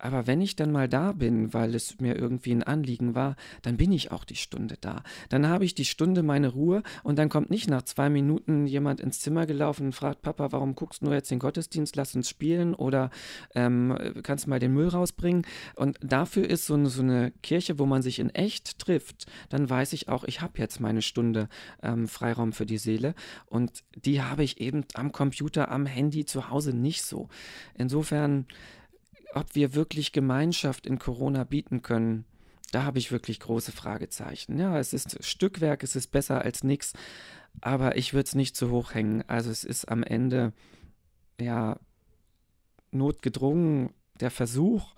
Aber 0.00 0.26
wenn 0.26 0.40
ich 0.40 0.56
dann 0.56 0.72
mal 0.72 0.88
da 0.88 1.12
bin, 1.12 1.52
weil 1.52 1.74
es 1.74 2.00
mir 2.00 2.16
irgendwie 2.16 2.52
ein 2.52 2.62
Anliegen 2.62 3.14
war, 3.14 3.36
dann 3.62 3.76
bin 3.76 3.92
ich 3.92 4.12
auch 4.12 4.24
die 4.24 4.36
Stunde 4.36 4.76
da. 4.80 5.02
Dann 5.28 5.46
habe 5.46 5.64
ich 5.64 5.74
die 5.74 5.84
Stunde 5.84 6.22
meine 6.22 6.48
Ruhe 6.48 6.82
und 7.02 7.18
dann 7.18 7.28
kommt 7.28 7.50
nicht 7.50 7.68
nach 7.68 7.82
zwei 7.82 8.08
Minuten 8.08 8.66
jemand 8.66 9.00
ins 9.00 9.20
Zimmer 9.20 9.46
gelaufen 9.46 9.86
und 9.86 9.94
fragt, 9.94 10.22
Papa, 10.22 10.52
warum 10.52 10.74
guckst 10.74 11.02
du 11.02 11.12
jetzt 11.12 11.30
den 11.30 11.38
Gottesdienst, 11.38 11.96
lass 11.96 12.14
uns 12.14 12.28
spielen 12.28 12.74
oder 12.74 13.10
ähm, 13.54 13.96
kannst 14.22 14.46
du 14.46 14.50
mal 14.50 14.58
den 14.58 14.72
Müll 14.72 14.88
rausbringen. 14.88 15.46
Und 15.76 15.98
dafür 16.02 16.48
ist 16.48 16.66
so 16.66 16.74
eine, 16.74 16.88
so 16.88 17.02
eine, 17.02 17.32
Kirche, 17.42 17.78
wo 17.78 17.86
man 17.86 18.02
sich 18.02 18.18
in 18.18 18.30
echt 18.30 18.78
trifft, 18.78 19.26
dann 19.48 19.68
weiß 19.68 19.92
ich 19.92 20.08
auch, 20.08 20.24
ich 20.24 20.40
habe 20.40 20.58
jetzt 20.58 20.80
meine 20.80 21.02
Stunde 21.02 21.48
ähm, 21.82 22.08
Freiraum 22.08 22.52
für 22.52 22.66
die 22.66 22.78
Seele 22.78 23.14
und 23.46 23.82
die 23.96 24.22
habe 24.22 24.42
ich 24.42 24.60
eben 24.60 24.84
am 24.94 25.12
Computer, 25.12 25.70
am 25.70 25.86
Handy 25.86 26.24
zu 26.24 26.50
Hause 26.50 26.72
nicht 26.72 27.02
so. 27.02 27.28
Insofern 27.76 28.46
ob 29.34 29.54
wir 29.54 29.74
wirklich 29.74 30.12
Gemeinschaft 30.12 30.86
in 30.86 30.98
Corona 30.98 31.44
bieten 31.44 31.82
können, 31.82 32.24
da 32.72 32.84
habe 32.84 32.98
ich 32.98 33.10
wirklich 33.10 33.40
große 33.40 33.72
Fragezeichen. 33.72 34.58
Ja, 34.58 34.78
es 34.78 34.92
ist 34.92 35.24
Stückwerk, 35.24 35.82
es 35.82 35.96
ist 35.96 36.08
besser 36.08 36.42
als 36.42 36.62
nichts, 36.62 36.92
aber 37.60 37.96
ich 37.96 38.14
würde 38.14 38.26
es 38.26 38.34
nicht 38.34 38.56
zu 38.56 38.70
hoch 38.70 38.94
hängen. 38.94 39.24
Also 39.26 39.50
es 39.50 39.64
ist 39.64 39.90
am 39.90 40.02
Ende 40.02 40.52
ja 41.40 41.78
notgedrungen 42.92 43.92
der 44.20 44.30
Versuch, 44.30 44.94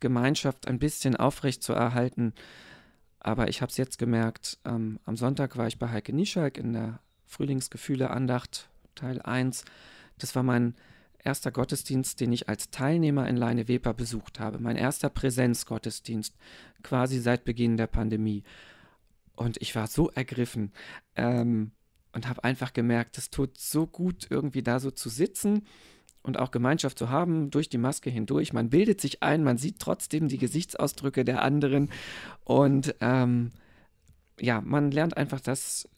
Gemeinschaft 0.00 0.68
ein 0.68 0.78
bisschen 0.78 1.16
aufrecht 1.16 1.62
zu 1.62 1.72
erhalten. 1.72 2.32
Aber 3.20 3.48
ich 3.48 3.62
habe 3.62 3.70
es 3.70 3.76
jetzt 3.76 3.98
gemerkt, 3.98 4.58
ähm, 4.64 4.98
am 5.04 5.16
Sonntag 5.16 5.56
war 5.56 5.68
ich 5.68 5.78
bei 5.78 5.88
Heike 5.88 6.12
Nischalk 6.12 6.58
in 6.58 6.72
der 6.72 6.98
Frühlingsgefühle-Andacht, 7.26 8.68
Teil 8.94 9.22
1. 9.22 9.64
Das 10.18 10.34
war 10.34 10.42
mein 10.42 10.74
erster 11.24 11.50
Gottesdienst, 11.50 12.20
den 12.20 12.32
ich 12.32 12.48
als 12.48 12.70
Teilnehmer 12.70 13.28
in 13.28 13.36
Leine 13.36 13.68
Weber 13.68 13.94
besucht 13.94 14.40
habe. 14.40 14.58
Mein 14.58 14.76
erster 14.76 15.08
Präsenzgottesdienst, 15.08 16.36
quasi 16.82 17.18
seit 17.18 17.44
Beginn 17.44 17.76
der 17.76 17.86
Pandemie. 17.86 18.42
Und 19.34 19.60
ich 19.60 19.74
war 19.74 19.86
so 19.86 20.10
ergriffen 20.10 20.72
ähm, 21.16 21.72
und 22.12 22.28
habe 22.28 22.44
einfach 22.44 22.72
gemerkt, 22.72 23.18
es 23.18 23.30
tut 23.30 23.58
so 23.58 23.86
gut, 23.86 24.26
irgendwie 24.30 24.62
da 24.62 24.78
so 24.80 24.90
zu 24.90 25.08
sitzen 25.08 25.66
und 26.22 26.38
auch 26.38 26.50
Gemeinschaft 26.50 26.98
zu 26.98 27.08
haben 27.08 27.50
durch 27.50 27.68
die 27.68 27.78
Maske 27.78 28.10
hindurch. 28.10 28.52
Man 28.52 28.70
bildet 28.70 29.00
sich 29.00 29.22
ein, 29.22 29.42
man 29.42 29.58
sieht 29.58 29.78
trotzdem 29.78 30.28
die 30.28 30.38
Gesichtsausdrücke 30.38 31.24
der 31.24 31.42
anderen 31.42 31.90
und 32.44 32.94
ähm, 33.00 33.50
ja, 34.40 34.60
man 34.60 34.90
lernt 34.90 35.16
einfach 35.16 35.40
das 35.40 35.88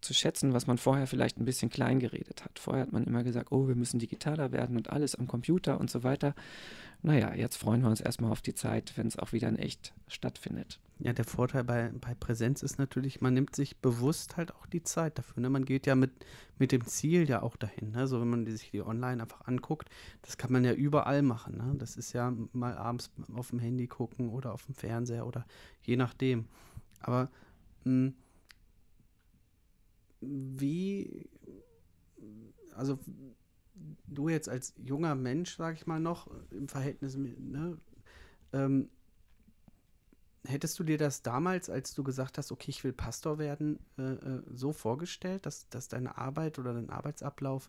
zu 0.00 0.14
schätzen, 0.14 0.52
was 0.52 0.66
man 0.66 0.78
vorher 0.78 1.06
vielleicht 1.06 1.38
ein 1.38 1.44
bisschen 1.44 1.70
klein 1.70 1.98
geredet 1.98 2.44
hat. 2.44 2.58
Vorher 2.58 2.82
hat 2.82 2.92
man 2.92 3.04
immer 3.04 3.24
gesagt, 3.24 3.52
oh, 3.52 3.68
wir 3.68 3.74
müssen 3.74 3.98
digitaler 3.98 4.52
werden 4.52 4.76
und 4.76 4.90
alles 4.90 5.14
am 5.14 5.26
Computer 5.26 5.78
und 5.80 5.90
so 5.90 6.02
weiter. 6.02 6.34
Naja, 7.02 7.32
jetzt 7.34 7.56
freuen 7.56 7.82
wir 7.82 7.88
uns 7.88 8.00
erstmal 8.00 8.32
auf 8.32 8.42
die 8.42 8.54
Zeit, 8.54 8.92
wenn 8.96 9.06
es 9.06 9.18
auch 9.18 9.32
wieder 9.32 9.48
in 9.48 9.56
echt 9.56 9.94
stattfindet. 10.08 10.80
Ja, 10.98 11.12
der 11.12 11.24
Vorteil 11.24 11.62
bei, 11.62 11.92
bei 12.00 12.14
Präsenz 12.14 12.64
ist 12.64 12.78
natürlich, 12.78 13.20
man 13.20 13.32
nimmt 13.32 13.54
sich 13.54 13.76
bewusst 13.76 14.36
halt 14.36 14.52
auch 14.52 14.66
die 14.66 14.82
Zeit 14.82 15.16
dafür. 15.16 15.40
Ne? 15.40 15.48
Man 15.48 15.64
geht 15.64 15.86
ja 15.86 15.94
mit, 15.94 16.10
mit 16.58 16.72
dem 16.72 16.84
Ziel 16.86 17.28
ja 17.28 17.42
auch 17.42 17.56
dahin. 17.56 17.92
Ne? 17.92 18.08
So, 18.08 18.20
wenn 18.20 18.28
man 18.28 18.46
sich 18.46 18.72
die 18.72 18.82
online 18.82 19.22
einfach 19.22 19.46
anguckt, 19.46 19.88
das 20.22 20.36
kann 20.38 20.52
man 20.52 20.64
ja 20.64 20.72
überall 20.72 21.22
machen. 21.22 21.56
Ne? 21.56 21.74
Das 21.78 21.96
ist 21.96 22.12
ja 22.14 22.32
mal 22.52 22.76
abends 22.76 23.12
auf 23.32 23.50
dem 23.50 23.60
Handy 23.60 23.86
gucken 23.86 24.28
oder 24.30 24.52
auf 24.52 24.66
dem 24.66 24.74
Fernseher 24.74 25.24
oder 25.24 25.46
je 25.82 25.96
nachdem. 25.96 26.46
Aber 27.00 27.30
mh, 27.84 28.08
hm, 28.08 28.14
wie, 30.20 31.28
also 32.74 32.98
du 34.06 34.28
jetzt 34.28 34.48
als 34.48 34.74
junger 34.76 35.14
Mensch, 35.14 35.56
sag 35.56 35.74
ich 35.74 35.86
mal 35.86 36.00
noch, 36.00 36.28
im 36.50 36.68
Verhältnis, 36.68 37.16
ne, 37.16 37.78
ähm, 38.52 38.88
hättest 40.46 40.78
du 40.78 40.84
dir 40.84 40.98
das 40.98 41.22
damals, 41.22 41.68
als 41.70 41.94
du 41.94 42.02
gesagt 42.02 42.38
hast, 42.38 42.52
okay, 42.52 42.70
ich 42.70 42.84
will 42.84 42.92
Pastor 42.92 43.38
werden, 43.38 43.78
äh, 43.98 44.02
äh, 44.02 44.42
so 44.52 44.72
vorgestellt, 44.72 45.46
dass, 45.46 45.68
dass 45.68 45.88
deine 45.88 46.16
Arbeit 46.16 46.58
oder 46.58 46.72
dein 46.72 46.90
Arbeitsablauf 46.90 47.68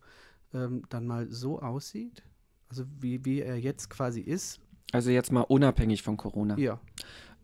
ähm, 0.53 0.83
dann 0.89 1.05
mal 1.05 1.29
so 1.29 1.61
aussieht? 1.61 2.23
Also 2.69 2.85
wie, 2.99 3.25
wie 3.25 3.41
er 3.41 3.59
jetzt 3.59 3.89
quasi 3.89 4.21
ist? 4.21 4.59
Also 4.91 5.09
jetzt 5.09 5.31
mal 5.31 5.41
unabhängig 5.41 6.03
von 6.03 6.17
Corona. 6.17 6.57
Ja. 6.57 6.79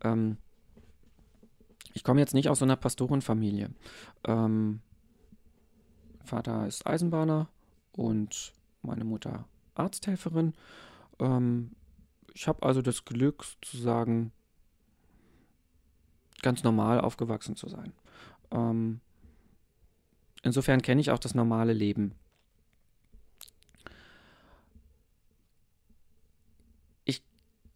Ähm, 0.02 0.38
ich 1.92 2.04
komme 2.04 2.20
jetzt 2.20 2.34
nicht 2.34 2.48
aus 2.48 2.58
so 2.58 2.64
einer 2.64 2.76
Pastorenfamilie. 2.76 3.70
Ähm, 4.24 4.80
Vater 6.26 6.66
ist 6.66 6.86
Eisenbahner 6.86 7.48
und 7.92 8.52
meine 8.82 9.04
Mutter 9.04 9.46
Arzthelferin. 9.74 10.54
Ähm, 11.18 11.72
ich 12.34 12.48
habe 12.48 12.62
also 12.62 12.82
das 12.82 13.04
Glück 13.04 13.44
zu 13.62 13.78
sagen, 13.78 14.32
ganz 16.42 16.62
normal 16.62 17.00
aufgewachsen 17.00 17.56
zu 17.56 17.68
sein. 17.68 17.92
Ähm, 18.50 19.00
insofern 20.42 20.82
kenne 20.82 21.00
ich 21.00 21.10
auch 21.10 21.18
das 21.18 21.34
normale 21.34 21.72
Leben. 21.72 22.14
Ich 27.04 27.22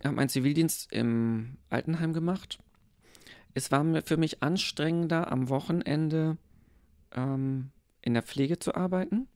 habe 0.05 0.15
meinen 0.15 0.29
Zivildienst 0.29 0.93
im 0.93 1.57
Altenheim 1.71 2.13
gemacht. 2.13 2.59
Es 3.55 3.71
war 3.73 3.85
für 4.03 4.17
mich 4.17 4.43
anstrengender 4.43 5.33
am 5.33 5.49
Wochenende 5.49 6.37
ähm, 7.13 7.73
in 8.03 8.15
der 8.15 8.23
Pflege 8.23 8.59
zu 8.59 8.75
arbeiten, 8.75 9.29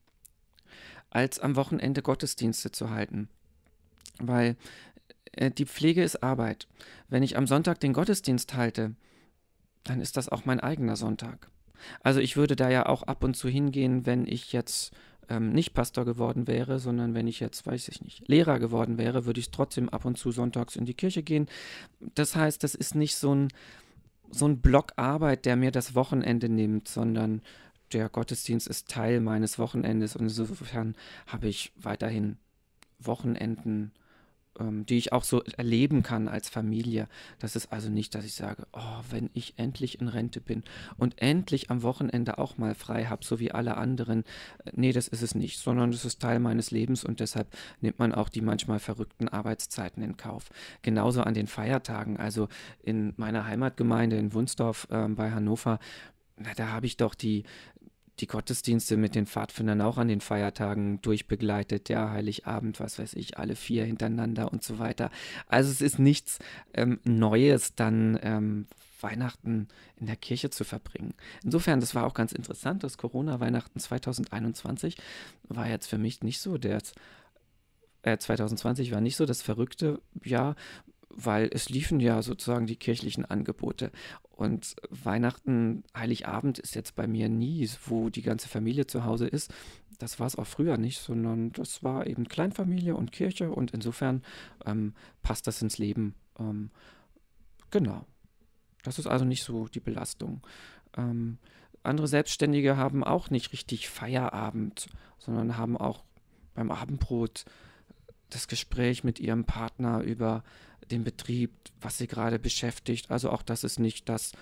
als 1.11 1.39
am 1.39 1.57
Wochenende 1.57 2.03
Gottesdienste 2.03 2.71
zu 2.71 2.91
halten. 2.91 3.29
Weil 4.19 4.57
äh, 5.33 5.51
die 5.51 5.67
Pflege 5.67 6.03
ist 6.03 6.23
Arbeit. 6.23 6.69
Wenn 7.09 7.23
ich 7.23 7.37
am 7.37 7.47
Sonntag 7.47 7.81
den 7.81 7.93
Gottesdienst 7.93 8.55
halte, 8.55 8.95
dann 9.85 10.01
ist 10.01 10.17
das 10.17 10.29
auch 10.29 10.45
mein 10.45 10.61
eigener 10.61 10.97
Sonntag. 10.97 11.51
Also 12.03 12.21
ich 12.21 12.37
würde 12.37 12.57
da 12.57 12.71
ja 12.71 12.87
auch 12.87 13.03
ab 13.03 13.25
und 13.25 13.35
zu 13.37 13.49
hingehen, 13.49 14.07
wenn 14.07 14.27
ich 14.27 14.53
jetzt 14.53 14.93
ähm, 15.29 15.53
nicht 15.53 15.75
Pastor 15.75 16.05
geworden 16.05 16.47
wäre, 16.47 16.79
sondern 16.79 17.15
wenn 17.15 17.27
ich 17.27 17.41
jetzt, 17.41 17.67
weiß 17.67 17.89
ich 17.89 18.03
nicht, 18.03 18.29
Lehrer 18.29 18.59
geworden 18.59 18.99
wäre, 18.99 19.27
würde 19.27 19.41
ich 19.41 19.51
trotzdem 19.51 19.89
ab 19.89 20.05
und 20.05 20.19
zu 20.19 20.31
sonntags 20.31 20.77
in 20.77 20.87
die 20.87 20.95
Kirche 20.95 21.23
gehen. 21.23 21.47
Das 22.15 22.37
heißt, 22.37 22.63
das 22.63 22.75
ist 22.75 22.95
nicht 22.95 23.17
so 23.17 23.35
ein, 23.35 23.49
so 24.31 24.47
ein 24.47 24.61
Block 24.61 24.93
Arbeit, 24.97 25.45
der 25.45 25.57
mir 25.57 25.71
das 25.71 25.95
Wochenende 25.95 26.49
nimmt, 26.49 26.89
sondern 26.89 27.43
der 27.95 28.09
Gottesdienst 28.09 28.69
ist 28.69 28.89
Teil 28.89 29.21
meines 29.21 29.59
Wochenendes 29.59 30.17
und 30.17 30.25
insofern 30.25 30.95
habe 31.27 31.49
ich 31.49 31.73
weiterhin 31.77 32.37
Wochenenden 32.99 33.93
ähm, 34.59 34.87
die 34.87 34.99
ich 34.99 35.13
auch 35.13 35.25
so 35.25 35.43
erleben 35.57 36.03
kann 36.03 36.29
als 36.29 36.49
Familie. 36.49 37.09
Das 37.41 37.57
ist 37.57 37.73
also 37.73 37.91
nicht, 37.91 38.15
dass 38.15 38.25
ich 38.25 38.35
sage, 38.35 38.67
oh, 38.73 39.01
wenn 39.11 39.31
ich 39.35 39.55
endlich 39.57 40.01
in 40.01 40.09
Rente 40.09 40.41
bin 40.41 40.63
und 40.97 41.21
endlich 41.21 41.71
am 41.71 41.83
Wochenende 41.83 42.39
auch 42.39 42.57
mal 42.57 42.75
frei 42.75 43.07
habe, 43.07 43.25
so 43.25 43.41
wie 43.41 43.51
alle 43.51 43.77
anderen. 43.77 44.25
Äh, 44.65 44.71
nee, 44.75 44.93
das 44.93 45.09
ist 45.09 45.23
es 45.23 45.35
nicht, 45.35 45.59
sondern 45.59 45.91
das 45.91 46.05
ist 46.05 46.21
Teil 46.21 46.39
meines 46.39 46.71
Lebens 46.71 47.05
und 47.05 47.21
deshalb 47.21 47.49
nimmt 47.81 47.99
man 47.99 48.15
auch 48.15 48.29
die 48.29 48.43
manchmal 48.43 48.79
verrückten 48.79 49.29
Arbeitszeiten 49.29 50.03
in 50.03 50.17
Kauf. 50.17 50.51
Genauso 50.83 51.23
an 51.23 51.35
den 51.35 51.49
Feiertagen. 51.49 52.17
Also 52.17 52.49
in 52.83 53.13
meiner 53.17 53.47
Heimatgemeinde 53.47 54.17
in 54.17 54.33
Wunsdorf 54.33 54.87
äh, 54.91 55.09
bei 55.09 55.33
Hannover, 55.33 55.81
na, 56.37 56.53
da 56.55 56.69
habe 56.69 56.87
ich 56.87 56.97
doch 56.97 57.15
die 57.15 57.45
die 58.21 58.27
Gottesdienste 58.27 58.97
mit 58.97 59.15
den 59.15 59.27
Pfadfindern 59.27 59.81
auch 59.81 59.99
an 59.99 60.09
den 60.09 60.21
Feiertagen 60.21 61.01
durchbegleitet, 61.03 61.89
ja, 61.89 62.11
Heiligabend, 62.11 62.81
was 62.81 62.99
weiß 62.99 63.15
ich, 63.15 63.39
alle 63.39 63.57
vier 63.57 63.85
hintereinander 63.85 64.53
und 64.53 64.63
so 64.63 64.79
weiter. 64.79 65.11
Also 65.47 65.71
es 65.71 65.81
ist 65.81 65.99
nichts 65.99 66.39
ähm, 66.75 67.01
Neues, 67.05 67.75
dann 67.75 68.19
ähm, 68.23 68.67
Weihnachten 69.01 69.69
in 69.97 70.07
der 70.07 70.17
Kirche 70.17 70.51
zu 70.51 70.65
verbringen. 70.65 71.15
Insofern, 71.45 71.81
das 71.81 71.95
war 71.95 72.07
auch 72.07 72.15
ganz 72.15 72.33
interessant, 72.33 72.83
das 72.83 72.99
Corona-Weihnachten 72.99 73.79
2021 73.79 74.97
war 75.49 75.69
jetzt 75.69 75.87
für 75.87 75.99
mich 75.99 76.23
nicht 76.23 76.41
so 76.41 76.57
der, 76.57 76.81
äh, 78.03 78.17
2020 78.17 78.93
war 78.93 79.01
nicht 79.01 79.17
so 79.17 79.27
das 79.27 79.43
verrückte 79.43 80.01
Jahr, 80.25 80.57
weil 81.11 81.49
es 81.53 81.69
liefen 81.69 82.01
ja 82.01 82.23
sozusagen 82.23 82.67
die 82.67 82.77
kirchlichen 82.77 83.25
Angebote. 83.25 83.93
Und 84.35 84.75
Weihnachten, 84.91 85.85
Heiligabend 85.97 86.59
ist 86.59 86.75
jetzt 86.75 86.97
bei 86.97 87.07
mir 87.07 87.29
nie, 87.29 87.69
wo 87.87 88.11
die 88.11 88.23
ganze 88.23 88.49
Familie 88.49 88.87
zu 88.87 89.05
Hause 89.05 89.29
ist. 89.29 89.53
Das 89.99 90.19
war 90.19 90.27
es 90.27 90.37
auch 90.37 90.47
früher 90.47 90.77
nicht, 90.77 90.99
sondern 90.99 91.53
das 91.53 91.85
war 91.85 92.09
eben 92.09 92.27
Kleinfamilie 92.27 92.97
und 92.97 93.13
Kirche 93.13 93.53
und 93.53 93.71
insofern 93.71 94.23
ähm, 94.67 94.95
passt 95.23 95.47
das 95.47 95.63
ins 95.63 95.79
Leben. 95.79 96.17
Ähm, 96.39 96.71
genau. 97.71 98.05
Das 98.83 98.99
ist 98.99 99.07
also 99.07 99.25
nicht 99.25 99.45
so 99.45 99.69
die 99.69 99.81
Belastung. 99.81 100.43
Ähm, 100.97 101.39
andere 101.85 102.09
Selbstständige 102.09 102.77
haben 102.77 103.05
auch 103.05 103.31
nicht 103.31 103.53
richtig 103.53 103.89
Feierabend, 103.89 104.89
sondern 105.19 105.57
haben 105.57 105.77
auch 105.77 106.03
beim 106.55 106.73
Abendbrot 106.73 107.45
das 108.31 108.49
Gespräch 108.49 109.05
mit 109.05 109.21
ihrem 109.21 109.45
Partner 109.45 110.01
über 110.01 110.43
den 110.91 111.05
Betrieb, 111.05 111.53
was 111.81 111.99
sie 111.99 112.07
gerade 112.07 112.39
beschäftigt. 112.39 113.11
Also 113.11 113.31
auch 113.31 113.43
das 113.43 113.65
ist 113.65 113.79
nicht 113.79 114.09
das, 114.09 114.33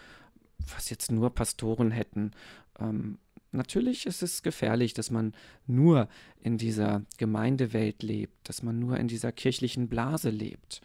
was 0.74 0.90
jetzt 0.90 1.10
nur 1.10 1.34
Pastoren 1.34 1.90
hätten. 1.90 2.32
Ähm, 2.78 3.18
natürlich 3.50 4.06
ist 4.06 4.22
es 4.22 4.42
gefährlich, 4.42 4.94
dass 4.94 5.10
man 5.10 5.34
nur 5.66 6.08
in 6.40 6.58
dieser 6.58 7.02
Gemeindewelt 7.18 8.02
lebt, 8.02 8.48
dass 8.48 8.62
man 8.62 8.78
nur 8.78 8.96
in 8.98 9.08
dieser 9.08 9.32
kirchlichen 9.32 9.88
Blase 9.88 10.30
lebt. 10.30 10.80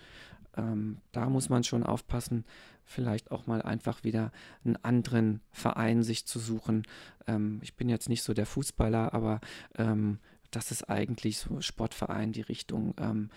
Ähm, 0.56 0.98
da 1.12 1.30
muss 1.30 1.50
man 1.50 1.64
schon 1.64 1.84
aufpassen, 1.84 2.46
vielleicht 2.84 3.32
auch 3.32 3.48
mal 3.48 3.62
einfach 3.62 4.04
wieder 4.04 4.32
einen 4.64 4.78
anderen 4.78 5.42
Verein 5.52 6.04
sich 6.04 6.26
zu 6.26 6.40
suchen. 6.40 6.84
Ähm, 7.28 7.60
ich 7.62 7.76
bin 7.76 7.90
jetzt 7.90 8.10
nicht 8.10 8.24
so 8.24 8.34
der 8.34 8.46
Fußballer, 8.46 9.14
aber 9.14 9.40
ähm, 9.78 10.20
das 10.52 10.72
ist 10.72 10.90
eigentlich 10.90 11.38
so 11.38 11.62
Sportverein, 11.62 12.32
die 12.32 12.42
Richtung. 12.42 12.96
Ähm, 13.00 13.30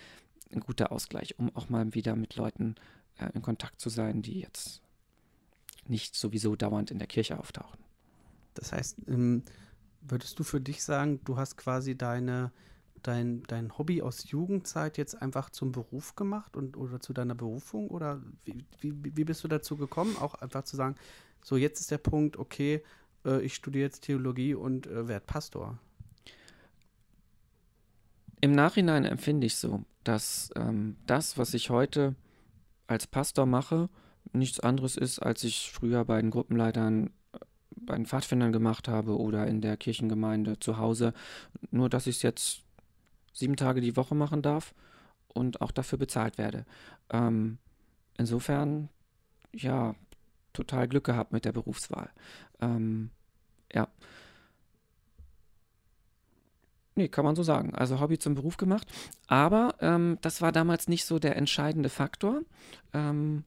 ein 0.52 0.60
guter 0.60 0.92
Ausgleich, 0.92 1.38
um 1.38 1.54
auch 1.54 1.68
mal 1.68 1.94
wieder 1.94 2.16
mit 2.16 2.36
Leuten 2.36 2.74
äh, 3.18 3.30
in 3.34 3.42
Kontakt 3.42 3.80
zu 3.80 3.88
sein, 3.88 4.22
die 4.22 4.40
jetzt 4.40 4.82
nicht 5.86 6.14
sowieso 6.14 6.56
dauernd 6.56 6.90
in 6.90 6.98
der 6.98 7.08
Kirche 7.08 7.38
auftauchen. 7.38 7.78
Das 8.54 8.72
heißt, 8.72 8.98
ähm, 9.08 9.42
würdest 10.00 10.38
du 10.38 10.44
für 10.44 10.60
dich 10.60 10.82
sagen, 10.82 11.20
du 11.24 11.36
hast 11.36 11.56
quasi 11.56 11.96
deine, 11.96 12.52
dein, 13.02 13.42
dein 13.44 13.76
Hobby 13.78 14.02
aus 14.02 14.30
Jugendzeit 14.30 14.98
jetzt 14.98 15.20
einfach 15.20 15.50
zum 15.50 15.72
Beruf 15.72 16.16
gemacht 16.16 16.56
und 16.56 16.76
oder 16.76 17.00
zu 17.00 17.12
deiner 17.12 17.34
Berufung? 17.34 17.88
Oder 17.88 18.20
wie, 18.44 18.64
wie, 18.80 19.16
wie 19.16 19.24
bist 19.24 19.44
du 19.44 19.48
dazu 19.48 19.76
gekommen, 19.76 20.16
auch 20.16 20.34
einfach 20.34 20.64
zu 20.64 20.76
sagen, 20.76 20.96
so 21.42 21.56
jetzt 21.56 21.80
ist 21.80 21.90
der 21.90 21.98
Punkt, 21.98 22.36
okay, 22.36 22.82
äh, 23.24 23.40
ich 23.42 23.54
studiere 23.54 23.84
jetzt 23.84 24.02
Theologie 24.02 24.54
und 24.54 24.86
äh, 24.86 25.08
werde 25.08 25.24
Pastor? 25.26 25.78
Im 28.40 28.53
Nachhinein 28.53 29.05
empfinde 29.05 29.46
ich 29.46 29.57
so, 29.57 29.85
dass 30.05 30.50
ähm, 30.57 30.96
das, 31.07 31.37
was 31.37 31.55
ich 31.55 31.70
heute 31.70 32.14
als 32.87 33.07
Pastor 33.07 33.46
mache, 33.46 33.88
nichts 34.33 34.61
anderes 34.61 34.96
ist, 34.96 35.18
als 35.18 35.44
ich 35.44 35.70
früher 35.72 36.05
bei 36.05 36.20
den 36.20 36.31
Gruppenleitern, 36.31 37.11
äh, 37.33 37.38
bei 37.76 37.96
den 37.96 38.07
Pfadfindern 38.07 38.53
gemacht 38.53 38.88
habe 38.88 39.18
oder 39.18 39.46
in 39.46 39.61
der 39.61 39.76
Kirchengemeinde 39.76 40.59
zu 40.59 40.79
Hause. 40.79 41.12
Nur, 41.70 41.88
dass 41.88 42.07
ich 42.07 42.16
es 42.16 42.22
jetzt 42.22 42.62
sieben 43.33 43.57
Tage 43.57 43.81
die 43.81 43.96
Woche 43.96 44.14
machen 44.14 44.42
darf 44.42 44.74
und 45.29 45.61
auch 45.61 45.70
dafür 45.70 45.98
bezahlt 45.98 46.38
werde. 46.38 46.64
Ähm, 47.11 47.59
insofern, 48.16 48.88
ja, 49.53 49.94
total 50.53 50.88
Glück 50.88 51.05
gehabt 51.05 51.33
mit 51.33 51.44
der 51.44 51.53
Berufswahl. 51.53 52.11
Ähm, 52.61 53.11
ja. 53.72 53.88
Nee, 57.00 57.08
kann 57.08 57.24
man 57.24 57.34
so 57.34 57.42
sagen. 57.42 57.74
Also 57.74 57.98
Hobby 57.98 58.18
zum 58.18 58.34
Beruf 58.34 58.58
gemacht. 58.58 58.86
Aber 59.26 59.74
ähm, 59.80 60.18
das 60.20 60.42
war 60.42 60.52
damals 60.52 60.86
nicht 60.86 61.06
so 61.06 61.18
der 61.18 61.34
entscheidende 61.36 61.88
Faktor. 61.88 62.42
Ähm, 62.92 63.44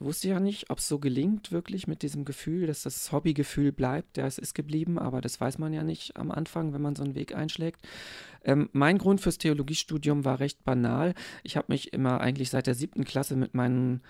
wusste 0.00 0.30
ja 0.30 0.40
nicht, 0.40 0.68
ob 0.68 0.78
es 0.78 0.88
so 0.88 0.98
gelingt, 0.98 1.52
wirklich 1.52 1.86
mit 1.86 2.02
diesem 2.02 2.24
Gefühl, 2.24 2.66
dass 2.66 2.82
das 2.82 3.12
Hobbygefühl 3.12 3.70
bleibt. 3.70 4.16
Ja, 4.16 4.26
es 4.26 4.36
ist 4.36 4.54
geblieben, 4.54 4.98
aber 4.98 5.20
das 5.20 5.40
weiß 5.40 5.58
man 5.58 5.72
ja 5.72 5.84
nicht 5.84 6.16
am 6.16 6.32
Anfang, 6.32 6.72
wenn 6.72 6.82
man 6.82 6.96
so 6.96 7.04
einen 7.04 7.14
Weg 7.14 7.36
einschlägt. 7.36 7.86
Ähm, 8.42 8.68
mein 8.72 8.98
Grund 8.98 9.20
fürs 9.20 9.38
Theologiestudium 9.38 10.24
war 10.24 10.40
recht 10.40 10.64
banal. 10.64 11.14
Ich 11.44 11.56
habe 11.56 11.66
mich 11.68 11.92
immer 11.92 12.20
eigentlich 12.20 12.50
seit 12.50 12.66
der 12.66 12.74
siebten 12.74 13.04
Klasse 13.04 13.36
mit 13.36 13.54
meinen 13.54 14.02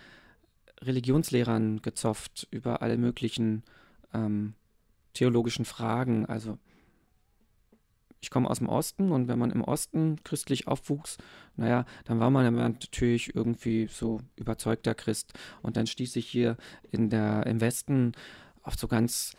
Religionslehrern 0.80 1.82
gezofft 1.82 2.48
über 2.50 2.80
alle 2.80 2.96
möglichen 2.96 3.64
ähm, 4.14 4.54
theologischen 5.12 5.66
Fragen. 5.66 6.24
Also 6.24 6.56
ich 8.20 8.30
komme 8.30 8.50
aus 8.50 8.58
dem 8.58 8.68
Osten 8.68 9.12
und 9.12 9.28
wenn 9.28 9.38
man 9.38 9.50
im 9.50 9.62
Osten 9.62 10.16
christlich 10.24 10.68
aufwuchs, 10.68 11.16
naja, 11.56 11.84
dann 12.04 12.20
war 12.20 12.30
man 12.30 12.52
natürlich 12.54 13.34
irgendwie 13.34 13.88
so 13.90 14.20
überzeugter 14.36 14.94
Christ. 14.94 15.32
Und 15.62 15.76
dann 15.76 15.86
stieß 15.86 16.16
ich 16.16 16.26
hier 16.26 16.56
in 16.90 17.08
der, 17.08 17.46
im 17.46 17.60
Westen 17.60 18.12
auf 18.62 18.74
so 18.74 18.88
ganz 18.88 19.34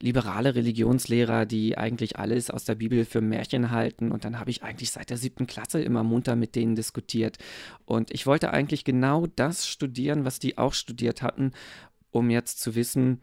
liberale 0.00 0.54
Religionslehrer, 0.54 1.46
die 1.46 1.76
eigentlich 1.76 2.18
alles 2.18 2.50
aus 2.50 2.64
der 2.64 2.74
Bibel 2.76 3.04
für 3.04 3.20
Märchen 3.20 3.70
halten. 3.70 4.12
Und 4.12 4.24
dann 4.24 4.38
habe 4.38 4.50
ich 4.50 4.62
eigentlich 4.62 4.90
seit 4.90 5.10
der 5.10 5.16
siebten 5.16 5.46
Klasse 5.46 5.80
immer 5.82 6.02
munter 6.02 6.36
mit 6.36 6.54
denen 6.54 6.74
diskutiert. 6.74 7.38
Und 7.84 8.12
ich 8.12 8.26
wollte 8.26 8.52
eigentlich 8.52 8.84
genau 8.84 9.26
das 9.26 9.66
studieren, 9.66 10.24
was 10.24 10.38
die 10.38 10.58
auch 10.58 10.74
studiert 10.74 11.22
hatten, 11.22 11.52
um 12.10 12.30
jetzt 12.30 12.60
zu 12.60 12.74
wissen, 12.74 13.20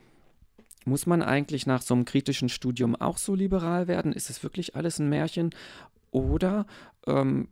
muss 0.85 1.05
man 1.05 1.21
eigentlich 1.21 1.65
nach 1.65 1.81
so 1.81 1.93
einem 1.93 2.05
kritischen 2.05 2.49
Studium 2.49 2.95
auch 2.95 3.17
so 3.17 3.35
liberal 3.35 3.87
werden? 3.87 4.13
Ist 4.13 4.29
es 4.29 4.43
wirklich 4.43 4.75
alles 4.75 4.99
ein 4.99 5.09
Märchen? 5.09 5.51
Oder 6.11 6.65
ähm, 7.07 7.47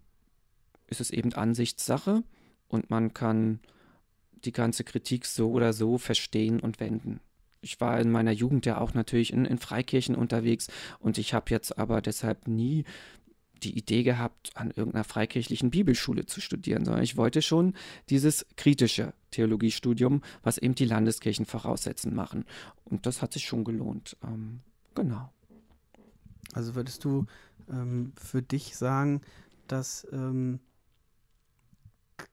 ist 0.87 1.01
es 1.01 1.11
eben 1.11 1.33
Ansichtssache 1.33 2.23
und 2.67 2.89
man 2.89 3.13
kann 3.13 3.59
die 4.45 4.51
ganze 4.51 4.83
Kritik 4.83 5.25
so 5.25 5.51
oder 5.51 5.73
so 5.73 5.97
verstehen 5.97 6.59
und 6.59 6.79
wenden? 6.79 7.19
Ich 7.61 7.79
war 7.81 7.99
in 7.99 8.09
meiner 8.09 8.31
Jugend 8.31 8.65
ja 8.65 8.79
auch 8.79 8.93
natürlich 8.93 9.33
in, 9.33 9.45
in 9.45 9.57
Freikirchen 9.57 10.15
unterwegs 10.15 10.67
und 10.99 11.17
ich 11.17 11.33
habe 11.33 11.51
jetzt 11.51 11.77
aber 11.77 12.01
deshalb 12.01 12.47
nie 12.47 12.85
die 13.63 13.77
Idee 13.77 14.03
gehabt, 14.03 14.51
an 14.55 14.71
irgendeiner 14.71 15.03
freikirchlichen 15.03 15.69
Bibelschule 15.69 16.25
zu 16.25 16.39
studieren, 16.39 16.85
sondern 16.85 17.03
ich 17.03 17.17
wollte 17.17 17.41
schon 17.41 17.73
dieses 18.09 18.45
kritische 18.55 19.13
Theologiestudium, 19.31 20.21
was 20.43 20.57
eben 20.57 20.75
die 20.75 20.85
Landeskirchen 20.85 21.45
voraussetzen, 21.45 22.15
machen. 22.15 22.45
Und 22.85 23.05
das 23.05 23.21
hat 23.21 23.33
sich 23.33 23.45
schon 23.45 23.63
gelohnt. 23.63 24.17
Ähm, 24.23 24.61
genau. 24.95 25.31
Also 26.53 26.75
würdest 26.75 27.03
du 27.03 27.25
ähm, 27.69 28.13
für 28.15 28.41
dich 28.41 28.75
sagen, 28.75 29.21
dass 29.67 30.07
ähm, 30.11 30.59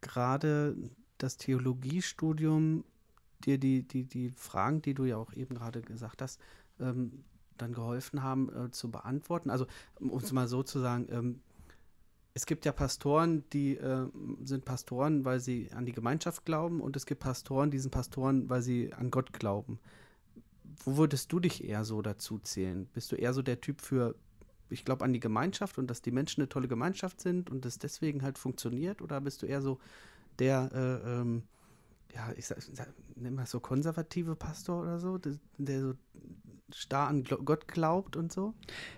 gerade 0.00 0.76
das 1.18 1.37
Theologiestudium 1.37 2.85
dir 3.44 3.59
die, 3.59 3.82
die, 3.82 4.04
die 4.04 4.30
Fragen, 4.30 4.82
die 4.82 4.94
du 4.94 5.04
ja 5.04 5.16
auch 5.16 5.32
eben 5.32 5.54
gerade 5.54 5.82
gesagt 5.82 6.22
hast, 6.22 6.40
ähm, 6.80 7.24
dann 7.59 7.72
geholfen 7.72 8.22
haben 8.22 8.50
äh, 8.54 8.70
zu 8.70 8.90
beantworten. 8.90 9.50
Also 9.50 9.66
um 9.98 10.18
es 10.18 10.32
mal 10.32 10.48
so 10.48 10.62
zu 10.62 10.80
sagen, 10.80 11.06
ähm, 11.11 11.40
es 12.37 12.44
gibt 12.44 12.66
ja 12.66 12.72
Pastoren, 12.72 13.44
die 13.55 13.79
äh, 13.79 14.09
sind 14.44 14.66
Pastoren, 14.66 15.25
weil 15.25 15.40
sie 15.40 15.70
an 15.75 15.87
die 15.87 15.92
Gemeinschaft 15.92 16.44
glauben 16.44 16.83
und 16.83 16.94
es 16.94 17.07
gibt 17.07 17.22
Pastoren, 17.22 17.70
die 17.70 17.79
sind 17.79 17.92
Pastoren, 17.92 18.51
weil 18.51 18.61
sie 18.61 18.92
an 18.92 19.11
Gott 19.11 19.33
glauben. 19.33 19.79
Wo 20.85 20.99
würdest 20.99 21.33
du 21.33 21.40
dich 21.40 21.64
eher 21.64 21.83
so 21.85 22.03
dazu 22.03 22.38
zählen? 22.38 22.90
Bist 22.92 23.11
du 23.11 23.16
eher 23.16 23.33
so 23.33 23.40
der 23.40 23.62
Typ 23.62 23.81
für, 23.81 24.16
ich 24.68 24.85
glaube 24.85 25.03
an 25.03 25.14
die 25.14 25.20
Gemeinschaft 25.20 25.79
und 25.79 25.87
dass 25.87 26.03
die 26.03 26.11
Menschen 26.11 26.42
eine 26.42 26.51
tolle 26.51 26.68
Gemeinschaft 26.68 27.22
sind 27.22 27.49
und 27.49 27.64
das 27.64 27.79
deswegen 27.79 28.20
halt 28.20 28.37
funktioniert? 28.37 29.01
Oder 29.01 29.22
bist 29.22 29.40
du 29.40 29.46
eher 29.46 29.62
so 29.62 29.79
der, 30.38 30.70
äh, 30.75 31.20
ähm, 31.20 31.42
ja, 32.16 32.33
ich 32.35 32.46
sag, 32.46 32.62
sag, 32.62 32.88
nenn 33.14 33.35
mal 33.35 33.46
so 33.46 33.61
konservative 33.61 34.37
Pastor 34.37 34.81
oder 34.81 34.98
so, 34.98 35.18
der, 35.18 35.35
der 35.59 35.81
so 35.81 35.94
starr 36.72 37.09
an 37.09 37.24
Gott 37.24 37.68
glaubt 37.68 38.16
und 38.16 38.33
so? 38.33 38.55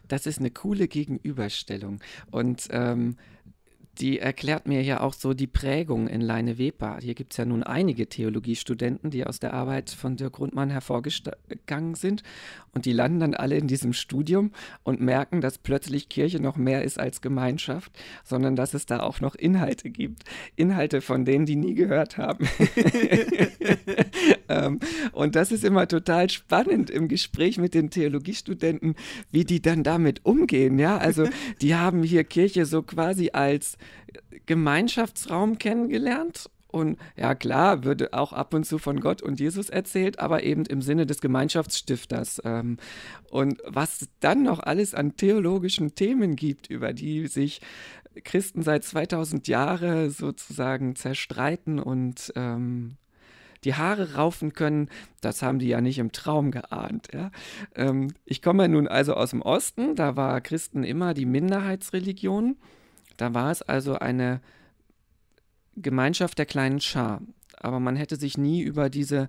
Das 0.07 0.24
ist 0.26 0.38
eine 0.38 0.52
coole 0.52 0.87
Gegenüberstellung. 0.87 2.00
Und 2.31 2.68
ähm, 2.70 3.16
die 4.00 4.18
erklärt 4.18 4.68
mir 4.68 4.82
ja 4.82 5.00
auch 5.00 5.12
so 5.12 5.34
die 5.34 5.46
Prägung 5.46 6.06
in 6.06 6.20
Leine 6.20 6.58
Weber. 6.58 6.98
Hier 7.00 7.14
gibt 7.14 7.32
es 7.32 7.37
ja 7.37 7.44
nun 7.44 7.62
einige 7.62 8.08
Theologiestudenten, 8.08 9.11
die 9.11 9.26
aus 9.26 9.40
der 9.40 9.54
Arbeit 9.54 9.90
von 9.90 10.16
Dirk 10.16 10.34
Grundmann 10.34 10.70
hervorgegangen 10.70 11.94
sind. 11.94 12.22
Und 12.72 12.84
die 12.84 12.92
landen 12.92 13.18
dann 13.18 13.34
alle 13.34 13.56
in 13.56 13.66
diesem 13.66 13.92
Studium 13.92 14.52
und 14.84 15.00
merken, 15.00 15.40
dass 15.40 15.58
plötzlich 15.58 16.08
Kirche 16.08 16.40
noch 16.40 16.56
mehr 16.56 16.84
ist 16.84 17.00
als 17.00 17.20
Gemeinschaft, 17.20 17.90
sondern 18.22 18.54
dass 18.54 18.74
es 18.74 18.87
da 18.87 19.00
auch 19.00 19.20
noch 19.20 19.34
Inhalte 19.34 19.90
gibt. 19.90 20.22
Inhalte, 20.54 21.00
von 21.00 21.24
denen 21.24 21.46
die 21.46 21.56
nie 21.56 21.74
gehört 21.74 22.18
haben. 22.18 22.46
ähm, 24.48 24.78
und 25.12 25.34
das 25.34 25.50
ist 25.50 25.64
immer 25.64 25.88
total 25.88 26.30
spannend 26.30 26.90
im 26.90 27.08
Gespräch 27.08 27.58
mit 27.58 27.74
den 27.74 27.90
Theologiestudenten, 27.90 28.94
wie 29.32 29.44
die 29.44 29.61
dann 29.61 29.82
damit 29.82 30.24
umgehen. 30.24 30.78
Ja, 30.78 30.98
also 30.98 31.26
die 31.61 31.74
haben 31.74 32.04
hier 32.04 32.22
Kirche 32.22 32.64
so 32.64 32.82
quasi 32.82 33.30
als 33.32 33.76
Gemeinschaftsraum 34.47 35.59
kennengelernt 35.59 36.51
und 36.71 36.99
ja, 37.16 37.35
klar, 37.35 37.85
würde 37.85 38.12
auch 38.12 38.33
ab 38.33 38.53
und 38.53 38.64
zu 38.64 38.79
von 38.79 39.01
Gott 39.01 39.23
und 39.23 39.40
Jesus 39.40 39.71
erzählt, 39.71 40.18
aber 40.18 40.42
eben 40.42 40.66
im 40.66 40.83
Sinne 40.83 41.07
des 41.07 41.21
Gemeinschaftsstifters. 41.21 42.42
Ähm, 42.44 42.77
und 43.31 43.61
was 43.64 44.09
dann 44.21 44.42
noch 44.42 44.61
alles 44.61 44.94
an 44.94 45.16
theologischen 45.16 45.94
Themen 45.94 46.37
gibt, 46.37 46.68
über 46.68 46.92
die 46.92 47.27
sich 47.27 47.61
Christen 48.25 48.62
seit 48.62 48.85
2000 48.85 49.49
Jahren 49.49 50.11
sozusagen 50.11 50.94
zerstreiten 50.94 51.79
und 51.79 52.33
ähm, 52.37 52.97
die 53.64 53.75
Haare 53.75 54.14
raufen 54.14 54.53
können, 54.53 54.88
das 55.21 55.42
haben 55.42 55.59
die 55.59 55.68
ja 55.68 55.81
nicht 55.81 55.99
im 55.99 56.12
Traum 56.12 56.51
geahnt. 56.51 57.09
Ja? 57.14 57.31
Ähm, 57.75 58.12
ich 58.27 58.42
komme 58.42 58.68
nun 58.68 58.88
also 58.88 59.14
aus 59.14 59.31
dem 59.31 59.40
Osten, 59.40 59.97
da 59.97 60.16
war 60.16 60.40
Christen 60.42 60.85
immer 60.85 61.14
die 61.14 61.27
Minderheitsreligion. 61.27 62.57
Da 63.18 63.35
war 63.35 63.50
es 63.50 63.61
also 63.61 63.98
eine 63.98 64.40
Gemeinschaft 65.76 66.38
der 66.38 66.46
kleinen 66.46 66.81
Schar. 66.81 67.20
Aber 67.57 67.81
man 67.81 67.96
hätte 67.96 68.16
sich 68.16 68.38
nie 68.38 68.62
über 68.62 68.88
diese 68.88 69.28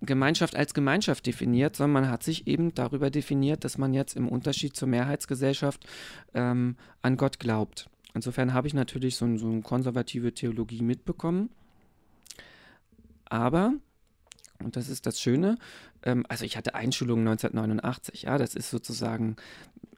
Gemeinschaft 0.00 0.56
als 0.56 0.72
Gemeinschaft 0.72 1.26
definiert, 1.26 1.76
sondern 1.76 2.04
man 2.04 2.10
hat 2.10 2.22
sich 2.22 2.46
eben 2.46 2.74
darüber 2.74 3.10
definiert, 3.10 3.64
dass 3.64 3.76
man 3.76 3.92
jetzt 3.92 4.16
im 4.16 4.28
Unterschied 4.28 4.74
zur 4.74 4.88
Mehrheitsgesellschaft 4.88 5.86
ähm, 6.34 6.76
an 7.02 7.16
Gott 7.18 7.38
glaubt. 7.38 7.90
Insofern 8.14 8.54
habe 8.54 8.66
ich 8.66 8.74
natürlich 8.74 9.16
so, 9.16 9.36
so 9.36 9.48
eine 9.48 9.60
konservative 9.60 10.32
Theologie 10.32 10.82
mitbekommen. 10.82 11.50
Aber, 13.26 13.74
und 14.64 14.76
das 14.76 14.88
ist 14.88 15.04
das 15.04 15.20
Schöne, 15.20 15.58
ähm, 16.02 16.24
also 16.28 16.46
ich 16.46 16.56
hatte 16.56 16.74
Einschulung 16.74 17.20
1989, 17.20 18.22
ja, 18.22 18.38
das 18.38 18.54
ist 18.54 18.70
sozusagen 18.70 19.36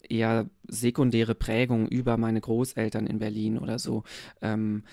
eher 0.08 0.48
sekundäre 0.68 1.34
Prägung 1.34 1.88
über 1.88 2.16
meine 2.16 2.40
Großeltern 2.40 3.06
in 3.06 3.18
Berlin 3.18 3.58
oder 3.58 3.78
so. 3.78 4.04
Ähm, 4.40 4.84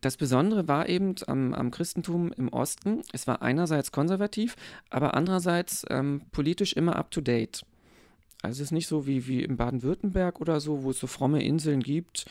das 0.00 0.16
Besondere 0.16 0.66
war 0.66 0.88
eben 0.88 1.14
am, 1.26 1.52
am, 1.52 1.70
Christentum 1.70 2.32
im 2.32 2.48
Osten, 2.48 3.02
es 3.12 3.26
war 3.26 3.42
einerseits 3.42 3.92
konservativ, 3.92 4.56
aber 4.88 5.14
andererseits 5.14 5.84
ähm, 5.90 6.22
politisch 6.32 6.72
immer 6.72 6.96
up-to-date. 6.96 7.66
Also 8.42 8.62
es 8.62 8.68
ist 8.68 8.72
nicht 8.72 8.86
so 8.86 9.06
wie, 9.06 9.26
wie 9.26 9.42
in 9.42 9.58
Baden-Württemberg 9.58 10.40
oder 10.40 10.60
so, 10.60 10.82
wo 10.82 10.90
es 10.90 11.00
so 11.00 11.06
fromme 11.06 11.42
Inseln 11.42 11.80
gibt, 11.80 12.24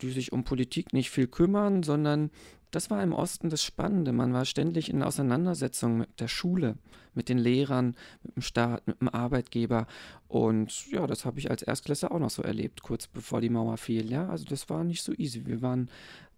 die 0.00 0.10
sich 0.10 0.32
um 0.32 0.44
Politik 0.44 0.92
nicht 0.92 1.10
viel 1.10 1.26
kümmern, 1.26 1.82
sondern 1.82 2.30
das 2.70 2.90
war 2.90 3.02
im 3.02 3.12
Osten 3.12 3.48
das 3.48 3.62
Spannende. 3.62 4.12
Man 4.12 4.32
war 4.32 4.44
ständig 4.44 4.90
in 4.90 5.02
Auseinandersetzung 5.02 5.98
mit 5.98 6.20
der 6.20 6.28
Schule, 6.28 6.76
mit 7.14 7.28
den 7.28 7.38
Lehrern, 7.38 7.96
mit 8.22 8.36
dem 8.36 8.42
Staat, 8.42 8.86
mit 8.86 9.00
dem 9.00 9.08
Arbeitgeber. 9.08 9.86
Und 10.28 10.90
ja, 10.90 11.06
das 11.06 11.24
habe 11.24 11.38
ich 11.38 11.50
als 11.50 11.62
Erstklässler 11.62 12.12
auch 12.12 12.18
noch 12.18 12.30
so 12.30 12.42
erlebt, 12.42 12.82
kurz 12.82 13.06
bevor 13.06 13.40
die 13.40 13.48
Mauer 13.48 13.78
fiel. 13.78 14.10
Ja, 14.10 14.28
also 14.28 14.44
das 14.44 14.68
war 14.68 14.84
nicht 14.84 15.02
so 15.02 15.12
easy. 15.14 15.46
Wir 15.46 15.62
waren 15.62 15.90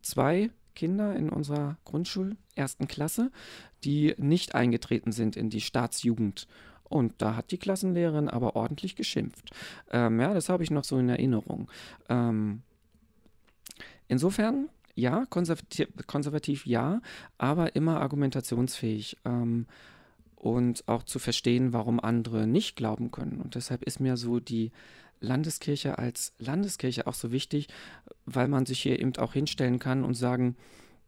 zwei 0.03 0.51
Kinder 0.75 1.17
in 1.17 1.31
unserer 1.31 1.77
Grundschul 1.85 2.37
ersten 2.55 2.87
Klasse, 2.87 3.33
die 3.83 4.15
nicht 4.17 4.55
eingetreten 4.55 5.13
sind 5.13 5.37
in 5.37 5.51
die 5.51 5.61
Staatsjugend. 5.61 6.47
Und 6.85 7.15
da 7.19 7.37
hat 7.37 7.51
die 7.51 7.59
Klassenlehrerin 7.59 8.29
aber 8.29 8.57
ordentlich 8.57 8.97
geschimpft. 8.97 9.51
Ähm, 9.91 10.21
ja, 10.21 10.35
das 10.35 10.49
habe 10.49 10.65
ich 10.65 10.71
noch 10.71 10.85
so 10.85 10.99
in 10.99 11.09
Erinnerung. 11.09 11.71
Ähm, 12.09 12.63
insofern 14.11 14.69
ja, 14.95 15.25
konservativ, 15.27 15.89
konservativ 16.07 16.67
ja, 16.67 17.01
aber 17.39 17.77
immer 17.77 18.01
argumentationsfähig 18.01 19.17
ähm, 19.25 19.67
und 20.37 20.87
auch 20.89 21.05
zu 21.05 21.19
verstehen, 21.19 21.73
warum 21.73 22.01
andere 22.01 22.47
nicht 22.47 22.77
glauben 22.77 23.11
können. 23.11 23.41
Und 23.41 23.55
deshalb 23.55 23.83
ist 23.85 24.01
mir 24.01 24.17
so 24.17 24.41
die 24.41 24.73
Landeskirche 25.21 25.99
als 25.99 26.33
Landeskirche 26.39 27.07
auch 27.07 27.15
so 27.15 27.31
wichtig, 27.31 27.69
weil 28.27 28.49
man 28.49 28.67
sich 28.67 28.81
hier 28.81 28.99
eben 28.99 29.17
auch 29.17 29.33
hinstellen 29.35 29.79
kann 29.79 30.05
und 30.05 30.15
sagen 30.15 30.57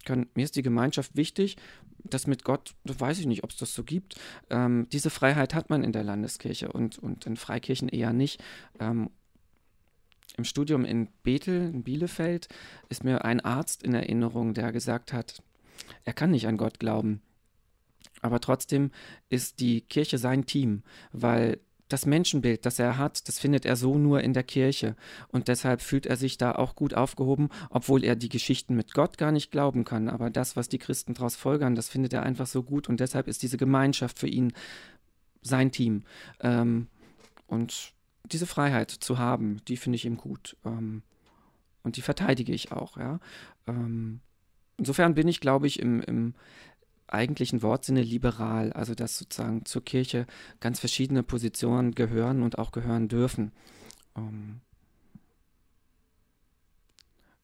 kann, 0.05 0.27
mir 0.35 0.45
ist 0.45 0.57
die 0.57 0.63
Gemeinschaft 0.63 1.17
wichtig, 1.17 1.57
das 2.05 2.27
mit 2.27 2.45
Gott, 2.45 2.75
das 2.85 3.01
weiß 3.01 3.19
ich 3.21 3.27
nicht, 3.27 3.45
ob 3.45 3.51
es 3.51 3.57
das 3.57 3.75
so 3.75 3.85
gibt. 3.85 4.17
Ähm, 4.51 4.87
diese 4.93 5.11
Freiheit 5.11 5.55
hat 5.55 5.71
man 5.71 5.85
in 5.85 5.93
der 5.93 6.03
Landeskirche 6.03 6.71
und, 6.71 6.99
und 6.99 7.27
in 7.27 7.37
Freikirchen 7.37 7.89
eher 7.89 8.13
nicht. 8.13 8.43
Ähm, 8.81 9.11
im 10.37 10.45
Studium 10.45 10.85
in 10.85 11.09
Bethel, 11.23 11.69
in 11.69 11.83
Bielefeld, 11.83 12.49
ist 12.89 13.05
mir 13.05 13.25
ein 13.25 13.41
Arzt 13.41 13.83
in 13.83 13.95
Erinnerung, 13.95 14.55
der 14.55 14.73
gesagt 14.73 15.13
hat, 15.13 15.43
er 16.05 16.13
kann 16.13 16.31
nicht 16.31 16.47
an 16.47 16.57
Gott 16.57 16.79
glauben. 16.79 17.21
Aber 18.21 18.41
trotzdem 18.41 18.91
ist 19.29 19.61
die 19.61 19.83
Kirche 19.83 20.19
sein 20.19 20.47
Team, 20.47 20.83
weil 21.13 21.59
das 21.89 22.07
Menschenbild, 22.07 22.65
das 22.65 22.79
er 22.79 22.97
hat, 22.97 23.29
das 23.29 23.39
findet 23.39 23.67
er 23.67 23.77
so 23.77 23.99
nur 23.99 24.23
in 24.23 24.33
der 24.33 24.45
Kirche. 24.45 24.97
Und 25.29 25.49
deshalb 25.49 25.83
fühlt 25.83 26.07
er 26.07 26.17
sich 26.17 26.39
da 26.39 26.53
auch 26.53 26.75
gut 26.75 26.95
aufgehoben, 26.95 27.51
obwohl 27.69 28.03
er 28.05 28.17
die 28.17 28.31
Geschichten 28.31 28.75
mit 28.75 28.95
Gott 28.95 29.19
gar 29.19 29.33
nicht 29.33 29.51
glauben 29.51 29.85
kann. 29.85 30.09
Aber 30.09 30.31
das, 30.31 30.57
was 30.57 30.69
die 30.69 30.79
Christen 30.79 31.15
daraus 31.15 31.37
folgern, 31.37 31.75
das 31.75 31.91
findet 31.91 32.15
er 32.15 32.23
einfach 32.23 32.47
so 32.47 32.63
gut. 32.63 32.89
Und 32.89 33.01
deshalb 33.01 33.29
ist 33.29 33.43
diese 33.43 33.59
Gemeinschaft 33.59 34.19
für 34.19 34.29
ihn 34.29 34.53
sein 35.43 35.71
Team. 35.71 36.05
Ähm, 36.41 36.87
und 37.47 37.93
diese 38.33 38.47
Freiheit 38.47 38.91
zu 38.91 39.19
haben, 39.19 39.61
die 39.69 39.77
finde 39.77 39.97
ich 39.97 40.05
ihm 40.05 40.17
gut. 40.17 40.57
Ähm, 40.65 41.03
und 41.83 41.97
die 41.97 42.03
verteidige 42.03 42.53
ich 42.53 42.73
auch, 42.73 42.97
ja. 42.97 43.19
Ähm, 43.67 44.21
insofern 44.77 45.15
bin 45.15 45.29
ich, 45.29 45.41
glaube 45.41 45.67
ich, 45.67 45.81
im, 45.81 46.01
im 46.01 46.35
eigentlichen 47.07 47.63
Wortsinne 47.63 48.03
liberal, 48.03 48.73
also 48.73 48.95
dass 48.95 49.19
sozusagen 49.19 49.65
zur 49.65 49.85
Kirche 49.85 50.27
ganz 50.61 50.81
verschiedene 50.81 51.23
Positionen 51.23 51.95
gehören 51.95 52.43
und 52.43 52.59
auch 52.59 52.73
gehören 52.73 53.09
dürfen. 53.09 53.53
Ähm, 54.17 54.61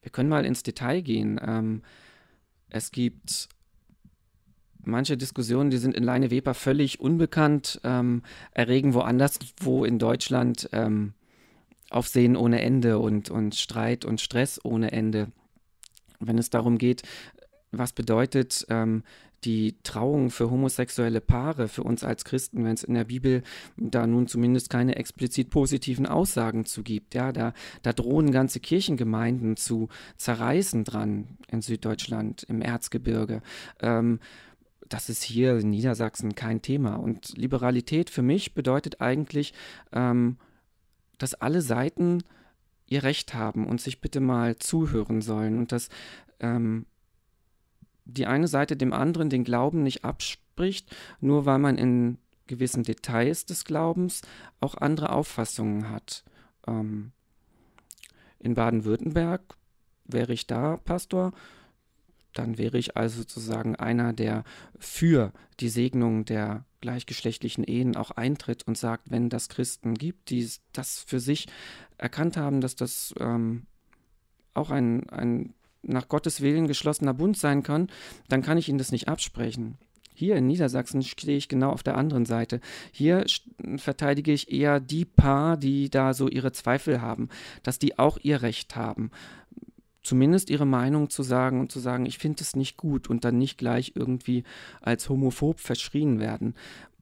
wir 0.01 0.11
können 0.11 0.29
mal 0.29 0.45
ins 0.45 0.63
Detail 0.63 1.01
gehen. 1.01 1.39
Ähm, 1.43 1.83
es 2.69 2.91
gibt 2.91 3.49
manche 4.89 5.17
Diskussionen, 5.17 5.69
die 5.69 5.77
sind 5.77 5.95
in 5.95 6.03
Leine 6.03 6.31
Weber 6.31 6.53
völlig 6.53 6.99
unbekannt, 6.99 7.79
ähm, 7.83 8.23
erregen 8.53 8.93
woanders, 8.93 9.39
wo 9.61 9.85
in 9.85 9.99
Deutschland 9.99 10.69
ähm, 10.71 11.13
Aufsehen 11.89 12.35
ohne 12.35 12.61
Ende 12.61 12.99
und, 12.99 13.29
und 13.31 13.55
Streit 13.55 14.05
und 14.05 14.21
Stress 14.21 14.59
ohne 14.63 14.91
Ende. 14.91 15.31
Wenn 16.19 16.37
es 16.37 16.49
darum 16.49 16.77
geht, 16.77 17.01
was 17.71 17.93
bedeutet 17.93 18.65
ähm, 18.69 19.03
die 19.45 19.77
Trauung 19.83 20.31
für 20.31 20.51
homosexuelle 20.51 21.21
Paare 21.21 21.67
für 21.67 21.83
uns 21.83 22.03
als 22.03 22.25
Christen, 22.25 22.65
wenn 22.65 22.73
es 22.73 22.83
in 22.83 22.93
der 22.93 23.05
Bibel 23.05 23.41
da 23.77 24.05
nun 24.05 24.27
zumindest 24.27 24.69
keine 24.69 24.97
explizit 24.97 25.49
positiven 25.49 26.05
Aussagen 26.05 26.65
zu 26.65 26.83
gibt. 26.83 27.15
Ja, 27.15 27.31
da, 27.31 27.53
da 27.81 27.93
drohen 27.93 28.31
ganze 28.31 28.59
Kirchengemeinden 28.59 29.55
zu 29.55 29.87
zerreißen 30.17 30.83
dran 30.83 31.37
in 31.49 31.61
Süddeutschland, 31.61 32.43
im 32.43 32.61
Erzgebirge. 32.61 33.41
Ähm, 33.79 34.19
das 34.87 35.09
ist 35.09 35.23
hier 35.23 35.57
in 35.57 35.69
Niedersachsen 35.69 36.35
kein 36.35 36.61
Thema. 36.61 36.95
Und 36.95 37.37
Liberalität 37.37 38.09
für 38.09 38.21
mich 38.21 38.53
bedeutet 38.53 39.01
eigentlich, 39.01 39.53
ähm, 39.91 40.37
dass 41.17 41.35
alle 41.35 41.61
Seiten 41.61 42.23
ihr 42.87 43.03
Recht 43.03 43.33
haben 43.33 43.67
und 43.67 43.81
sich 43.81 44.01
bitte 44.01 44.19
mal 44.19 44.57
zuhören 44.57 45.21
sollen 45.21 45.57
und 45.59 45.71
dass 45.71 45.89
ähm, 46.39 46.85
die 48.05 48.25
eine 48.25 48.47
Seite 48.47 48.75
dem 48.75 48.93
anderen 48.93 49.29
den 49.29 49.43
Glauben 49.43 49.83
nicht 49.83 50.03
abspricht, 50.03 50.95
nur 51.21 51.45
weil 51.45 51.59
man 51.59 51.77
in 51.77 52.17
gewissen 52.47 52.83
Details 52.83 53.45
des 53.45 53.63
Glaubens 53.63 54.21
auch 54.59 54.75
andere 54.75 55.11
Auffassungen 55.11 55.89
hat. 55.89 56.23
Ähm, 56.67 57.11
in 58.39 58.55
Baden-Württemberg 58.55 59.41
wäre 60.05 60.33
ich 60.33 60.47
da 60.47 60.77
Pastor, 60.77 61.33
dann 62.33 62.57
wäre 62.57 62.77
ich 62.77 62.95
also 62.95 63.19
sozusagen 63.19 63.75
einer, 63.75 64.13
der 64.13 64.43
für 64.77 65.31
die 65.59 65.69
Segnung 65.69 66.25
der 66.25 66.65
gleichgeschlechtlichen 66.81 67.63
Ehen 67.63 67.95
auch 67.95 68.11
eintritt 68.11 68.65
und 68.67 68.77
sagt, 68.77 69.11
wenn 69.11 69.29
das 69.29 69.49
Christen 69.49 69.95
gibt, 69.95 70.29
die 70.29 70.49
das 70.71 70.99
für 70.99 71.19
sich 71.19 71.47
erkannt 71.97 72.37
haben, 72.37 72.61
dass 72.61 72.75
das 72.75 73.13
ähm, 73.19 73.63
auch 74.53 74.69
ein, 74.69 75.09
ein 75.09 75.53
nach 75.81 76.07
Gottes 76.07 76.41
Willen 76.41 76.67
geschlossener 76.67 77.13
Bund 77.13 77.37
sein 77.37 77.63
kann, 77.63 77.87
dann 78.27 78.41
kann 78.41 78.57
ich 78.57 78.69
ihnen 78.69 78.77
das 78.77 78.91
nicht 78.91 79.07
absprechen. 79.07 79.77
Hier 80.13 80.35
in 80.35 80.47
Niedersachsen 80.47 81.01
stehe 81.01 81.37
ich 81.37 81.47
genau 81.47 81.69
auf 81.71 81.83
der 81.83 81.95
anderen 81.95 82.25
Seite. 82.25 82.59
Hier 82.91 83.25
verteidige 83.77 84.33
ich 84.33 84.51
eher 84.51 84.81
die 84.81 85.05
Paar, 85.05 85.55
die 85.55 85.89
da 85.89 86.13
so 86.13 86.27
ihre 86.27 86.51
Zweifel 86.51 87.01
haben, 87.01 87.29
dass 87.63 87.79
die 87.79 87.97
auch 87.97 88.17
ihr 88.21 88.41
Recht 88.41 88.75
haben 88.75 89.11
zumindest 90.03 90.49
ihre 90.49 90.65
Meinung 90.65 91.09
zu 91.09 91.23
sagen 91.23 91.59
und 91.59 91.71
zu 91.71 91.79
sagen, 91.79 92.05
ich 92.05 92.17
finde 92.17 92.41
es 92.41 92.55
nicht 92.55 92.77
gut 92.77 93.09
und 93.09 93.25
dann 93.25 93.37
nicht 93.37 93.57
gleich 93.57 93.93
irgendwie 93.95 94.43
als 94.81 95.09
homophob 95.09 95.59
verschrien 95.59 96.19
werden. 96.19 96.55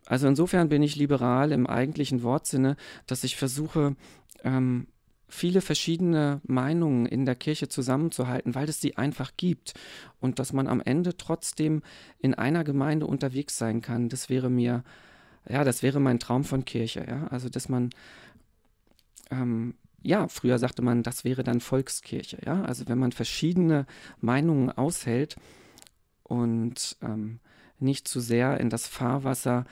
Also 0.06 0.28
insofern 0.28 0.70
bin 0.70 0.82
ich 0.82 0.96
liberal 0.96 1.52
im 1.52 1.68
eigentlichen 1.68 2.24
Wortsinne, 2.24 2.78
dass 3.06 3.24
ich 3.24 3.36
versuche, 3.36 3.96
ähm, 4.44 4.88
viele 5.30 5.62
verschiedene 5.62 6.40
Meinungen 6.46 7.06
in 7.06 7.26
der 7.26 7.36
Kirche 7.36 7.68
zusammenzuhalten, 7.68 8.56
weil 8.56 8.70
es 8.70 8.80
sie 8.80 8.96
einfach 8.98 9.34
gibt 9.36 9.74
und 10.22 10.40
dass 10.40 10.54
man 10.54 10.68
am 10.68 10.82
Ende 10.82 11.18
trotzdem 11.18 11.82
in 12.20 12.34
einer 12.34 12.64
Gemeinde 12.64 13.06
unterwegs 13.06 13.58
sein 13.58 13.82
kann. 13.82 14.08
Das 14.10 14.30
wäre 14.30 14.50
mir, 14.50 14.84
ja, 15.48 15.64
das 15.64 15.84
wäre 15.84 16.00
mein 16.00 16.20
Traum 16.20 16.46
von 16.46 16.64
Kirche, 16.64 17.06
ja. 17.08 17.28
Also 17.28 17.50
dass 17.50 17.68
man 17.68 17.90
ähm, 19.30 19.76
ja, 20.02 20.28
früher 20.28 20.60
sagte 20.60 20.82
man, 20.82 21.04
das 21.04 21.24
wäre 21.24 21.44
dann 21.44 21.60
Volkskirche, 21.60 22.40
ja. 22.46 22.64
Also 22.64 22.88
wenn 22.88 23.00
man 23.00 23.12
verschiedene 23.12 23.86
Meinungen 24.20 24.72
aushält 24.72 25.36
und 26.24 26.98
ähm, 27.02 27.40
nicht 27.80 28.08
zu 28.08 28.20
sehr 28.20 28.60
in 28.60 28.70
das 28.70 28.88
Fahrwasser 28.88 29.66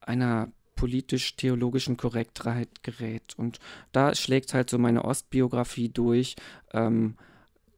einer 0.00 0.50
politisch-theologischen 0.76 1.96
Korrektheit 1.96 2.82
gerät. 2.82 3.34
Und 3.36 3.60
da 3.92 4.14
schlägt 4.14 4.54
halt 4.54 4.68
so 4.68 4.78
meine 4.78 5.04
Ostbiografie 5.04 5.88
durch, 5.88 6.36
ähm, 6.72 7.16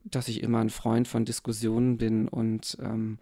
dass 0.04 0.28
ich 0.28 0.42
immer 0.42 0.60
ein 0.60 0.70
Freund 0.70 1.06
von 1.08 1.24
Diskussionen 1.24 1.98
bin 1.98 2.28
und 2.28 2.76
ähm, 2.80 3.18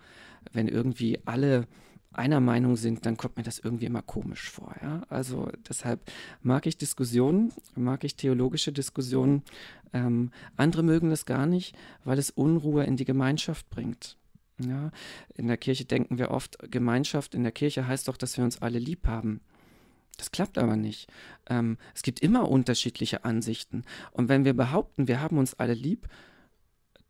wenn 0.52 0.68
irgendwie 0.68 1.18
alle 1.24 1.66
einer 2.14 2.40
Meinung 2.40 2.76
sind, 2.76 3.06
dann 3.06 3.16
kommt 3.16 3.36
mir 3.36 3.42
das 3.42 3.58
irgendwie 3.58 3.86
immer 3.86 4.02
komisch 4.02 4.50
vor. 4.50 4.74
Ja? 4.82 5.02
Also 5.08 5.50
deshalb 5.68 6.00
mag 6.42 6.66
ich 6.66 6.76
Diskussionen, 6.76 7.52
mag 7.74 8.04
ich 8.04 8.16
theologische 8.16 8.72
Diskussionen. 8.72 9.42
Ähm, 9.92 10.30
andere 10.56 10.82
mögen 10.82 11.10
das 11.10 11.26
gar 11.26 11.46
nicht, 11.46 11.76
weil 12.04 12.18
es 12.18 12.30
Unruhe 12.30 12.84
in 12.84 12.96
die 12.96 13.04
Gemeinschaft 13.04 13.68
bringt. 13.70 14.16
Ja? 14.58 14.90
In 15.34 15.46
der 15.46 15.56
Kirche 15.56 15.84
denken 15.84 16.18
wir 16.18 16.30
oft, 16.30 16.58
Gemeinschaft 16.70 17.34
in 17.34 17.42
der 17.42 17.52
Kirche 17.52 17.86
heißt 17.86 18.08
doch, 18.08 18.16
dass 18.16 18.36
wir 18.36 18.44
uns 18.44 18.62
alle 18.62 18.78
lieb 18.78 19.06
haben. 19.06 19.40
Das 20.16 20.30
klappt 20.30 20.58
aber 20.58 20.76
nicht. 20.76 21.08
Ähm, 21.48 21.76
es 21.94 22.02
gibt 22.02 22.20
immer 22.20 22.48
unterschiedliche 22.48 23.24
Ansichten. 23.24 23.82
Und 24.12 24.28
wenn 24.28 24.44
wir 24.44 24.54
behaupten, 24.54 25.08
wir 25.08 25.20
haben 25.20 25.38
uns 25.38 25.54
alle 25.54 25.74
lieb, 25.74 26.08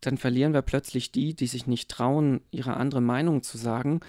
dann 0.01 0.17
verlieren 0.17 0.53
wir 0.53 0.61
plötzlich 0.61 1.11
die, 1.11 1.35
die 1.35 1.47
sich 1.47 1.67
nicht 1.67 1.89
trauen, 1.89 2.41
ihre 2.51 2.77
andere 2.77 3.01
Meinung 3.01 3.43
zu 3.43 3.57
sagen, 3.57 4.01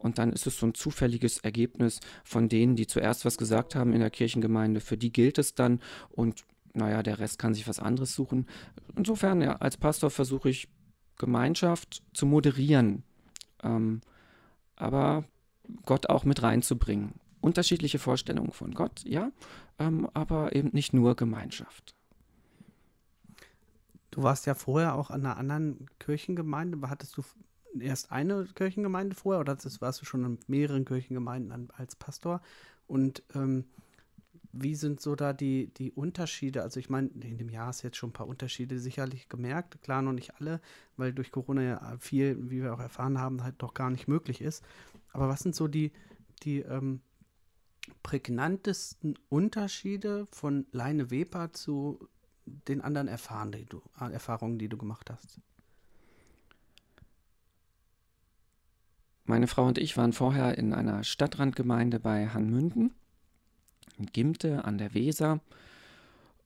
und 0.00 0.18
dann 0.18 0.32
ist 0.32 0.46
es 0.46 0.58
so 0.58 0.66
ein 0.66 0.74
zufälliges 0.74 1.38
Ergebnis 1.38 2.00
von 2.24 2.48
denen, 2.48 2.74
die 2.74 2.86
zuerst 2.86 3.24
was 3.24 3.36
gesagt 3.36 3.74
haben 3.74 3.92
in 3.92 4.00
der 4.00 4.10
Kirchengemeinde. 4.10 4.80
Für 4.80 4.96
die 4.96 5.12
gilt 5.12 5.38
es 5.38 5.54
dann 5.54 5.80
und 6.10 6.44
naja, 6.72 7.02
der 7.02 7.18
Rest 7.18 7.38
kann 7.38 7.54
sich 7.54 7.68
was 7.68 7.80
anderes 7.80 8.14
suchen. 8.14 8.46
Insofern, 8.96 9.42
ja, 9.42 9.56
als 9.56 9.76
Pastor 9.76 10.10
versuche 10.10 10.48
ich 10.48 10.68
Gemeinschaft 11.18 12.02
zu 12.14 12.26
moderieren, 12.26 13.02
ähm, 13.62 14.00
aber 14.76 15.24
Gott 15.84 16.08
auch 16.08 16.24
mit 16.24 16.42
reinzubringen. 16.42 17.14
Unterschiedliche 17.40 17.98
Vorstellungen 17.98 18.52
von 18.52 18.72
Gott, 18.72 19.02
ja, 19.04 19.30
ähm, 19.78 20.08
aber 20.14 20.54
eben 20.54 20.70
nicht 20.72 20.94
nur 20.94 21.16
Gemeinschaft. 21.16 21.94
Du 24.10 24.22
warst 24.22 24.46
ja 24.46 24.54
vorher 24.54 24.94
auch 24.94 25.10
an 25.10 25.24
einer 25.24 25.36
anderen 25.36 25.86
Kirchengemeinde. 25.98 26.78
Hattest 26.88 27.16
du 27.16 27.22
erst 27.78 28.10
eine 28.10 28.46
Kirchengemeinde 28.54 29.14
vorher 29.14 29.40
oder 29.40 29.54
das 29.54 29.80
warst 29.80 30.00
du 30.00 30.04
schon 30.04 30.24
in 30.24 30.38
mehreren 30.46 30.84
Kirchengemeinden 30.84 31.70
als 31.76 31.96
Pastor? 31.96 32.40
Und 32.86 33.22
ähm, 33.34 33.64
wie 34.52 34.74
sind 34.74 35.00
so 35.00 35.14
da 35.14 35.32
die, 35.32 35.72
die 35.74 35.92
Unterschiede? 35.92 36.62
Also 36.62 36.80
ich 36.80 36.90
meine, 36.90 37.08
in 37.08 37.38
dem 37.38 37.50
Jahr 37.50 37.68
hast 37.68 37.82
du 37.82 37.86
jetzt 37.86 37.96
schon 37.96 38.10
ein 38.10 38.14
paar 38.14 38.26
Unterschiede 38.26 38.80
sicherlich 38.80 39.28
gemerkt. 39.28 39.80
Klar, 39.82 40.02
noch 40.02 40.12
nicht 40.12 40.34
alle, 40.36 40.60
weil 40.96 41.12
durch 41.12 41.30
Corona 41.30 41.62
ja 41.62 41.96
viel, 41.98 42.50
wie 42.50 42.62
wir 42.62 42.74
auch 42.74 42.80
erfahren 42.80 43.18
haben, 43.18 43.44
halt 43.44 43.56
doch 43.58 43.74
gar 43.74 43.90
nicht 43.90 44.08
möglich 44.08 44.40
ist. 44.40 44.64
Aber 45.12 45.28
was 45.28 45.40
sind 45.40 45.54
so 45.54 45.68
die, 45.68 45.92
die 46.42 46.60
ähm, 46.60 47.00
prägnantesten 48.02 49.18
Unterschiede 49.28 50.26
von 50.32 50.66
Leine 50.72 51.10
Weber 51.10 51.52
zu 51.52 52.08
den 52.46 52.80
anderen 52.80 53.08
Erfahren, 53.08 53.52
die 53.52 53.66
du, 53.66 53.82
Erfahrungen, 53.98 54.58
die 54.58 54.68
du 54.68 54.76
gemacht 54.76 55.10
hast? 55.10 55.40
Meine 59.30 59.46
Frau 59.46 59.64
und 59.64 59.78
ich 59.78 59.96
waren 59.96 60.12
vorher 60.12 60.58
in 60.58 60.74
einer 60.74 61.04
Stadtrandgemeinde 61.04 62.00
bei 62.00 62.26
Hanmünden, 62.26 62.92
in 63.96 64.06
Gimte 64.06 64.64
an 64.64 64.76
der 64.76 64.92
Weser. 64.92 65.38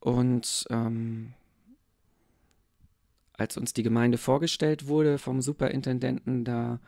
Und 0.01 0.67
ähm, 0.69 1.33
als 3.33 3.57
uns 3.57 3.73
die 3.73 3.85
Gemeinde 3.85 4.19
vorgestellt 4.19 4.87
wurde 4.87 5.17
vom 5.17 5.41
Superintendenten, 5.41 6.45
da 6.45 6.79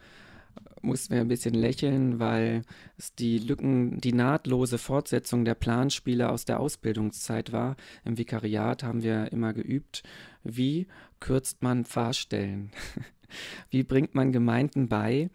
mussten 0.82 1.14
wir 1.14 1.22
ein 1.22 1.28
bisschen 1.28 1.54
lächeln, 1.54 2.18
weil 2.18 2.60
es 2.98 3.14
die 3.14 3.38
Lücken, 3.38 3.98
die 3.98 4.12
nahtlose 4.12 4.76
Fortsetzung 4.76 5.46
der 5.46 5.54
Planspiele 5.54 6.28
aus 6.28 6.44
der 6.44 6.60
Ausbildungszeit 6.60 7.52
war. 7.52 7.74
Im 8.04 8.18
Vikariat 8.18 8.82
haben 8.82 9.02
wir 9.02 9.32
immer 9.32 9.54
geübt, 9.54 10.02
wie 10.44 10.88
kürzt 11.20 11.62
man 11.62 11.86
Fahrstellen? 11.86 12.70
wie 13.70 13.82
bringt 13.82 14.14
man 14.14 14.30
Gemeinden 14.30 14.90
bei, 14.90 15.30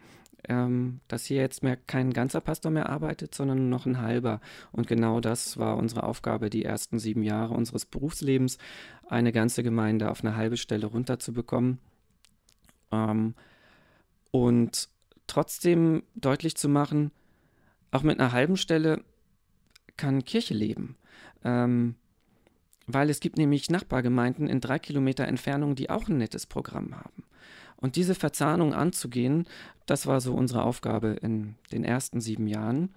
ähm, 0.47 1.01
dass 1.07 1.25
hier 1.25 1.41
jetzt 1.41 1.63
mehr 1.63 1.75
kein 1.75 2.13
ganzer 2.13 2.41
Pastor 2.41 2.71
mehr 2.71 2.89
arbeitet, 2.89 3.35
sondern 3.35 3.69
noch 3.69 3.85
ein 3.85 4.01
halber. 4.01 4.41
Und 4.71 4.87
genau 4.87 5.19
das 5.19 5.57
war 5.57 5.77
unsere 5.77 6.03
Aufgabe, 6.03 6.49
die 6.49 6.65
ersten 6.65 6.99
sieben 6.99 7.23
Jahre 7.23 7.53
unseres 7.53 7.85
Berufslebens, 7.85 8.57
eine 9.07 9.31
ganze 9.31 9.63
Gemeinde 9.63 10.09
auf 10.09 10.23
eine 10.23 10.35
halbe 10.35 10.57
Stelle 10.57 10.87
runterzubekommen. 10.87 11.79
Ähm, 12.91 13.35
und 14.31 14.89
trotzdem 15.27 16.03
deutlich 16.15 16.55
zu 16.55 16.69
machen, 16.69 17.11
auch 17.91 18.03
mit 18.03 18.19
einer 18.19 18.31
halben 18.31 18.57
Stelle 18.57 19.03
kann 19.97 20.23
Kirche 20.23 20.53
leben. 20.53 20.95
Ähm, 21.43 21.95
weil 22.87 23.09
es 23.09 23.19
gibt 23.19 23.37
nämlich 23.37 23.69
Nachbargemeinden 23.69 24.47
in 24.47 24.59
drei 24.59 24.79
Kilometer 24.79 25.27
Entfernung, 25.27 25.75
die 25.75 25.89
auch 25.89 26.07
ein 26.07 26.17
nettes 26.17 26.45
Programm 26.45 26.95
haben. 26.95 27.23
Und 27.81 27.95
diese 27.95 28.15
Verzahnung 28.15 28.73
anzugehen, 28.73 29.45
das 29.85 30.07
war 30.07 30.21
so 30.21 30.33
unsere 30.33 30.63
Aufgabe 30.63 31.09
in 31.21 31.55
den 31.71 31.83
ersten 31.83 32.21
sieben 32.21 32.47
Jahren. 32.47 32.93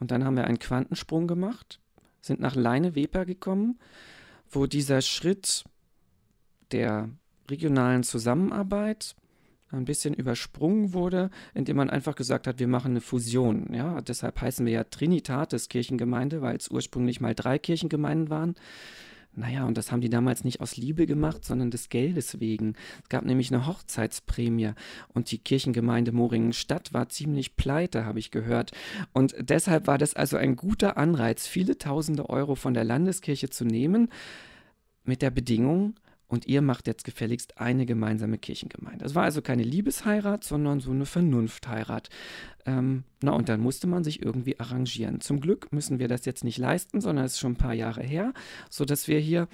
Und 0.00 0.10
dann 0.10 0.24
haben 0.24 0.36
wir 0.36 0.44
einen 0.44 0.58
Quantensprung 0.58 1.28
gemacht, 1.28 1.80
sind 2.20 2.40
nach 2.40 2.56
Leine-Weber 2.56 3.26
gekommen, 3.26 3.78
wo 4.50 4.66
dieser 4.66 5.02
Schritt 5.02 5.64
der 6.72 7.10
regionalen 7.48 8.02
Zusammenarbeit 8.02 9.14
ein 9.70 9.84
bisschen 9.84 10.14
übersprungen 10.14 10.92
wurde, 10.92 11.30
indem 11.52 11.76
man 11.76 11.90
einfach 11.90 12.14
gesagt 12.14 12.46
hat, 12.46 12.58
wir 12.58 12.68
machen 12.68 12.92
eine 12.92 13.00
Fusion. 13.00 13.72
Ja, 13.74 14.00
deshalb 14.00 14.40
heißen 14.40 14.64
wir 14.64 14.72
ja 14.72 14.84
Trinitatis 14.84 15.68
Kirchengemeinde, 15.68 16.42
weil 16.42 16.56
es 16.56 16.70
ursprünglich 16.70 17.20
mal 17.20 17.34
drei 17.34 17.58
Kirchengemeinden 17.58 18.30
waren. 18.30 18.54
Naja, 19.36 19.64
und 19.64 19.76
das 19.76 19.90
haben 19.90 20.00
die 20.00 20.10
damals 20.10 20.44
nicht 20.44 20.60
aus 20.60 20.76
Liebe 20.76 21.06
gemacht, 21.06 21.44
sondern 21.44 21.70
des 21.70 21.88
Geldes 21.88 22.38
wegen. 22.38 22.74
Es 23.02 23.08
gab 23.08 23.24
nämlich 23.24 23.52
eine 23.52 23.66
Hochzeitsprämie 23.66 24.72
und 25.08 25.32
die 25.32 25.38
Kirchengemeinde 25.38 26.12
Moringen-Stadt 26.12 26.92
war 26.92 27.08
ziemlich 27.08 27.56
pleite, 27.56 28.04
habe 28.04 28.20
ich 28.20 28.30
gehört. 28.30 28.70
Und 29.12 29.34
deshalb 29.40 29.88
war 29.88 29.98
das 29.98 30.14
also 30.14 30.36
ein 30.36 30.54
guter 30.54 30.96
Anreiz, 30.96 31.48
viele 31.48 31.78
tausende 31.78 32.30
Euro 32.30 32.54
von 32.54 32.74
der 32.74 32.84
Landeskirche 32.84 33.50
zu 33.50 33.64
nehmen, 33.64 34.08
mit 35.02 35.20
der 35.20 35.30
Bedingung, 35.30 35.94
und 36.28 36.46
ihr 36.46 36.62
macht 36.62 36.86
jetzt 36.86 37.04
gefälligst 37.04 37.58
eine 37.58 37.86
gemeinsame 37.86 38.38
Kirchengemeinde. 38.38 39.04
Es 39.04 39.14
war 39.14 39.24
also 39.24 39.42
keine 39.42 39.62
Liebesheirat, 39.62 40.44
sondern 40.44 40.80
so 40.80 40.90
eine 40.90 41.06
Vernunftheirat. 41.06 42.08
Ähm, 42.66 43.04
na, 43.22 43.32
und 43.32 43.48
dann 43.48 43.60
musste 43.60 43.86
man 43.86 44.04
sich 44.04 44.22
irgendwie 44.22 44.58
arrangieren. 44.58 45.20
Zum 45.20 45.40
Glück 45.40 45.72
müssen 45.72 45.98
wir 45.98 46.08
das 46.08 46.24
jetzt 46.24 46.44
nicht 46.44 46.58
leisten, 46.58 47.00
sondern 47.00 47.24
es 47.24 47.32
ist 47.32 47.40
schon 47.40 47.52
ein 47.52 47.56
paar 47.56 47.74
Jahre 47.74 48.02
her, 48.02 48.32
sodass 48.70 49.06
wir 49.06 49.18
hier 49.18 49.48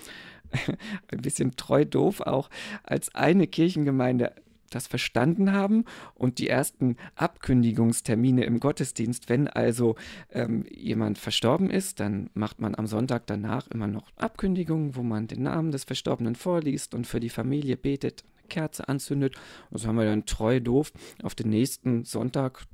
ein 1.09 1.21
bisschen 1.21 1.57
treu 1.57 1.85
doof 1.85 2.21
auch 2.21 2.51
als 2.83 3.15
eine 3.15 3.47
Kirchengemeinde 3.47 4.33
das 4.71 4.87
verstanden 4.87 5.53
haben 5.53 5.85
und 6.15 6.39
die 6.39 6.49
ersten 6.49 6.97
Abkündigungstermine 7.17 8.45
im 8.45 8.61
Gottesdienst, 8.61 9.29
wenn 9.29 9.49
also 9.49 9.97
ähm, 10.31 10.65
jemand 10.71 11.19
verstorben 11.19 11.71
ist, 11.71 12.01
dann 12.01 12.31
macht 12.35 12.61
man 12.61 12.75
am 12.75 12.87
Sonntag 12.87 13.27
danach 13.27 13.69
immer 13.69 13.87
noch 13.87 14.11
Abkündigungen, 14.17 14.97
wo 14.97 15.03
man 15.03 15.27
den 15.27 15.43
Namen 15.43 15.73
des 15.73 15.85
Verstorbenen 15.85 16.35
vorliest 16.35 16.95
und 16.95 17.07
für 17.07 17.21
die 17.21 17.29
Familie 17.29 17.77
betet, 17.77 18.25
eine 18.39 18.49
Kerze 18.49 18.89
anzündet. 18.89 19.37
Und 19.71 19.79
so 19.79 19.89
haben 19.89 19.97
wir 19.97 20.05
dann 20.05 20.27
treu 20.27 20.61
doof 20.61 20.93
auf 21.23 21.35
den 21.35 21.51
nächsten 21.51 22.05
Sonntag 22.05 22.67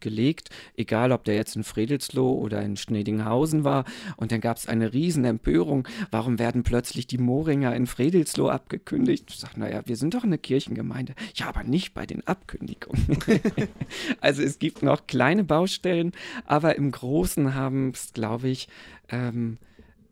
gelegt, 0.00 0.50
egal 0.76 1.12
ob 1.12 1.24
der 1.24 1.34
jetzt 1.34 1.56
in 1.56 1.64
Fredelsloh 1.64 2.32
oder 2.32 2.62
in 2.62 2.76
Schnedinghausen 2.76 3.64
war. 3.64 3.84
Und 4.16 4.32
dann 4.32 4.40
gab 4.40 4.56
es 4.56 4.66
eine 4.68 4.92
riesen 4.92 5.24
Empörung. 5.24 5.86
Warum 6.10 6.38
werden 6.38 6.62
plötzlich 6.62 7.06
die 7.06 7.18
Moringer 7.18 7.74
in 7.74 7.86
Fredelsloh 7.86 8.48
abgekündigt? 8.48 9.26
Ich 9.28 9.38
sage, 9.38 9.58
naja, 9.58 9.82
wir 9.84 9.96
sind 9.96 10.14
doch 10.14 10.24
eine 10.24 10.38
Kirchengemeinde. 10.38 11.14
Ja, 11.34 11.48
aber 11.48 11.62
nicht 11.64 11.94
bei 11.94 12.06
den 12.06 12.26
Abkündigungen. 12.26 13.18
also 14.20 14.42
es 14.42 14.58
gibt 14.58 14.82
noch 14.82 15.06
kleine 15.06 15.44
Baustellen, 15.44 16.12
aber 16.44 16.76
im 16.76 16.90
Großen 16.90 17.54
haben 17.54 17.90
es, 17.90 18.12
glaube 18.12 18.48
ich, 18.48 18.68
ähm, 19.08 19.58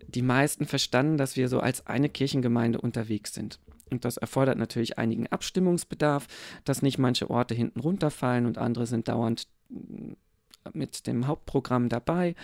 die 0.08 0.22
meisten 0.22 0.66
verstanden, 0.66 1.18
dass 1.18 1.36
wir 1.36 1.48
so 1.48 1.60
als 1.60 1.86
eine 1.86 2.08
Kirchengemeinde 2.08 2.80
unterwegs 2.80 3.34
sind. 3.34 3.58
Und 3.90 4.04
das 4.04 4.16
erfordert 4.16 4.58
natürlich 4.58 4.98
einigen 4.98 5.26
Abstimmungsbedarf, 5.28 6.26
dass 6.64 6.82
nicht 6.82 6.98
manche 6.98 7.30
Orte 7.30 7.54
hinten 7.54 7.80
runterfallen 7.80 8.46
und 8.46 8.58
andere 8.58 8.86
sind 8.86 9.08
dauernd 9.08 9.48
mit 10.72 11.06
dem 11.06 11.26
Hauptprogramm 11.26 11.88
dabei. 11.88 12.34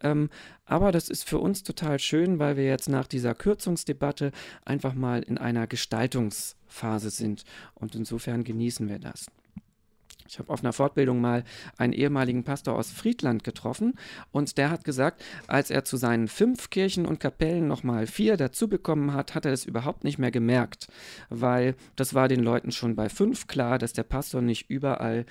Ähm, 0.00 0.30
aber 0.64 0.92
das 0.92 1.08
ist 1.08 1.28
für 1.28 1.38
uns 1.38 1.62
total 1.62 1.98
schön, 1.98 2.38
weil 2.38 2.56
wir 2.56 2.64
jetzt 2.64 2.88
nach 2.88 3.06
dieser 3.06 3.34
Kürzungsdebatte 3.34 4.32
einfach 4.64 4.94
mal 4.94 5.22
in 5.22 5.38
einer 5.38 5.66
Gestaltungsphase 5.66 7.10
sind. 7.10 7.44
Und 7.74 7.94
insofern 7.94 8.44
genießen 8.44 8.88
wir 8.88 8.98
das. 8.98 9.26
Ich 10.26 10.38
habe 10.38 10.50
auf 10.50 10.64
einer 10.64 10.72
Fortbildung 10.72 11.20
mal 11.20 11.44
einen 11.76 11.92
ehemaligen 11.92 12.44
Pastor 12.44 12.76
aus 12.76 12.90
Friedland 12.90 13.44
getroffen 13.44 13.94
und 14.32 14.56
der 14.56 14.70
hat 14.70 14.82
gesagt, 14.82 15.22
als 15.46 15.70
er 15.70 15.84
zu 15.84 15.98
seinen 15.98 16.28
fünf 16.28 16.70
Kirchen 16.70 17.04
und 17.04 17.20
Kapellen 17.20 17.68
nochmal 17.68 18.06
vier 18.06 18.38
dazu 18.38 18.68
bekommen 18.68 19.12
hat, 19.12 19.34
hat 19.34 19.44
er 19.44 19.52
es 19.52 19.66
überhaupt 19.66 20.02
nicht 20.02 20.18
mehr 20.18 20.30
gemerkt, 20.30 20.88
weil 21.28 21.76
das 21.94 22.14
war 22.14 22.28
den 22.28 22.40
Leuten 22.40 22.72
schon 22.72 22.96
bei 22.96 23.10
fünf 23.10 23.48
klar, 23.48 23.78
dass 23.78 23.92
der 23.92 24.02
Pastor 24.02 24.40
nicht 24.40 24.70
überall 24.70 25.26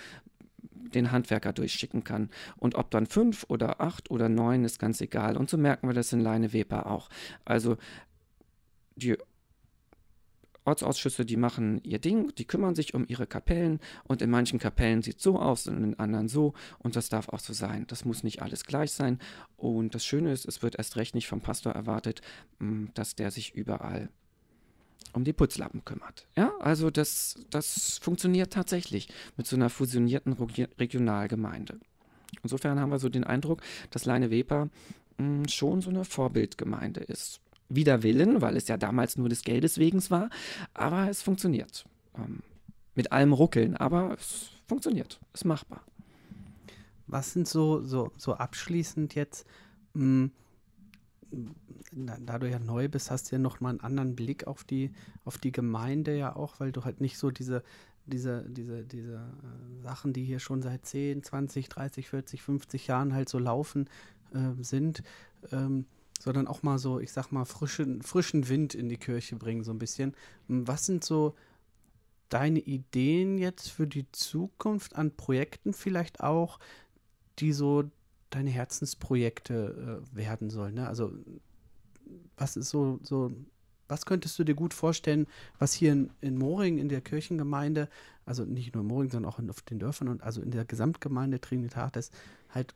den 0.90 1.12
Handwerker 1.12 1.54
durchschicken 1.54 2.04
kann. 2.04 2.30
Und 2.58 2.76
ob 2.76 2.92
dann 2.92 3.06
fünf 3.06 3.46
oder 3.48 3.82
acht 3.82 4.12
oder 4.12 4.30
neun 4.30 4.64
ist 4.64 4.80
ganz 4.80 5.02
egal. 5.02 5.38
Und 5.38 5.50
so 5.50 5.58
merken 5.58 5.88
wir 5.88 5.94
das 5.94 6.14
in 6.14 6.20
Leine 6.20 6.54
Weber 6.54 6.88
auch. 6.88 7.10
Also 7.46 7.78
die 8.96 9.18
Ortsausschüsse, 10.66 11.26
die 11.26 11.38
machen 11.38 11.82
ihr 11.84 12.00
Ding, 12.00 12.34
die 12.36 12.46
kümmern 12.46 12.76
sich 12.76 12.94
um 12.94 13.06
ihre 13.08 13.28
Kapellen 13.28 13.80
und 14.06 14.22
in 14.22 14.30
manchen 14.30 14.60
Kapellen 14.60 15.02
sieht 15.02 15.18
es 15.18 15.24
so 15.24 15.38
aus 15.40 15.68
und 15.68 15.84
in 15.84 16.00
anderen 16.00 16.30
so 16.30 16.54
und 16.80 16.96
das 16.96 17.10
darf 17.10 17.30
auch 17.30 17.40
so 17.40 17.54
sein. 17.54 17.86
Das 17.88 18.06
muss 18.06 18.24
nicht 18.24 18.42
alles 18.42 18.64
gleich 18.64 18.92
sein 18.92 19.20
und 19.58 19.94
das 19.94 20.06
Schöne 20.06 20.32
ist, 20.32 20.46
es 20.46 20.62
wird 20.64 20.76
erst 20.76 20.96
recht 20.96 21.16
nicht 21.16 21.28
vom 21.28 21.42
Pastor 21.42 21.74
erwartet, 21.74 22.22
mm, 22.60 22.86
dass 22.94 23.16
der 23.16 23.32
sich 23.32 23.54
überall 23.54 24.10
um 25.14 25.24
die 25.24 25.34
Putzlappen 25.34 25.84
kümmert. 25.86 26.28
Ja, 26.36 26.54
also 26.60 26.90
das, 26.90 27.36
das 27.50 28.00
funktioniert 28.02 28.54
tatsächlich 28.54 29.10
mit 29.38 29.48
so 29.48 29.56
einer 29.56 29.70
fusionierten 29.70 30.34
Regionalgemeinde. 30.34 31.80
Insofern 32.42 32.80
haben 32.80 32.92
wir 32.92 33.00
so 33.00 33.10
den 33.10 33.24
Eindruck, 33.24 33.62
dass 33.92 34.06
Leine 34.06 34.32
Weber 34.32 34.70
mm, 35.18 35.46
schon 35.48 35.82
so 35.82 35.90
eine 35.90 36.06
Vorbildgemeinde 36.06 37.02
ist 37.02 37.40
wider 37.76 38.04
Willen, 38.04 38.42
weil 38.42 38.58
es 38.58 38.68
ja 38.68 38.78
damals 38.78 39.18
nur 39.18 39.30
des 39.30 39.44
Geldes 39.44 39.78
wegen 39.78 40.02
war. 40.10 40.30
Aber 40.74 41.10
es 41.10 41.22
funktioniert. 41.22 41.86
Ähm, 42.18 42.40
mit 42.96 43.12
allem 43.12 43.34
Ruckeln, 43.34 43.76
aber 43.76 44.16
es 44.20 44.52
funktioniert. 44.68 45.20
Ist 45.34 45.46
machbar. 45.46 45.84
Was 47.08 47.34
sind 47.34 47.48
so, 47.48 47.82
so, 47.82 48.12
so 48.18 48.34
abschließend 48.34 49.16
jetzt, 49.16 49.46
mh, 49.94 50.02
hm, 50.02 50.32
da 51.92 52.40
du 52.40 52.50
ja 52.50 52.60
neu 52.60 52.88
bist, 52.88 53.12
hast 53.12 53.32
du 53.32 53.36
ja 53.36 53.40
nochmal 53.40 53.72
einen 53.72 53.82
anderen 53.82 54.16
Blick 54.16 54.48
auf 54.48 54.64
die, 54.64 54.92
auf 55.26 55.38
die 55.38 55.52
Gemeinde 55.52 56.18
ja 56.18 56.36
auch, 56.36 56.60
weil 56.60 56.72
du 56.72 56.84
halt 56.84 57.02
nicht 57.02 57.18
so 57.18 57.32
diese, 57.32 57.64
diese, 58.06 58.46
diese, 58.50 58.84
diese 58.84 59.16
äh, 59.16 59.84
Sachen, 59.84 60.14
die 60.14 60.24
hier 60.24 60.40
schon 60.40 60.62
seit 60.62 60.86
10, 60.86 61.24
20, 61.24 61.70
30, 61.70 62.10
40, 62.10 62.42
50 62.42 62.88
Jahren 62.88 63.14
halt 63.14 63.30
so 63.30 63.40
laufen, 63.40 63.90
äh, 64.34 64.62
sind. 64.62 65.04
Ähm, 65.52 65.86
sondern 66.20 66.48
auch 66.48 66.64
mal 66.64 66.80
so, 66.80 67.00
ich 67.00 67.12
sag 67.12 67.32
mal, 67.32 67.44
frischen, 67.44 68.02
frischen 68.02 68.48
Wind 68.48 68.76
in 68.76 68.88
die 68.88 68.98
Kirche 68.98 69.36
bringen, 69.36 69.64
so 69.64 69.72
ein 69.72 69.80
bisschen. 69.80 70.16
Hm, 70.48 70.68
was 70.68 70.86
sind 70.86 71.04
so 71.04 71.36
deine 72.30 72.60
Ideen 72.60 73.38
jetzt 73.38 73.70
für 73.70 73.88
die 73.88 74.10
Zukunft 74.12 74.96
an 74.96 75.16
Projekten 75.16 75.74
vielleicht 75.74 76.22
auch, 76.22 76.60
die 77.40 77.52
so 77.52 77.84
deine 78.34 78.50
Herzensprojekte 78.50 80.02
äh, 80.14 80.16
werden 80.16 80.50
sollen? 80.50 80.76
Ne? 80.76 80.88
Also, 80.88 81.12
was 82.38 82.58
ist 82.58 82.70
so, 82.70 83.00
so, 83.04 83.32
was 83.88 84.06
könntest 84.06 84.38
du 84.40 84.44
dir 84.44 84.56
gut 84.56 84.74
vorstellen, 84.74 85.28
was 85.60 85.74
hier 85.74 85.92
in, 85.94 86.10
in 86.22 86.38
Moring, 86.38 86.78
in 86.78 86.90
der 86.90 87.02
Kirchengemeinde, 87.02 87.90
also 88.26 88.46
nicht 88.46 88.74
nur 88.74 88.82
in 88.82 88.88
Moring, 88.88 89.10
sondern 89.10 89.32
auch 89.32 89.40
in, 89.40 89.50
auf 89.50 89.62
den 89.62 89.80
Dörfern 89.80 90.08
und 90.08 90.24
also 90.24 90.42
in 90.42 90.52
der 90.52 90.66
Gesamtgemeinde 90.66 91.40
Trinitatis 91.40 92.12
halt 92.50 92.74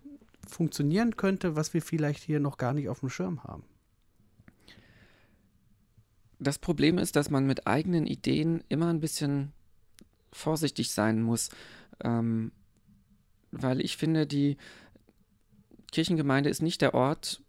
funktionieren 0.47 1.17
könnte, 1.17 1.55
was 1.55 1.73
wir 1.73 1.81
vielleicht 1.81 2.23
hier 2.23 2.39
noch 2.39 2.57
gar 2.57 2.73
nicht 2.73 2.89
auf 2.89 3.01
dem 3.01 3.09
Schirm 3.09 3.43
haben. 3.43 3.63
Das 6.39 6.59
Problem 6.59 6.97
ist, 6.97 7.15
dass 7.15 7.29
man 7.29 7.47
mit 7.47 7.65
eigenen 7.65 8.05
Ideen 8.05 8.63
immer 8.69 8.87
ein 8.87 8.99
bisschen 8.99 9.53
vorsichtig 10.31 10.91
sein 10.91 11.21
muss, 11.21 11.49
ähm, 12.03 12.51
weil 13.51 13.81
ich 13.81 13.97
finde, 13.97 14.27
die 14.27 14.57
Kirchengemeinde 15.91 16.49
ist 16.49 16.61
nicht 16.61 16.81
der 16.81 16.93
Ort, 16.93 17.41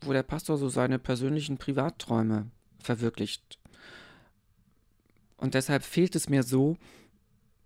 wo 0.00 0.12
der 0.12 0.22
Pastor 0.22 0.56
so 0.56 0.68
seine 0.68 0.98
persönlichen 0.98 1.58
Privatträume 1.58 2.50
verwirklicht. 2.78 3.58
Und 5.36 5.54
deshalb 5.54 5.82
fehlt 5.82 6.16
es 6.16 6.28
mir 6.28 6.42
so, 6.42 6.76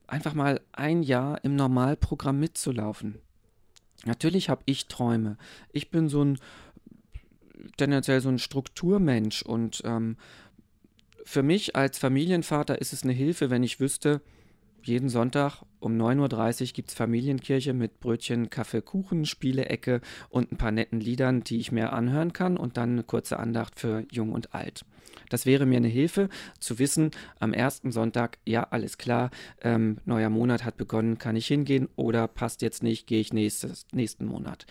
einfach 0.06 0.34
mal 0.34 0.60
ein 0.72 1.02
Jahr 1.02 1.44
im 1.44 1.54
Normalprogramm 1.54 2.40
mitzulaufen. 2.40 3.20
Natürlich 4.04 4.48
habe 4.48 4.62
ich 4.66 4.86
Träume. 4.86 5.36
Ich 5.72 5.90
bin 5.90 6.08
so 6.08 6.24
ein 6.24 6.38
tendenziell 7.76 8.20
so 8.20 8.28
ein 8.28 8.38
Strukturmensch 8.38 9.42
und 9.42 9.82
ähm, 9.84 10.16
für 11.24 11.42
mich 11.42 11.76
als 11.76 11.98
Familienvater 11.98 12.80
ist 12.80 12.92
es 12.92 13.02
eine 13.02 13.12
Hilfe, 13.12 13.50
wenn 13.50 13.62
ich 13.62 13.80
wüsste, 13.80 14.22
jeden 14.86 15.08
Sonntag 15.08 15.62
um 15.78 15.96
9.30 15.96 16.60
Uhr 16.60 16.66
gibt 16.72 16.90
es 16.90 16.94
Familienkirche 16.94 17.72
mit 17.72 18.00
Brötchen, 18.00 18.50
Kaffee, 18.50 18.82
Kuchen, 18.82 19.24
Spielecke 19.24 20.00
und 20.28 20.52
ein 20.52 20.56
paar 20.56 20.70
netten 20.70 21.00
Liedern, 21.00 21.42
die 21.42 21.58
ich 21.58 21.72
mir 21.72 21.92
anhören 21.92 22.32
kann 22.32 22.56
und 22.56 22.76
dann 22.76 22.90
eine 22.92 23.02
kurze 23.02 23.38
Andacht 23.38 23.78
für 23.80 24.04
Jung 24.10 24.32
und 24.32 24.54
Alt. 24.54 24.84
Das 25.28 25.46
wäre 25.46 25.66
mir 25.66 25.78
eine 25.78 25.88
Hilfe, 25.88 26.28
zu 26.58 26.78
wissen, 26.78 27.10
am 27.38 27.52
ersten 27.52 27.92
Sonntag, 27.92 28.38
ja, 28.44 28.64
alles 28.64 28.98
klar, 28.98 29.30
ähm, 29.62 29.98
neuer 30.04 30.30
Monat 30.30 30.64
hat 30.64 30.76
begonnen, 30.76 31.18
kann 31.18 31.36
ich 31.36 31.46
hingehen 31.46 31.88
oder 31.96 32.28
passt 32.28 32.62
jetzt 32.62 32.82
nicht, 32.82 33.06
gehe 33.06 33.20
ich 33.20 33.32
nächstes, 33.32 33.86
nächsten 33.92 34.26
Monat. 34.26 34.66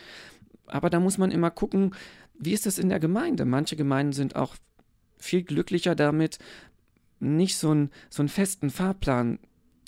Aber 0.68 0.90
da 0.90 1.00
muss 1.00 1.18
man 1.18 1.32
immer 1.32 1.50
gucken, 1.50 1.96
wie 2.38 2.54
ist 2.54 2.66
das 2.66 2.78
in 2.78 2.90
der 2.90 3.00
Gemeinde? 3.00 3.46
Manche 3.46 3.76
Gemeinden 3.76 4.14
sind 4.14 4.36
auch 4.36 4.56
viel 5.18 5.44
glücklicher 5.44 5.96
damit, 5.96 6.40
nicht 7.20 7.58
so, 7.58 7.74
ein, 7.74 7.90
so 8.10 8.22
einen 8.22 8.30
festen 8.30 8.70
Fahrplan 8.70 9.40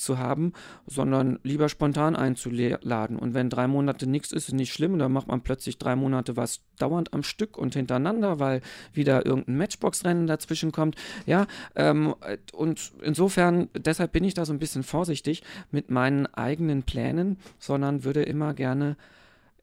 zu 0.02 0.18
haben, 0.18 0.54
sondern 0.88 1.40
lieber 1.44 1.70
spontan 1.70 2.16
einzuladen. 2.16 3.18
Und 3.18 3.34
wenn 3.34 3.50
drei 3.50 3.68
Monate 3.68 4.08
nichts 4.08 4.32
ist, 4.32 4.50
ist 4.50 4.54
nicht 4.54 4.74
schlimm. 4.74 5.00
Dann 5.00 5.12
macht 5.12 5.28
man 5.28 5.42
plötzlich 5.42 5.78
drei 5.78 5.96
Monate 5.96 6.36
was 6.36 6.62
dauernd 6.78 7.14
am 7.14 7.24
Stück 7.24 7.58
und 7.58 7.76
hintereinander, 7.76 8.40
weil 8.40 8.62
wieder 8.94 9.26
irgendein 9.26 9.58
Matchbox-Rennen 9.58 10.28
dazwischen 10.28 10.72
kommt. 10.72 10.96
Ja, 11.26 11.48
ähm, 11.76 12.16
und 12.54 12.92
insofern, 13.02 13.70
deshalb 13.76 14.12
bin 14.12 14.24
ich 14.24 14.34
da 14.34 14.46
so 14.46 14.54
ein 14.54 14.60
bisschen 14.60 14.84
vorsichtig 14.84 15.44
mit 15.72 15.92
meinen 15.92 16.26
eigenen 16.28 16.84
Plänen, 16.84 17.38
sondern 17.60 18.04
würde 18.04 18.24
immer 18.24 18.54
gerne 18.54 18.98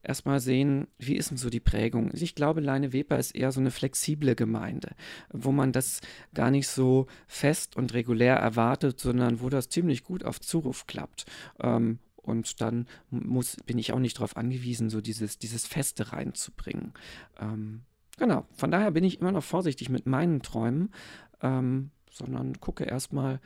erstmal 0.03 0.39
sehen, 0.39 0.87
wie 0.97 1.15
ist 1.15 1.29
denn 1.29 1.37
so 1.37 1.49
die 1.49 1.59
Prägung. 1.59 2.11
Ich 2.13 2.35
glaube, 2.35 2.61
Leine 2.61 2.93
Weber 2.93 3.17
ist 3.17 3.35
eher 3.35 3.51
so 3.51 3.59
eine 3.59 3.71
flexible 3.71 4.35
Gemeinde, 4.35 4.95
wo 5.31 5.51
man 5.51 5.71
das 5.71 6.01
gar 6.33 6.51
nicht 6.51 6.67
so 6.67 7.07
fest 7.27 7.75
und 7.75 7.93
regulär 7.93 8.35
erwartet, 8.35 8.99
sondern 8.99 9.41
wo 9.41 9.49
das 9.49 9.69
ziemlich 9.69 10.03
gut 10.03 10.23
auf 10.23 10.39
Zuruf 10.39 10.87
klappt. 10.87 11.25
Ähm, 11.59 11.99
und 12.15 12.61
dann 12.61 12.87
muss, 13.09 13.57
bin 13.65 13.77
ich 13.77 13.91
auch 13.91 13.99
nicht 13.99 14.17
darauf 14.17 14.37
angewiesen, 14.37 14.89
so 14.89 15.01
dieses, 15.01 15.39
dieses 15.39 15.65
Feste 15.65 16.13
reinzubringen. 16.13 16.93
Ähm, 17.39 17.81
genau, 18.17 18.45
von 18.53 18.71
daher 18.71 18.91
bin 18.91 19.03
ich 19.03 19.19
immer 19.19 19.31
noch 19.31 19.43
vorsichtig 19.43 19.89
mit 19.89 20.05
meinen 20.05 20.41
Träumen, 20.41 20.93
ähm, 21.41 21.91
sondern 22.11 22.59
gucke 22.59 22.83
erstmal, 22.83 23.39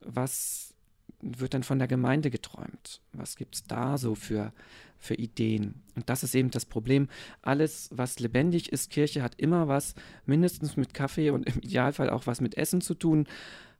was 0.00 0.74
wird 1.20 1.54
dann 1.54 1.62
von 1.62 1.78
der 1.78 1.88
Gemeinde 1.88 2.30
geträumt? 2.30 3.00
Was 3.12 3.36
gibt 3.36 3.54
es 3.54 3.64
da 3.64 3.98
so 3.98 4.14
für 4.14 4.52
für 4.98 5.14
Ideen. 5.14 5.82
Und 5.94 6.08
das 6.08 6.22
ist 6.22 6.34
eben 6.34 6.50
das 6.50 6.64
Problem. 6.64 7.08
Alles, 7.42 7.88
was 7.92 8.18
lebendig 8.18 8.72
ist, 8.72 8.90
Kirche 8.90 9.22
hat 9.22 9.34
immer 9.36 9.68
was 9.68 9.94
mindestens 10.24 10.76
mit 10.76 10.94
Kaffee 10.94 11.30
und 11.30 11.46
im 11.46 11.58
Idealfall 11.60 12.10
auch 12.10 12.26
was 12.26 12.40
mit 12.40 12.56
Essen 12.56 12.80
zu 12.80 12.94
tun. 12.94 13.26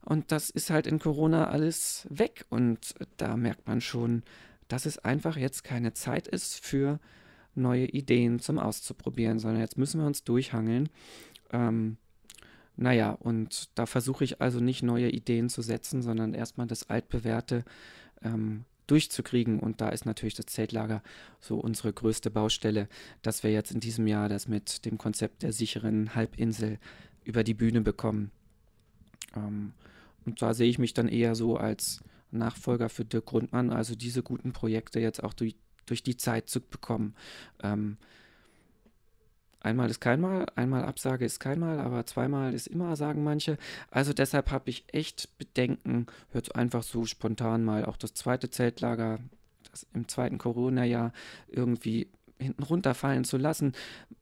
Und 0.03 0.31
das 0.31 0.49
ist 0.49 0.69
halt 0.69 0.87
in 0.87 0.99
Corona 0.99 1.47
alles 1.47 2.07
weg. 2.09 2.45
Und 2.49 2.95
da 3.17 3.35
merkt 3.35 3.67
man 3.67 3.81
schon, 3.81 4.23
dass 4.67 4.85
es 4.85 4.97
einfach 4.99 5.37
jetzt 5.37 5.63
keine 5.63 5.93
Zeit 5.93 6.27
ist 6.27 6.63
für 6.63 6.99
neue 7.55 7.85
Ideen 7.85 8.39
zum 8.39 8.59
Auszuprobieren, 8.59 9.39
sondern 9.39 9.61
jetzt 9.61 9.77
müssen 9.77 9.99
wir 9.99 10.07
uns 10.07 10.23
durchhangeln. 10.23 10.89
Ähm, 11.51 11.97
naja, 12.75 13.11
und 13.11 13.69
da 13.75 13.87
versuche 13.87 14.23
ich 14.23 14.39
also 14.39 14.59
nicht 14.59 14.83
neue 14.83 15.09
Ideen 15.09 15.49
zu 15.49 15.63
setzen, 15.63 16.03
sondern 16.03 16.33
erstmal 16.33 16.67
das 16.67 16.89
altbewährte 16.89 17.65
ähm, 18.21 18.65
durchzukriegen. 18.87 19.59
Und 19.59 19.81
da 19.81 19.89
ist 19.89 20.05
natürlich 20.05 20.35
das 20.35 20.47
Zeltlager 20.47 21.03
so 21.39 21.57
unsere 21.57 21.93
größte 21.93 22.31
Baustelle, 22.31 22.87
dass 23.21 23.43
wir 23.43 23.51
jetzt 23.51 23.71
in 23.71 23.79
diesem 23.79 24.07
Jahr 24.07 24.29
das 24.29 24.47
mit 24.47 24.85
dem 24.85 24.97
Konzept 24.97 25.43
der 25.43 25.53
sicheren 25.53 26.15
Halbinsel 26.15 26.79
über 27.23 27.43
die 27.43 27.53
Bühne 27.53 27.81
bekommen. 27.81 28.31
Ähm, 29.35 29.73
und 30.25 30.41
da 30.41 30.53
sehe 30.53 30.69
ich 30.69 30.79
mich 30.79 30.93
dann 30.93 31.07
eher 31.07 31.35
so 31.35 31.57
als 31.57 32.03
Nachfolger 32.31 32.89
für 32.89 33.05
Dirk 33.05 33.25
Grundmann, 33.25 33.71
also 33.71 33.95
diese 33.95 34.23
guten 34.23 34.51
Projekte 34.51 34.99
jetzt 34.99 35.23
auch 35.23 35.33
durch, 35.33 35.55
durch 35.85 36.03
die 36.03 36.17
Zeit 36.17 36.49
zu 36.49 36.59
bekommen. 36.61 37.15
Ähm, 37.63 37.97
Einmal 39.59 39.89
ist 39.89 39.99
kein 39.99 40.21
Mal, 40.21 40.45
einmal 40.55 40.83
Absage 40.83 41.25
ist 41.25 41.39
kein 41.39 41.59
Mal, 41.59 41.79
aber 41.79 42.05
zweimal 42.05 42.53
ist 42.53 42.67
immer, 42.67 42.95
sagen 42.95 43.23
manche. 43.23 43.57
Also 43.89 44.13
deshalb 44.13 44.51
habe 44.51 44.69
ich 44.69 44.85
echt 44.93 45.37
Bedenken, 45.37 46.05
hört 46.31 46.55
einfach 46.55 46.83
so 46.83 47.05
spontan 47.05 47.65
mal 47.65 47.85
auch 47.85 47.97
das 47.97 48.13
zweite 48.13 48.49
Zeltlager, 48.49 49.19
das 49.71 49.87
im 49.93 50.07
zweiten 50.07 50.37
Corona-Jahr 50.37 51.11
irgendwie 51.47 52.07
hinten 52.39 52.63
runterfallen 52.63 53.23
zu 53.23 53.37
lassen, 53.37 53.73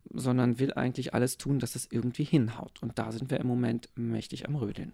sondern 0.10 0.60
will 0.60 0.74
eigentlich 0.74 1.14
alles 1.14 1.38
tun, 1.38 1.60
dass 1.60 1.76
es 1.76 1.92
irgendwie 1.92 2.24
hinhaut. 2.24 2.82
Und 2.82 2.98
da 2.98 3.12
sind 3.12 3.30
wir 3.30 3.40
im 3.40 3.48
Moment 3.48 3.90
mächtig 3.96 4.48
am 4.48 4.56
Rödeln. 4.56 4.94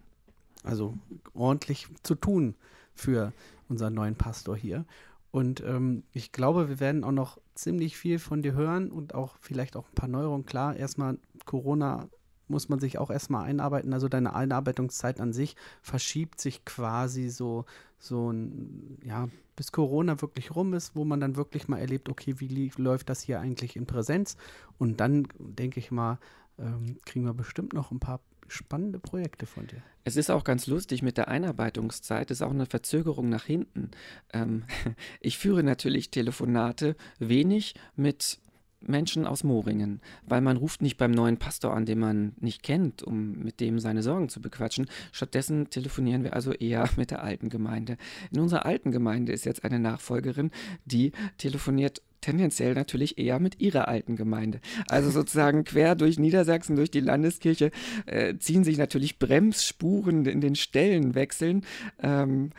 Also 0.64 0.98
ordentlich 1.34 1.86
zu 2.02 2.14
tun 2.14 2.54
für 2.94 3.32
unseren 3.68 3.94
neuen 3.94 4.16
Pastor 4.16 4.56
hier. 4.56 4.84
Und 5.32 5.62
ähm, 5.66 6.04
ich 6.12 6.30
glaube, 6.30 6.68
wir 6.68 6.78
werden 6.78 7.04
auch 7.04 7.12
noch 7.12 7.38
ziemlich 7.54 7.96
viel 7.96 8.18
von 8.18 8.42
dir 8.42 8.52
hören 8.52 8.92
und 8.92 9.14
auch 9.14 9.36
vielleicht 9.40 9.76
auch 9.76 9.88
ein 9.88 9.94
paar 9.94 10.08
Neuerungen. 10.08 10.46
Klar, 10.46 10.76
erstmal 10.76 11.18
Corona 11.46 12.08
muss 12.48 12.68
man 12.68 12.78
sich 12.78 12.98
auch 12.98 13.10
erstmal 13.10 13.46
einarbeiten. 13.46 13.94
Also 13.94 14.08
deine 14.08 14.34
Einarbeitungszeit 14.34 15.20
an 15.20 15.32
sich 15.32 15.56
verschiebt 15.80 16.38
sich 16.38 16.66
quasi 16.66 17.30
so, 17.30 17.64
so 17.98 18.30
ein, 18.30 18.98
ja, 19.02 19.28
bis 19.56 19.72
Corona 19.72 20.20
wirklich 20.20 20.54
rum 20.54 20.74
ist, 20.74 20.94
wo 20.94 21.04
man 21.04 21.18
dann 21.18 21.36
wirklich 21.36 21.66
mal 21.66 21.78
erlebt, 21.78 22.10
okay, 22.10 22.34
wie 22.38 22.70
läuft 22.76 23.08
das 23.08 23.22
hier 23.22 23.40
eigentlich 23.40 23.74
in 23.74 23.86
Präsenz? 23.86 24.36
Und 24.76 25.00
dann, 25.00 25.26
denke 25.38 25.80
ich 25.80 25.90
mal, 25.90 26.18
ähm, 26.58 26.98
kriegen 27.06 27.24
wir 27.24 27.34
bestimmt 27.34 27.72
noch 27.72 27.90
ein 27.90 28.00
paar 28.00 28.20
spannende 28.48 28.98
Projekte 28.98 29.46
von 29.46 29.66
dir. 29.66 29.82
Es 30.04 30.16
ist 30.16 30.30
auch 30.30 30.44
ganz 30.44 30.66
lustig 30.66 31.02
mit 31.02 31.16
der 31.16 31.28
Einarbeitungszeit, 31.28 32.30
es 32.30 32.38
ist 32.38 32.42
auch 32.42 32.50
eine 32.50 32.66
Verzögerung 32.66 33.28
nach 33.28 33.44
hinten. 33.44 33.90
Ähm, 34.32 34.64
ich 35.20 35.38
führe 35.38 35.62
natürlich 35.62 36.10
Telefonate 36.10 36.96
wenig 37.18 37.74
mit 37.96 38.38
Menschen 38.86 39.26
aus 39.26 39.44
Moringen, 39.44 40.00
weil 40.26 40.40
man 40.40 40.56
ruft 40.56 40.82
nicht 40.82 40.96
beim 40.96 41.12
neuen 41.12 41.38
Pastor 41.38 41.74
an, 41.74 41.86
den 41.86 41.98
man 41.98 42.32
nicht 42.40 42.62
kennt, 42.62 43.02
um 43.02 43.38
mit 43.38 43.60
dem 43.60 43.78
seine 43.78 44.02
Sorgen 44.02 44.28
zu 44.28 44.40
bequatschen. 44.40 44.86
Stattdessen 45.12 45.70
telefonieren 45.70 46.24
wir 46.24 46.34
also 46.34 46.52
eher 46.52 46.88
mit 46.96 47.10
der 47.10 47.22
alten 47.22 47.48
Gemeinde. 47.48 47.96
In 48.30 48.40
unserer 48.40 48.66
alten 48.66 48.90
Gemeinde 48.90 49.32
ist 49.32 49.44
jetzt 49.44 49.64
eine 49.64 49.78
Nachfolgerin, 49.78 50.50
die 50.84 51.12
telefoniert 51.38 52.02
tendenziell 52.22 52.72
natürlich 52.72 53.18
eher 53.18 53.38
mit 53.38 53.60
ihrer 53.60 53.88
alten 53.88 54.16
Gemeinde. 54.16 54.60
Also 54.88 55.10
sozusagen 55.10 55.64
quer 55.64 55.94
durch 55.94 56.18
Niedersachsen, 56.18 56.76
durch 56.76 56.90
die 56.90 57.00
Landeskirche 57.00 57.70
äh, 58.06 58.36
ziehen 58.38 58.64
sich 58.64 58.78
natürlich 58.78 59.18
Bremsspuren 59.18 60.24
in 60.24 60.40
den 60.40 60.54
Stellenwechseln. 60.54 61.66
Ähm, 62.02 62.50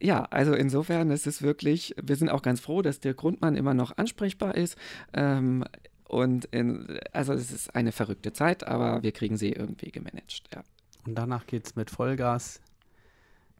ja, 0.00 0.22
also 0.24 0.54
insofern 0.54 1.10
ist 1.10 1.26
es 1.26 1.42
wirklich, 1.42 1.94
wir 2.00 2.16
sind 2.16 2.30
auch 2.30 2.42
ganz 2.42 2.60
froh, 2.60 2.82
dass 2.82 3.00
der 3.00 3.14
Grundmann 3.14 3.56
immer 3.56 3.74
noch 3.74 3.96
ansprechbar 3.98 4.54
ist. 4.54 4.78
Ähm, 5.12 5.64
und 6.04 6.46
in, 6.46 6.98
also 7.12 7.34
es 7.34 7.52
ist 7.52 7.74
eine 7.74 7.92
verrückte 7.92 8.32
Zeit, 8.32 8.66
aber 8.66 9.02
wir 9.02 9.12
kriegen 9.12 9.36
sie 9.36 9.52
irgendwie 9.52 9.90
gemanagt, 9.90 10.44
ja. 10.54 10.62
Und 11.04 11.14
danach 11.14 11.46
geht 11.46 11.66
es 11.66 11.76
mit 11.76 11.90
Vollgas 11.90 12.60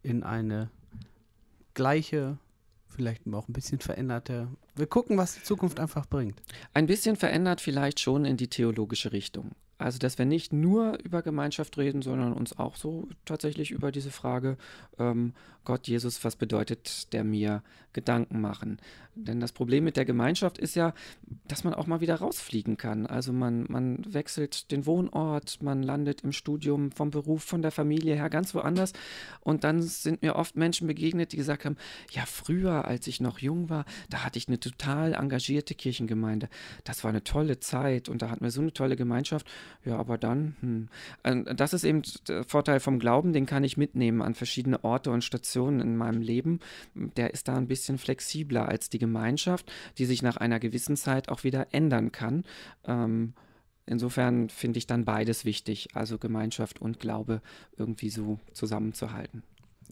in 0.02 0.22
eine 0.22 0.70
gleiche 1.74 2.38
vielleicht 2.98 3.22
auch 3.32 3.48
ein 3.48 3.52
bisschen 3.52 3.78
veränderte. 3.78 4.48
Wir 4.74 4.88
gucken, 4.88 5.16
was 5.16 5.36
die 5.36 5.42
Zukunft 5.44 5.78
einfach 5.78 6.06
bringt. 6.06 6.42
Ein 6.74 6.86
bisschen 6.86 7.14
verändert 7.14 7.60
vielleicht 7.60 8.00
schon 8.00 8.24
in 8.24 8.36
die 8.36 8.48
theologische 8.48 9.12
Richtung. 9.12 9.52
Also, 9.78 9.98
dass 9.98 10.18
wir 10.18 10.26
nicht 10.26 10.52
nur 10.52 10.98
über 11.04 11.22
Gemeinschaft 11.22 11.78
reden, 11.78 12.02
sondern 12.02 12.32
uns 12.32 12.58
auch 12.58 12.76
so 12.76 13.08
tatsächlich 13.24 13.70
über 13.70 13.92
diese 13.92 14.10
Frage, 14.10 14.56
ähm, 14.98 15.34
Gott, 15.64 15.86
Jesus, 15.86 16.24
was 16.24 16.34
bedeutet 16.34 17.12
der 17.12 17.24
mir, 17.24 17.62
Gedanken 17.92 18.40
machen. 18.40 18.78
Denn 19.14 19.40
das 19.40 19.50
Problem 19.50 19.82
mit 19.82 19.96
der 19.96 20.04
Gemeinschaft 20.04 20.58
ist 20.58 20.76
ja, 20.76 20.94
dass 21.48 21.64
man 21.64 21.74
auch 21.74 21.86
mal 21.86 22.00
wieder 22.00 22.14
rausfliegen 22.16 22.76
kann. 22.76 23.06
Also 23.06 23.32
man, 23.32 23.66
man 23.68 24.04
wechselt 24.06 24.70
den 24.70 24.86
Wohnort, 24.86 25.60
man 25.62 25.82
landet 25.82 26.20
im 26.20 26.32
Studium, 26.32 26.92
vom 26.92 27.10
Beruf, 27.10 27.42
von 27.42 27.62
der 27.62 27.72
Familie 27.72 28.14
her 28.14 28.30
ganz 28.30 28.54
woanders. 28.54 28.92
Und 29.40 29.64
dann 29.64 29.82
sind 29.82 30.22
mir 30.22 30.36
oft 30.36 30.56
Menschen 30.56 30.86
begegnet, 30.86 31.32
die 31.32 31.36
gesagt 31.36 31.64
haben, 31.64 31.76
ja, 32.12 32.24
früher, 32.26 32.84
als 32.84 33.06
ich 33.08 33.20
noch 33.20 33.40
jung 33.40 33.68
war, 33.68 33.84
da 34.08 34.24
hatte 34.24 34.38
ich 34.38 34.46
eine 34.46 34.60
total 34.60 35.14
engagierte 35.14 35.74
Kirchengemeinde. 35.74 36.48
Das 36.84 37.02
war 37.02 37.10
eine 37.10 37.24
tolle 37.24 37.58
Zeit 37.58 38.08
und 38.08 38.22
da 38.22 38.30
hatten 38.30 38.44
wir 38.44 38.52
so 38.52 38.60
eine 38.60 38.72
tolle 38.72 38.94
Gemeinschaft. 38.94 39.48
Ja, 39.84 39.96
aber 39.96 40.18
dann, 40.18 40.56
hm. 40.60 40.88
Das 41.56 41.72
ist 41.72 41.84
eben 41.84 42.02
der 42.26 42.44
Vorteil 42.44 42.80
vom 42.80 42.98
Glauben, 42.98 43.32
den 43.32 43.46
kann 43.46 43.64
ich 43.64 43.76
mitnehmen 43.76 44.22
an 44.22 44.34
verschiedene 44.34 44.84
Orte 44.84 45.10
und 45.10 45.24
Stationen 45.24 45.80
in 45.80 45.96
meinem 45.96 46.20
Leben. 46.20 46.60
Der 46.94 47.32
ist 47.32 47.48
da 47.48 47.56
ein 47.56 47.68
bisschen 47.68 47.98
flexibler 47.98 48.68
als 48.68 48.90
die 48.90 48.98
Gemeinschaft, 48.98 49.70
die 49.98 50.04
sich 50.04 50.22
nach 50.22 50.36
einer 50.36 50.60
gewissen 50.60 50.96
Zeit 50.96 51.28
auch 51.28 51.44
wieder 51.44 51.68
ändern 51.72 52.12
kann. 52.12 52.44
Ähm, 52.84 53.34
insofern 53.86 54.48
finde 54.48 54.78
ich 54.78 54.86
dann 54.86 55.04
beides 55.04 55.44
wichtig, 55.44 55.88
also 55.94 56.18
Gemeinschaft 56.18 56.80
und 56.80 57.00
Glaube 57.00 57.40
irgendwie 57.76 58.10
so 58.10 58.38
zusammenzuhalten. 58.52 59.42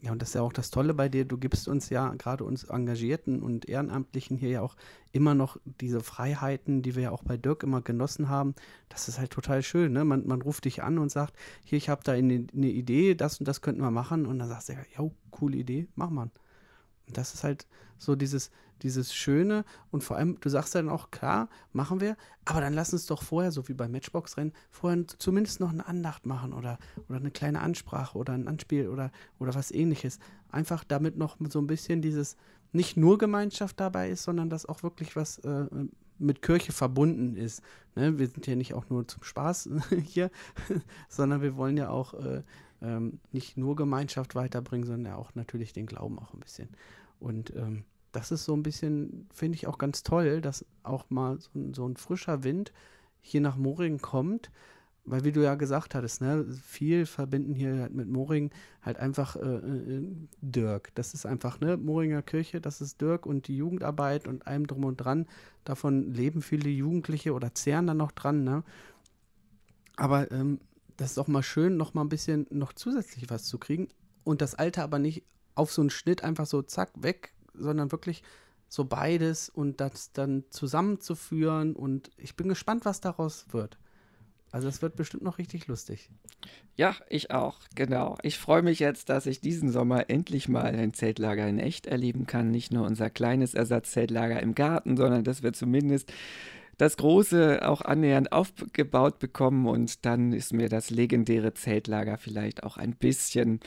Ja, 0.01 0.11
und 0.11 0.21
das 0.21 0.29
ist 0.29 0.35
ja 0.35 0.41
auch 0.41 0.53
das 0.53 0.69
Tolle 0.69 0.93
bei 0.93 1.09
dir. 1.09 1.25
Du 1.25 1.37
gibst 1.37 1.67
uns 1.67 1.89
ja, 1.89 2.13
gerade 2.13 2.43
uns 2.43 2.65
Engagierten 2.65 3.41
und 3.41 3.67
Ehrenamtlichen 3.67 4.37
hier 4.37 4.49
ja 4.49 4.61
auch 4.61 4.75
immer 5.11 5.33
noch 5.33 5.57
diese 5.81 6.01
Freiheiten, 6.01 6.83
die 6.83 6.95
wir 6.95 7.03
ja 7.03 7.11
auch 7.11 7.23
bei 7.23 7.35
Dirk 7.35 7.63
immer 7.63 7.81
genossen 7.81 8.29
haben. 8.29 8.53
Das 8.89 9.07
ist 9.07 9.17
halt 9.17 9.31
total 9.31 9.63
schön. 9.63 9.93
Ne? 9.93 10.05
Man, 10.05 10.27
man 10.27 10.43
ruft 10.43 10.65
dich 10.65 10.83
an 10.83 10.99
und 10.99 11.09
sagt, 11.09 11.33
hier, 11.63 11.77
ich 11.77 11.89
habe 11.89 12.03
da 12.03 12.11
eine, 12.11 12.45
eine, 12.53 12.67
Idee, 12.67 13.15
das 13.15 13.39
und 13.39 13.47
das 13.47 13.61
könnten 13.61 13.81
wir 13.81 13.89
machen. 13.89 14.27
Und 14.27 14.37
dann 14.37 14.49
sagst 14.49 14.69
du, 14.69 14.73
ja, 14.73 15.09
coole 15.31 15.57
Idee, 15.57 15.87
mach 15.95 16.11
mal. 16.11 16.29
Und 17.07 17.17
das 17.17 17.33
ist 17.33 17.43
halt 17.43 17.65
so 17.97 18.15
dieses, 18.15 18.51
dieses 18.83 19.13
Schöne 19.13 19.65
und 19.91 20.03
vor 20.03 20.17
allem, 20.17 20.39
du 20.39 20.49
sagst 20.49 20.75
dann 20.75 20.89
auch, 20.89 21.11
klar, 21.11 21.49
machen 21.73 21.99
wir, 22.01 22.15
aber 22.45 22.61
dann 22.61 22.73
lass 22.73 22.93
uns 22.93 23.05
doch 23.05 23.23
vorher, 23.23 23.51
so 23.51 23.67
wie 23.67 23.73
beim 23.73 23.91
Matchbox-Rennen, 23.91 24.53
vorher 24.69 25.05
zumindest 25.17 25.59
noch 25.59 25.71
eine 25.71 25.85
Andacht 25.87 26.25
machen 26.25 26.53
oder, 26.53 26.77
oder 27.09 27.19
eine 27.19 27.31
kleine 27.31 27.61
Ansprache 27.61 28.17
oder 28.17 28.33
ein 28.33 28.47
Anspiel 28.47 28.87
oder, 28.87 29.11
oder 29.39 29.55
was 29.55 29.71
ähnliches. 29.71 30.19
Einfach 30.49 30.83
damit 30.83 31.17
noch 31.17 31.37
so 31.49 31.59
ein 31.59 31.67
bisschen 31.67 32.01
dieses, 32.01 32.37
nicht 32.71 32.97
nur 32.97 33.17
Gemeinschaft 33.17 33.79
dabei 33.79 34.09
ist, 34.09 34.23
sondern 34.23 34.49
dass 34.49 34.65
auch 34.65 34.83
wirklich 34.83 35.15
was 35.15 35.39
äh, 35.39 35.65
mit 36.19 36.41
Kirche 36.41 36.71
verbunden 36.71 37.35
ist. 37.35 37.61
Ne? 37.95 38.17
Wir 38.17 38.27
sind 38.27 38.47
ja 38.47 38.55
nicht 38.55 38.73
auch 38.73 38.89
nur 38.89 39.07
zum 39.07 39.23
Spaß 39.23 39.69
hier, 40.03 40.31
sondern 41.09 41.41
wir 41.41 41.55
wollen 41.57 41.77
ja 41.77 41.89
auch 41.89 42.13
äh, 42.13 42.43
ähm, 42.81 43.19
nicht 43.31 43.57
nur 43.57 43.75
Gemeinschaft 43.75 44.35
weiterbringen, 44.35 44.85
sondern 44.85 45.13
ja 45.13 45.17
auch 45.17 45.35
natürlich 45.35 45.73
den 45.73 45.85
Glauben 45.85 46.19
auch 46.19 46.33
ein 46.33 46.39
bisschen. 46.39 46.69
Und 47.19 47.55
ähm, 47.55 47.83
das 48.17 48.31
ist 48.31 48.45
so 48.45 48.55
ein 48.55 48.63
bisschen, 48.63 49.27
finde 49.31 49.57
ich 49.57 49.67
auch 49.67 49.77
ganz 49.77 50.01
toll, 50.01 50.41
dass 50.41 50.65
auch 50.81 51.05
mal 51.09 51.39
so 51.39 51.49
ein, 51.53 51.73
so 51.75 51.87
ein 51.87 51.97
frischer 51.97 52.43
Wind 52.43 52.73
hier 53.21 53.41
nach 53.41 53.57
Moringen 53.57 54.01
kommt, 54.01 54.49
weil 55.05 55.23
wie 55.23 55.31
du 55.31 55.43
ja 55.43 55.53
gesagt 55.53 55.93
hattest, 55.93 56.21
ne, 56.21 56.43
viel 56.63 57.05
verbinden 57.05 57.53
hier 57.53 57.77
halt 57.79 57.93
mit 57.93 58.09
Moringen 58.09 58.49
halt 58.81 58.97
einfach 58.97 59.35
äh, 59.35 59.57
äh, 59.57 60.01
Dirk. 60.41 60.95
Das 60.95 61.13
ist 61.13 61.27
einfach, 61.27 61.59
ne, 61.59 61.77
Moringer 61.77 62.23
Kirche, 62.23 62.59
das 62.59 62.81
ist 62.81 62.99
Dirk 63.01 63.27
und 63.27 63.47
die 63.47 63.55
Jugendarbeit 63.55 64.27
und 64.27 64.47
allem 64.47 64.65
drum 64.65 64.85
und 64.85 64.97
dran. 64.97 65.27
Davon 65.63 66.11
leben 66.11 66.41
viele 66.41 66.69
Jugendliche 66.69 67.33
oder 67.33 67.53
zehren 67.53 67.85
dann 67.85 67.97
noch 67.97 68.11
dran, 68.11 68.43
ne? 68.43 68.63
Aber 69.95 70.31
ähm, 70.31 70.59
das 70.97 71.11
ist 71.11 71.19
auch 71.19 71.27
mal 71.27 71.43
schön, 71.43 71.77
noch 71.77 71.93
mal 71.93 72.01
ein 72.01 72.09
bisschen 72.09 72.47
noch 72.49 72.73
zusätzlich 72.73 73.29
was 73.29 73.43
zu 73.45 73.59
kriegen 73.59 73.89
und 74.23 74.41
das 74.41 74.55
Alte 74.55 74.81
aber 74.81 74.97
nicht 74.97 75.23
auf 75.53 75.71
so 75.71 75.81
einen 75.81 75.91
Schnitt 75.91 76.23
einfach 76.23 76.47
so 76.47 76.63
zack 76.63 76.89
weg, 76.95 77.33
sondern 77.59 77.91
wirklich 77.91 78.23
so 78.69 78.85
beides 78.85 79.49
und 79.49 79.79
das 79.79 80.11
dann 80.11 80.43
zusammenzuführen 80.49 81.75
und 81.75 82.11
ich 82.17 82.35
bin 82.35 82.49
gespannt, 82.49 82.85
was 82.85 82.99
daraus 83.01 83.45
wird. 83.51 83.77
Also 84.51 84.67
es 84.67 84.81
wird 84.81 84.95
bestimmt 84.95 85.23
noch 85.23 85.39
richtig 85.39 85.67
lustig. 85.67 86.09
Ja, 86.75 86.95
ich 87.09 87.31
auch, 87.31 87.59
genau. 87.75 88.17
Ich 88.23 88.37
freue 88.37 88.61
mich 88.61 88.79
jetzt, 88.79 89.09
dass 89.09 89.25
ich 89.25 89.41
diesen 89.41 89.71
Sommer 89.71 90.09
endlich 90.09 90.47
mal 90.47 90.63
ein 90.63 90.93
Zeltlager 90.93 91.47
in 91.47 91.59
echt 91.59 91.85
erleben 91.85 92.27
kann. 92.27 92.49
Nicht 92.49 92.71
nur 92.71 92.85
unser 92.85 93.09
kleines 93.09 93.53
Ersatzzeltlager 93.53 94.41
im 94.41 94.55
Garten, 94.55 94.95
sondern 94.95 95.23
dass 95.23 95.43
wir 95.43 95.53
zumindest 95.53 96.13
das 96.77 96.97
Große 96.97 97.67
auch 97.67 97.81
annähernd 97.81 98.31
aufgebaut 98.31 99.19
bekommen 99.19 99.67
und 99.67 100.05
dann 100.05 100.31
ist 100.31 100.53
mir 100.53 100.69
das 100.69 100.89
legendäre 100.89 101.53
Zeltlager 101.53 102.17
vielleicht 102.17 102.63
auch 102.63 102.77
ein 102.77 102.95
bisschen 102.95 103.59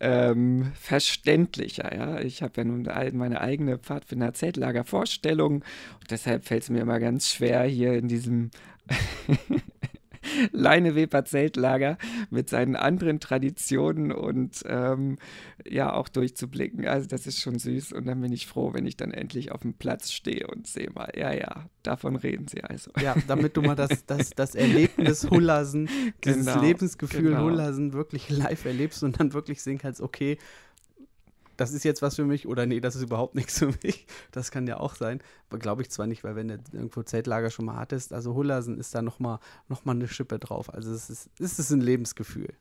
ähm, 0.00 0.70
verständlicher. 0.74 1.94
Ja? 1.94 2.20
Ich 2.20 2.42
habe 2.42 2.52
ja 2.58 2.64
nun 2.64 2.88
meine 3.14 3.40
eigene 3.40 3.78
Pfadfinder-Zeltlager-Vorstellung 3.78 5.54
und 5.54 6.10
deshalb 6.10 6.44
fällt 6.44 6.64
es 6.64 6.70
mir 6.70 6.80
immer 6.80 7.00
ganz 7.00 7.30
schwer, 7.30 7.62
hier 7.62 7.94
in 7.94 8.08
diesem 8.08 8.50
Leineweber 10.52 11.24
Zeltlager 11.24 11.98
mit 12.30 12.48
seinen 12.48 12.76
anderen 12.76 13.20
Traditionen 13.20 14.12
und 14.12 14.62
ähm, 14.66 15.18
ja 15.66 15.92
auch 15.92 16.08
durchzublicken. 16.08 16.86
Also 16.86 17.08
das 17.08 17.26
ist 17.26 17.40
schon 17.40 17.58
süß 17.58 17.92
und 17.92 18.06
dann 18.06 18.20
bin 18.20 18.32
ich 18.32 18.46
froh, 18.46 18.72
wenn 18.72 18.86
ich 18.86 18.96
dann 18.96 19.10
endlich 19.10 19.52
auf 19.52 19.62
dem 19.62 19.74
Platz 19.74 20.12
stehe 20.12 20.46
und 20.46 20.66
sehe 20.66 20.90
mal, 20.90 21.12
ja, 21.16 21.32
ja, 21.32 21.66
davon 21.82 22.16
reden 22.16 22.48
sie 22.48 22.62
also. 22.64 22.90
Ja, 23.00 23.16
damit 23.26 23.56
du 23.56 23.62
mal 23.62 23.74
das, 23.74 24.06
das, 24.06 24.30
das 24.30 24.54
Erlebnis 24.54 25.28
Hullersen, 25.30 25.88
dieses 26.24 26.46
Genau, 26.46 26.60
Lebensgefühl 26.60 27.30
genau. 27.30 27.44
Hullersen 27.44 27.92
wirklich 27.92 28.28
live 28.30 28.64
erlebst 28.64 29.02
und 29.02 29.20
dann 29.20 29.32
wirklich 29.32 29.62
sehen 29.62 29.78
kannst, 29.78 30.00
okay, 30.00 30.38
das 31.58 31.72
ist 31.72 31.84
jetzt 31.84 32.00
was 32.02 32.14
für 32.16 32.24
mich 32.24 32.46
oder 32.46 32.64
nee, 32.64 32.80
das 32.80 32.96
ist 32.96 33.02
überhaupt 33.02 33.34
nichts 33.34 33.58
für 33.58 33.74
mich. 33.82 34.06
Das 34.32 34.50
kann 34.50 34.66
ja 34.66 34.78
auch 34.78 34.94
sein. 34.94 35.20
Aber 35.50 35.58
glaube 35.58 35.82
ich 35.82 35.90
zwar 35.90 36.06
nicht, 36.06 36.24
weil 36.24 36.36
wenn 36.36 36.48
du 36.48 36.58
irgendwo 36.72 37.02
Zeltlager 37.02 37.50
schon 37.50 37.66
mal 37.66 37.76
hattest, 37.76 38.14
also 38.14 38.34
Hullersen 38.34 38.78
ist 38.78 38.94
da 38.94 39.02
nochmal 39.02 39.40
noch 39.68 39.84
mal 39.84 39.92
eine 39.92 40.08
Schippe 40.08 40.38
drauf. 40.38 40.72
Also 40.72 40.92
es 40.92 41.10
ist, 41.10 41.28
es 41.38 41.58
ist 41.58 41.70
ein 41.70 41.82
Lebensgefühl. 41.82 42.54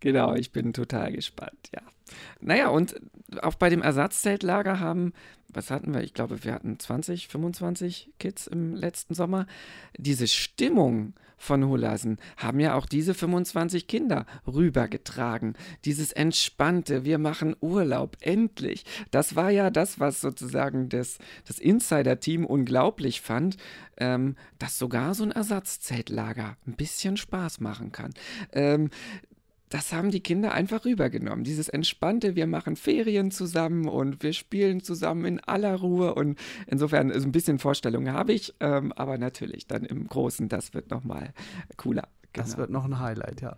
Genau, 0.00 0.34
ich 0.34 0.50
bin 0.50 0.72
total 0.72 1.12
gespannt, 1.12 1.70
ja. 1.72 1.82
Naja, 2.40 2.68
und 2.68 3.00
auch 3.40 3.54
bei 3.54 3.70
dem 3.70 3.82
Ersatzzeltlager 3.82 4.80
haben, 4.80 5.12
was 5.48 5.70
hatten 5.70 5.94
wir? 5.94 6.02
Ich 6.02 6.12
glaube, 6.12 6.42
wir 6.42 6.52
hatten 6.52 6.78
20, 6.78 7.28
25 7.28 8.10
Kids 8.18 8.48
im 8.48 8.74
letzten 8.74 9.14
Sommer. 9.14 9.46
Diese 9.96 10.26
Stimmung 10.26 11.14
von 11.42 11.66
Hullersen 11.66 12.18
haben 12.36 12.60
ja 12.60 12.74
auch 12.74 12.86
diese 12.86 13.14
25 13.14 13.88
Kinder 13.88 14.26
rübergetragen. 14.46 15.54
Dieses 15.84 16.12
entspannte, 16.12 17.04
wir 17.04 17.18
machen 17.18 17.56
Urlaub, 17.60 18.16
endlich. 18.20 18.84
Das 19.10 19.34
war 19.34 19.50
ja 19.50 19.70
das, 19.70 19.98
was 19.98 20.20
sozusagen 20.20 20.88
das, 20.88 21.18
das 21.48 21.58
Insider-Team 21.58 22.46
unglaublich 22.46 23.20
fand, 23.22 23.56
ähm, 23.96 24.36
dass 24.60 24.78
sogar 24.78 25.14
so 25.14 25.24
ein 25.24 25.32
Ersatzzeltlager 25.32 26.56
ein 26.64 26.74
bisschen 26.74 27.16
Spaß 27.16 27.58
machen 27.58 27.90
kann. 27.90 28.14
Ähm, 28.52 28.90
das 29.72 29.92
haben 29.94 30.10
die 30.10 30.20
Kinder 30.20 30.52
einfach 30.52 30.84
rübergenommen. 30.84 31.44
Dieses 31.44 31.70
entspannte, 31.70 32.36
wir 32.36 32.46
machen 32.46 32.76
Ferien 32.76 33.30
zusammen 33.30 33.88
und 33.88 34.22
wir 34.22 34.34
spielen 34.34 34.82
zusammen 34.82 35.24
in 35.24 35.40
aller 35.40 35.76
Ruhe. 35.76 36.14
Und 36.14 36.38
insofern, 36.66 37.10
so 37.18 37.26
ein 37.26 37.32
bisschen 37.32 37.58
Vorstellung 37.58 38.10
habe 38.12 38.34
ich, 38.34 38.52
ähm, 38.60 38.92
aber 38.92 39.16
natürlich 39.16 39.66
dann 39.66 39.84
im 39.84 40.06
Großen, 40.08 40.50
das 40.50 40.74
wird 40.74 40.90
nochmal 40.90 41.32
cooler. 41.78 42.06
Das 42.34 42.50
Genau. 42.50 42.58
wird 42.58 42.70
noch 42.70 42.84
ein 42.84 42.98
Highlight, 42.98 43.40
ja. 43.40 43.56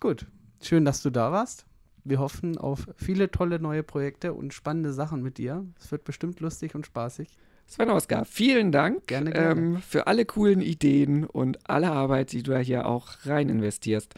Gut, 0.00 0.26
schön, 0.62 0.86
dass 0.86 1.02
du 1.02 1.10
da 1.10 1.30
warst. 1.30 1.66
Wir 2.04 2.18
hoffen 2.18 2.56
auf 2.56 2.88
viele 2.96 3.30
tolle 3.30 3.58
neue 3.60 3.82
Projekte 3.82 4.32
und 4.32 4.54
spannende 4.54 4.94
Sachen 4.94 5.22
mit 5.22 5.36
dir. 5.36 5.66
Es 5.78 5.92
wird 5.92 6.04
bestimmt 6.04 6.40
lustig 6.40 6.74
und 6.74 6.86
spaßig. 6.86 7.28
Sven 7.66 7.90
Oskar, 7.90 8.24
vielen 8.24 8.72
Dank 8.72 9.06
Gerne, 9.06 9.30
gerne. 9.30 9.60
Ähm, 9.60 9.76
für 9.82 10.06
alle 10.06 10.24
coolen 10.24 10.60
Ideen 10.60 11.24
und 11.24 11.70
alle 11.70 11.90
Arbeit, 11.90 12.32
die 12.32 12.42
du 12.42 12.50
da 12.50 12.58
hier 12.58 12.86
auch 12.86 13.12
rein 13.24 13.48
investierst. 13.48 14.14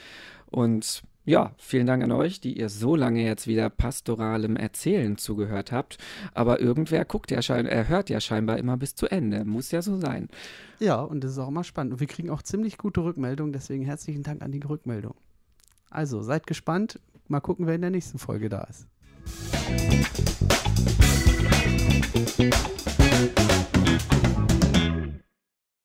Und 0.54 1.02
ja, 1.24 1.52
vielen 1.58 1.86
Dank 1.86 2.04
an 2.04 2.12
euch, 2.12 2.40
die 2.40 2.56
ihr 2.56 2.68
so 2.68 2.94
lange 2.94 3.24
jetzt 3.24 3.48
wieder 3.48 3.68
pastoralem 3.70 4.56
Erzählen 4.56 5.18
zugehört 5.18 5.72
habt. 5.72 5.98
Aber 6.32 6.60
irgendwer 6.60 7.04
guckt 7.04 7.32
ja 7.32 7.42
scheinbar, 7.42 7.72
er 7.72 7.86
äh, 7.86 7.88
hört 7.88 8.08
ja 8.08 8.20
scheinbar 8.20 8.58
immer 8.58 8.76
bis 8.76 8.94
zu 8.94 9.08
Ende. 9.08 9.44
Muss 9.44 9.72
ja 9.72 9.82
so 9.82 9.98
sein. 9.98 10.28
Ja, 10.78 11.00
und 11.00 11.24
das 11.24 11.32
ist 11.32 11.38
auch 11.38 11.48
immer 11.48 11.64
spannend. 11.64 11.94
Und 11.94 12.00
wir 12.00 12.06
kriegen 12.06 12.30
auch 12.30 12.42
ziemlich 12.42 12.78
gute 12.78 13.02
Rückmeldungen, 13.02 13.52
deswegen 13.52 13.84
herzlichen 13.84 14.22
Dank 14.22 14.42
an 14.42 14.52
die 14.52 14.60
Rückmeldung. 14.60 15.14
Also, 15.90 16.22
seid 16.22 16.46
gespannt. 16.46 17.00
Mal 17.26 17.40
gucken, 17.40 17.66
wer 17.66 17.74
in 17.74 17.80
der 17.80 17.90
nächsten 17.90 18.18
Folge 18.18 18.48
da 18.48 18.68
ist. 18.70 18.86